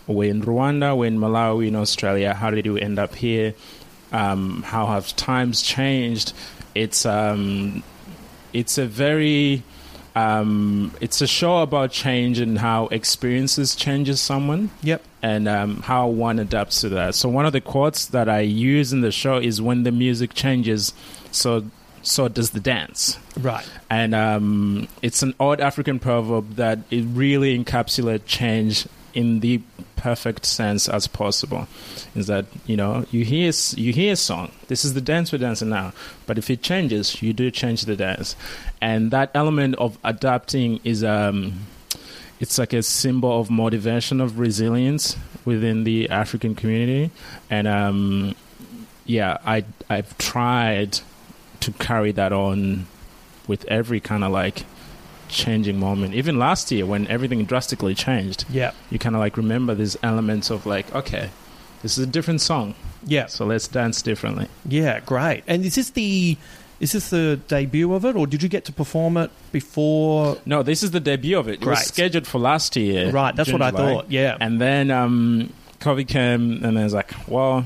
[0.08, 2.34] we're in Rwanda, we're in Malawi, in Australia.
[2.34, 3.54] How did we end up here?
[4.12, 6.34] Um, how have times changed?
[6.74, 7.84] It's um,
[8.54, 9.64] it's a very
[10.16, 15.04] um, it's a show about change and how experiences changes someone Yep.
[15.22, 17.16] and um, how one adapts to that.
[17.16, 20.34] So one of the quotes that I use in the show is when the music
[20.34, 20.94] changes,
[21.32, 21.66] so
[22.02, 23.18] so does the dance.
[23.40, 23.68] Right.
[23.90, 29.62] And um, it's an odd African proverb that it really encapsulates change in the
[29.96, 31.68] perfect sense as possible.
[32.16, 34.52] Is that you know you hear you hear a song.
[34.68, 35.94] This is the dance we're dancing now,
[36.28, 38.36] but if it changes, you do change the dance,
[38.82, 41.66] and that element of adapting is um,
[42.40, 47.10] it's like a symbol of motivation of resilience within the African community,
[47.50, 48.36] and um,
[49.06, 51.00] yeah, I I've tried
[51.62, 52.86] to carry that on
[53.48, 54.66] with every kind of like
[55.30, 56.14] changing moment.
[56.14, 58.72] Even last year when everything drastically changed, Yeah.
[58.90, 61.30] you kind of like remember these elements of like, okay,
[61.82, 62.76] this is a different song,
[63.06, 63.26] Yeah.
[63.28, 64.48] so let's dance differently.
[64.68, 65.00] Yeah.
[65.06, 65.44] Great.
[65.48, 66.38] And is this the
[66.80, 70.38] is this the debut of it, or did you get to perform it before?
[70.46, 71.62] No, this is the debut of it.
[71.62, 73.12] It was scheduled for last year.
[73.12, 73.34] Right.
[73.36, 73.94] That's June, what I July.
[73.94, 74.12] thought.
[74.12, 74.36] Yeah.
[74.42, 77.64] And then um, COVID came, and I was like, well,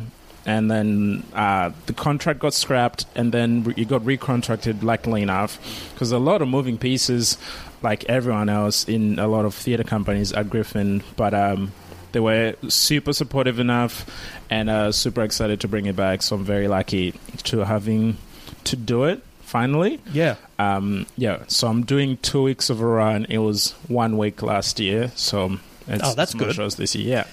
[0.49, 5.59] and then uh, the contract got scrapped, and then it got recontracted, luckily enough,
[5.93, 7.37] because a lot of moving pieces,
[7.83, 11.71] like everyone else in a lot of theater companies at Griffin, but um,
[12.13, 14.09] they were super supportive enough
[14.49, 16.23] and uh, super excited to bring it back.
[16.23, 17.13] So I'm very lucky
[17.43, 18.17] to having
[18.63, 19.99] to do it finally.
[20.11, 20.35] yeah.
[20.57, 23.25] Um, yeah, so I'm doing two weeks of a run.
[23.29, 26.55] It was one week last year, so it's Oh, that's good.
[26.55, 27.23] Shows this year, yeah,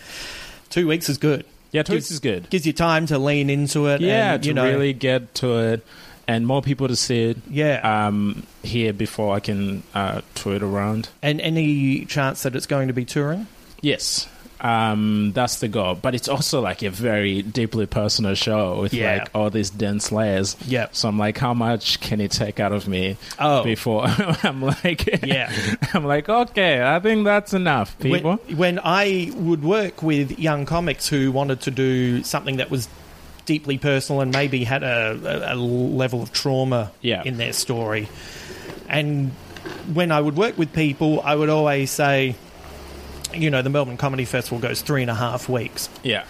[0.68, 1.47] Two weeks is good.
[1.77, 2.48] Yeah, two Gives- is good.
[2.51, 4.01] Gives you time to lean into it.
[4.01, 5.86] Yeah, and, to you know, really get to it,
[6.27, 7.81] and more people to see it Yeah.
[8.07, 11.09] um, here before I can uh, tour it around.
[11.23, 13.47] and any chance that it's going to be touring?
[13.82, 14.27] Yes,
[14.60, 19.18] Um, that's the goal, but it's also like a very deeply personal show with Yeah.
[19.18, 20.56] like all these dense layers.
[20.66, 20.86] Yeah.
[20.92, 23.62] So I'm like, how much can it take out of me Oh.
[23.62, 24.06] before
[24.42, 25.52] I'm like, Yeah.
[25.94, 28.36] I'm like, okay, I think that's enough, people.
[28.46, 32.88] When, when I would work with young comics who wanted to do something that was
[33.44, 35.20] deeply personal and maybe had a,
[35.50, 37.22] a, a level of trauma Yeah.
[37.24, 38.08] in their story,
[38.88, 39.32] and
[39.92, 42.36] when I would work with people, I would always say,
[43.35, 45.89] you know, the Melbourne Comedy Festival goes three and a half weeks.
[46.03, 46.24] yeah,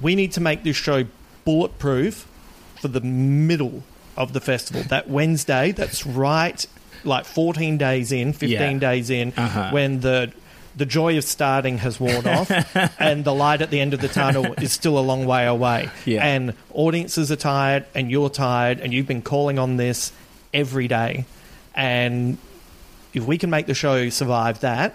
[0.00, 1.04] We need to make this show
[1.44, 2.26] bulletproof
[2.80, 3.82] for the middle
[4.16, 4.82] of the festival.
[4.84, 6.64] That Wednesday, that's right,
[7.04, 8.78] like 14 days in, 15 Yeah.
[8.78, 9.70] days in, Uh-huh.
[9.70, 10.32] when the
[10.74, 12.50] the joy of starting has worn off
[12.98, 15.90] and the light at the end of the tunnel is still a long way away.
[16.06, 16.24] Yeah.
[16.24, 20.12] And audiences are tired and you're tired and you've been calling on this
[20.54, 21.26] every day.
[21.74, 22.38] And
[23.12, 24.94] if we can make the show survive that,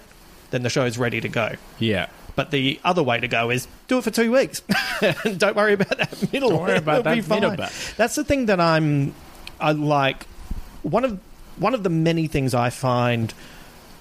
[0.52, 1.56] then the show's ready to go.
[1.80, 2.08] yeah.
[2.36, 4.62] But the other way to go is do it for two weeks.
[5.38, 6.50] Don't worry about that middle.
[6.50, 7.72] Don't worry about that middle bit.
[7.98, 9.16] That's the thing that I'm.
[9.60, 10.26] I like
[10.84, 11.20] one of
[11.58, 13.34] one of the many things I find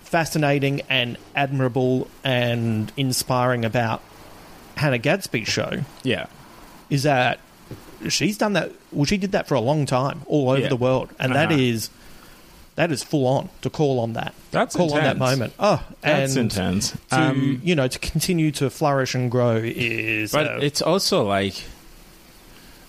[0.03, 4.03] fascinating and admirable and inspiring about
[4.77, 6.27] Hannah Gadsby's show Yeah.
[6.91, 7.39] is that
[8.09, 8.73] she's done that.
[8.93, 10.69] Well, she did that for a long time all over Yeah.
[10.69, 11.59] the world, and that Uh-huh.
[11.61, 11.91] is
[12.77, 14.35] that is full on to call on that.
[14.51, 15.53] That's call on that moment.
[15.59, 16.93] Oh, That's intense.
[16.93, 21.25] to Um, you know to continue to flourish and grow is But uh, it's also
[21.25, 21.65] like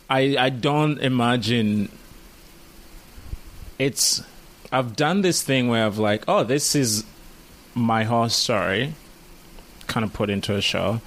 [0.10, 1.90] I I don't imagine
[3.80, 4.24] it's
[4.72, 7.06] I've done this thing where I've like, oh, this is
[7.74, 8.94] my whole story
[9.88, 11.02] kind of put into a show.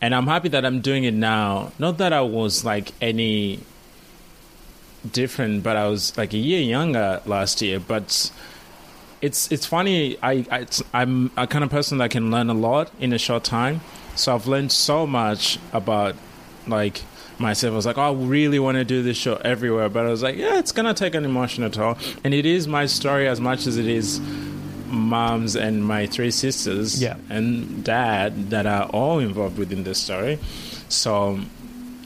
[0.00, 1.72] And I'm happy that I'm doing it now.
[1.78, 3.60] Not that I was like any
[5.12, 8.30] different, but I was like a year younger last year, but
[9.20, 10.16] it's it's funny.
[10.22, 13.44] I, I I'm a kind of person that can learn a lot in a short
[13.44, 13.80] time.
[14.16, 16.16] So I've learned so much about
[16.66, 17.02] like
[17.38, 17.72] myself.
[17.72, 20.22] I was like, oh, I really want to do this show everywhere, but I was
[20.22, 23.66] like, yeah, it's gonna take an emotional toll, and it is my story as much
[23.66, 24.20] as it is
[24.86, 27.16] mom's and my three sisters Yeah.
[27.28, 30.38] and dad that are all involved within this story.
[30.88, 31.38] So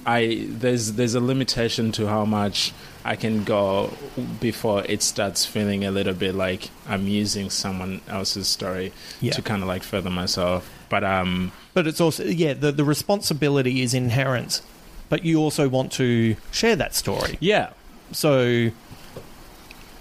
[0.07, 2.73] I there's there's a limitation to how much
[3.05, 3.93] I can go
[4.41, 9.33] before it starts feeling a little bit like I'm using someone else's story Yeah.
[9.33, 10.69] to kind of like further myself.
[10.89, 14.61] But um, but it's also yeah the the responsibility is inherent,
[15.09, 17.39] but you also want to share that story.
[17.41, 17.71] yeah,
[18.13, 18.71] So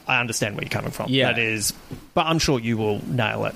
[0.07, 1.07] I understand where you're coming from.
[1.09, 1.27] Yeah.
[1.31, 1.73] that is,
[2.13, 3.55] but I'm sure you will nail it.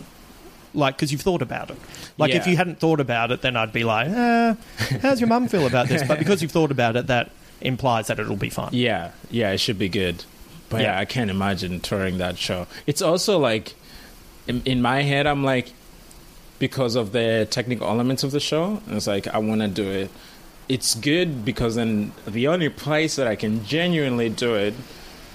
[0.75, 1.77] Like, because you've thought about it.
[2.17, 4.55] Like, if you hadn't thought about it, then I'd be like, eh,
[5.01, 7.31] "How's your mum feel about this?" But because you've thought about it, that
[7.61, 8.69] implies that it'll be fun.
[8.73, 10.23] yeah, yeah, it should be good.
[10.69, 10.99] But yeah, Yeah.
[10.99, 12.67] I can't imagine touring that show.
[12.85, 13.73] It's also like
[14.47, 15.71] in, in my head, I'm like
[16.59, 18.81] because of the technical elements of the show.
[18.89, 20.09] It's like I want to do it.
[20.67, 24.73] It's good because then the only place that I can genuinely do it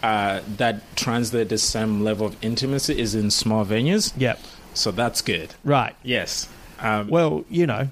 [0.03, 4.13] uh, that translate the same level of intimacy is in small venues.
[4.17, 4.37] Yeah.
[4.75, 5.55] So that's good.
[5.65, 5.95] Right.
[6.03, 6.49] Yes.
[6.79, 7.89] Um, Well, you know,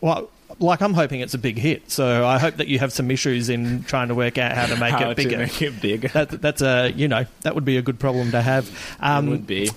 [0.00, 0.28] well,
[0.60, 1.90] like I'm hoping it's a big hit.
[1.90, 4.76] So I hope that you have some issues in trying to work out how to
[4.80, 5.30] make it bigger.
[5.30, 6.08] to make it bigger.
[6.08, 8.68] that, that's a you know that would be a good problem to have.
[9.00, 9.70] Um, it would be.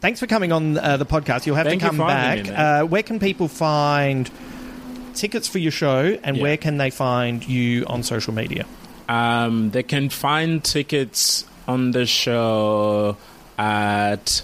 [0.00, 1.46] Thanks for coming on uh, the podcast.
[1.46, 2.44] You'll have Thank to come back.
[2.44, 4.30] me, uh, where can people find
[5.14, 6.42] tickets for your show, and Yeah.
[6.42, 8.66] where can they find you on social media?
[9.08, 13.16] Um, they can find tickets on the show
[13.58, 14.42] at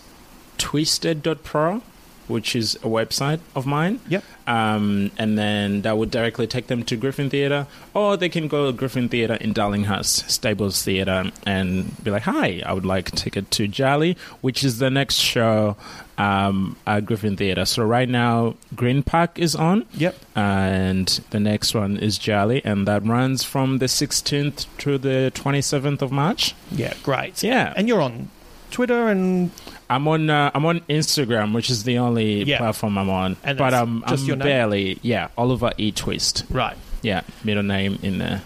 [0.58, 1.82] twisted.pro,
[2.28, 4.00] which is a website of mine.
[4.08, 4.24] Yep.
[4.46, 8.66] Um, and then that would directly take them to Griffin Theatre, or they can go
[8.66, 13.12] to Griffin Theatre in Darlinghurst, Stables Theatre, and be like, "Hi, I would like a
[13.12, 15.76] ticket to Jali," which is the next show
[16.18, 17.64] um, at Griffin Theatre.
[17.64, 20.16] So right now, Green Park is on Yep.
[20.34, 26.02] and the next one is Jali, and that runs from the 16th to the 27th
[26.02, 26.54] of March.
[26.72, 26.94] Yeah.
[27.04, 27.42] Great.
[27.44, 27.72] Yeah.
[27.76, 28.28] And you're on
[28.72, 29.50] Twitter and
[29.88, 32.58] I'm on uh, I'm on Instagram, which is the only Yeah.
[32.58, 33.82] platform I'm on, And but just
[34.22, 34.46] I'm your name?
[34.48, 36.76] barely yeah Oliver E Twist, right.
[37.02, 38.42] yeah middle name in there.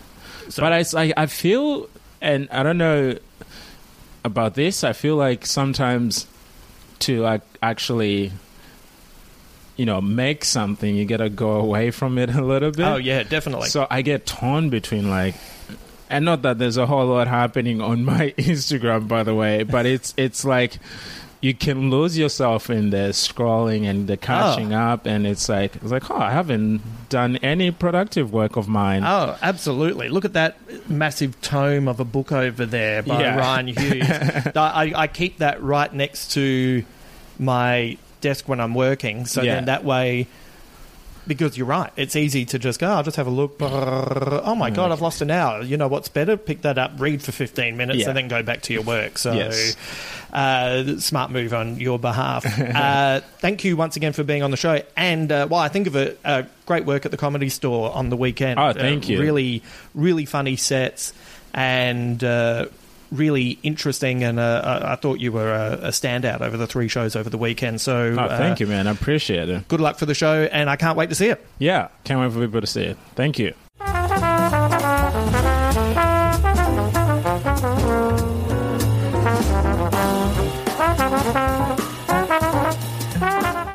[0.49, 1.89] So- but it's like I feel,
[2.21, 3.17] and I don't know
[4.25, 4.85] about this.
[4.85, 6.27] I feel like sometimes
[7.01, 8.33] to like actually.
[9.79, 10.97] You know, make something.
[10.97, 12.81] You gotta go away from it a little bit.
[12.87, 13.69] Oh yeah, definitely.
[13.69, 15.35] So I get torn between like,
[16.11, 19.87] and not that there's a whole lot happening on my Instagram, by the way, but
[19.87, 20.79] it's it's like
[21.41, 24.17] you can lose yourself in the scrolling and the oh.
[24.17, 28.69] catching up, and it's like it's like oh, I haven't done any productive work of
[28.69, 29.03] mine.
[29.05, 30.09] Oh, absolutely!
[30.09, 30.57] Look at that
[30.89, 33.37] massive tome of a book over there by Yeah.
[33.37, 34.07] Ryan Hughes.
[34.57, 36.85] I, I keep that right next to
[37.39, 39.27] my desk when I'm working.
[39.27, 39.57] So Yeah.
[39.57, 40.27] then that way,
[41.27, 43.57] because you're right, it's easy to just go, I'll just have a look.
[43.61, 45.63] Oh my God, I've lost an hour.
[45.63, 46.37] You know what's better?
[46.37, 48.09] Pick that up, read for 15 minutes, Yeah.
[48.09, 49.19] and then go back to your work.
[49.19, 49.77] So, Yes.
[50.33, 52.45] uh, smart move on your behalf.
[52.61, 54.81] uh, thank you once again for being on the show.
[54.97, 58.09] And, uh, well, I think of it, uh, great work at the comedy store on
[58.11, 58.59] the weekend.
[58.61, 59.21] Oh, thank Uh, you.
[59.21, 59.63] Really,
[59.95, 61.13] really funny sets
[61.55, 62.23] and.
[62.23, 62.67] Uh,
[63.13, 66.89] Really interesting, and uh, I I thought you were a, a standout over the three
[66.89, 67.81] shows over the weekend.
[67.81, 68.87] So, Oh, thank uh, you, man.
[68.87, 69.69] I appreciate it.
[69.69, 71.45] Good luck for the show, and I can't wait to see it.
[71.59, 72.99] Yeah, can't wait for people to see it.
[73.15, 73.55] Thank you.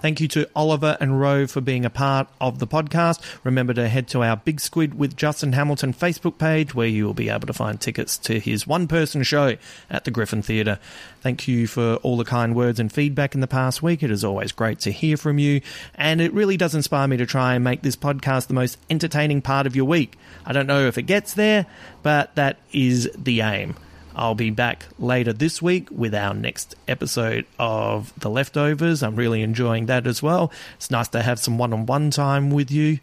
[0.02, 3.22] Thank you to Oliver and Roe for being a part of the podcast.
[3.44, 7.14] Remember to head to our Big Squid with Justin Hamilton Facebook page where you will
[7.14, 9.58] be able to find tickets to his one person show
[9.92, 10.80] at the Griffin Theatre.
[11.22, 14.02] Thank you for all the kind words and feedback in the past week.
[14.02, 15.62] It is always great to hear from you,
[15.94, 19.44] and it really does inspire me to try and make this podcast the most entertaining
[19.44, 20.18] part of your week.
[20.48, 21.68] I don't know if it gets there,
[22.02, 23.76] but that is the aim.
[24.16, 29.04] I'll be back later this week with our next episode of The Leftovers.
[29.04, 30.52] I'm really enjoying that as well.
[30.76, 33.00] It's nice to have some one on one time with you.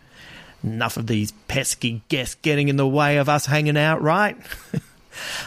[0.63, 4.37] Enough of these pesky guests getting in the way of us hanging out, right?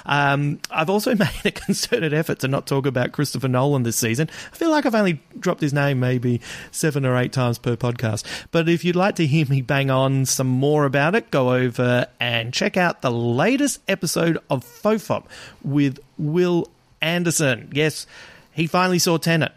[0.05, 4.29] Um, I've also made a concerted effort to not talk about Christopher Nolan this season.
[4.51, 6.41] I feel like I've only dropped his name maybe
[6.71, 8.23] seven or eight times per podcast.
[8.51, 12.07] But if you'd like to hear me bang on some more about it, go over
[12.19, 15.25] and check out the latest episode of Fofop
[15.63, 16.69] with Will
[17.01, 17.69] Anderson.
[17.73, 18.05] Yes,
[18.53, 19.51] he finally saw Tenet.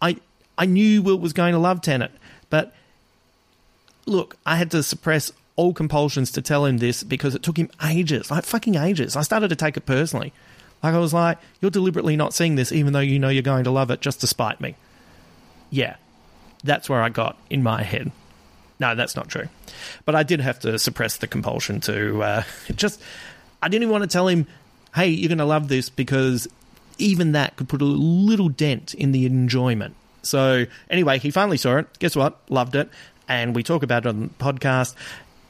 [0.00, 0.16] I
[0.56, 2.10] I knew Will was going to love Tenet,
[2.50, 2.74] but
[4.06, 7.68] look, I had to suppress all compulsions to tell him this because it took him
[7.84, 9.16] ages, like fucking ages.
[9.16, 10.32] I started to take it personally.
[10.84, 13.64] Like I was like, you're deliberately not seeing this, even though you know you're going
[13.64, 14.76] to love it, just to spite me.
[15.70, 15.96] Yeah,
[16.62, 18.12] that's where I got in my head.
[18.78, 19.48] No, that's not true.
[20.04, 22.42] But I did have to suppress the compulsion to uh,
[22.76, 23.02] just.
[23.60, 24.46] I didn't even want to tell him,
[24.94, 26.46] hey, you're going to love this because
[26.98, 29.96] even that could put a little dent in the enjoyment.
[30.22, 31.98] So, anyway, he finally saw it.
[31.98, 32.38] Guess what?
[32.48, 32.88] Loved it.
[33.26, 34.94] And we talk about it on the podcast.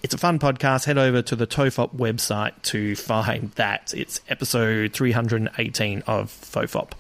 [0.01, 0.85] It's a fun podcast.
[0.85, 3.93] Head over to the FOFOP website to find that.
[3.97, 6.93] It's episode 318 of FOFOP.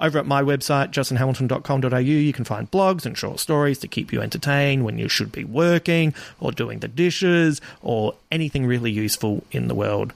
[0.00, 4.20] Over at my website, justinhamilton.com.au, you can find blogs and short stories to keep you
[4.20, 9.68] entertained when you should be working or doing the dishes or anything really useful in
[9.68, 10.12] the world.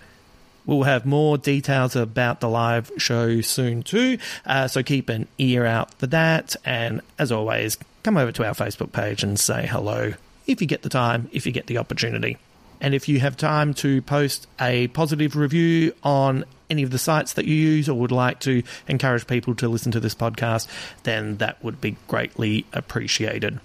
[0.67, 5.67] We'll have more details about the live show soon too, uh, so keep an ear
[5.67, 6.57] out for that.
[6.65, 10.15] And as always, come over to our Facebook page and say hello
[10.47, 12.39] if you get the time, if you get the opportunity.
[12.81, 17.35] And if you have time to post a positive review on any of the sites
[17.35, 20.69] that you use or would like to encourage people to listen to this podcast,
[21.05, 23.61] then that would be greatly appreciated.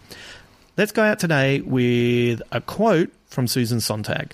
[0.77, 4.33] Let's go out today with a quote from Susan Sontag.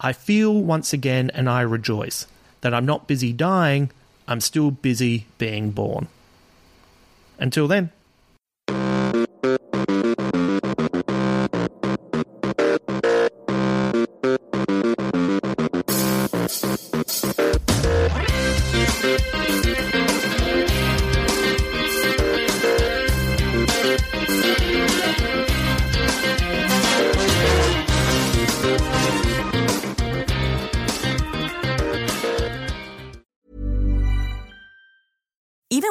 [0.00, 2.26] I feel once again and I rejoice
[2.62, 3.90] that I'm not busy dying,
[4.26, 6.08] I'm still busy being born.
[7.38, 7.90] Until then.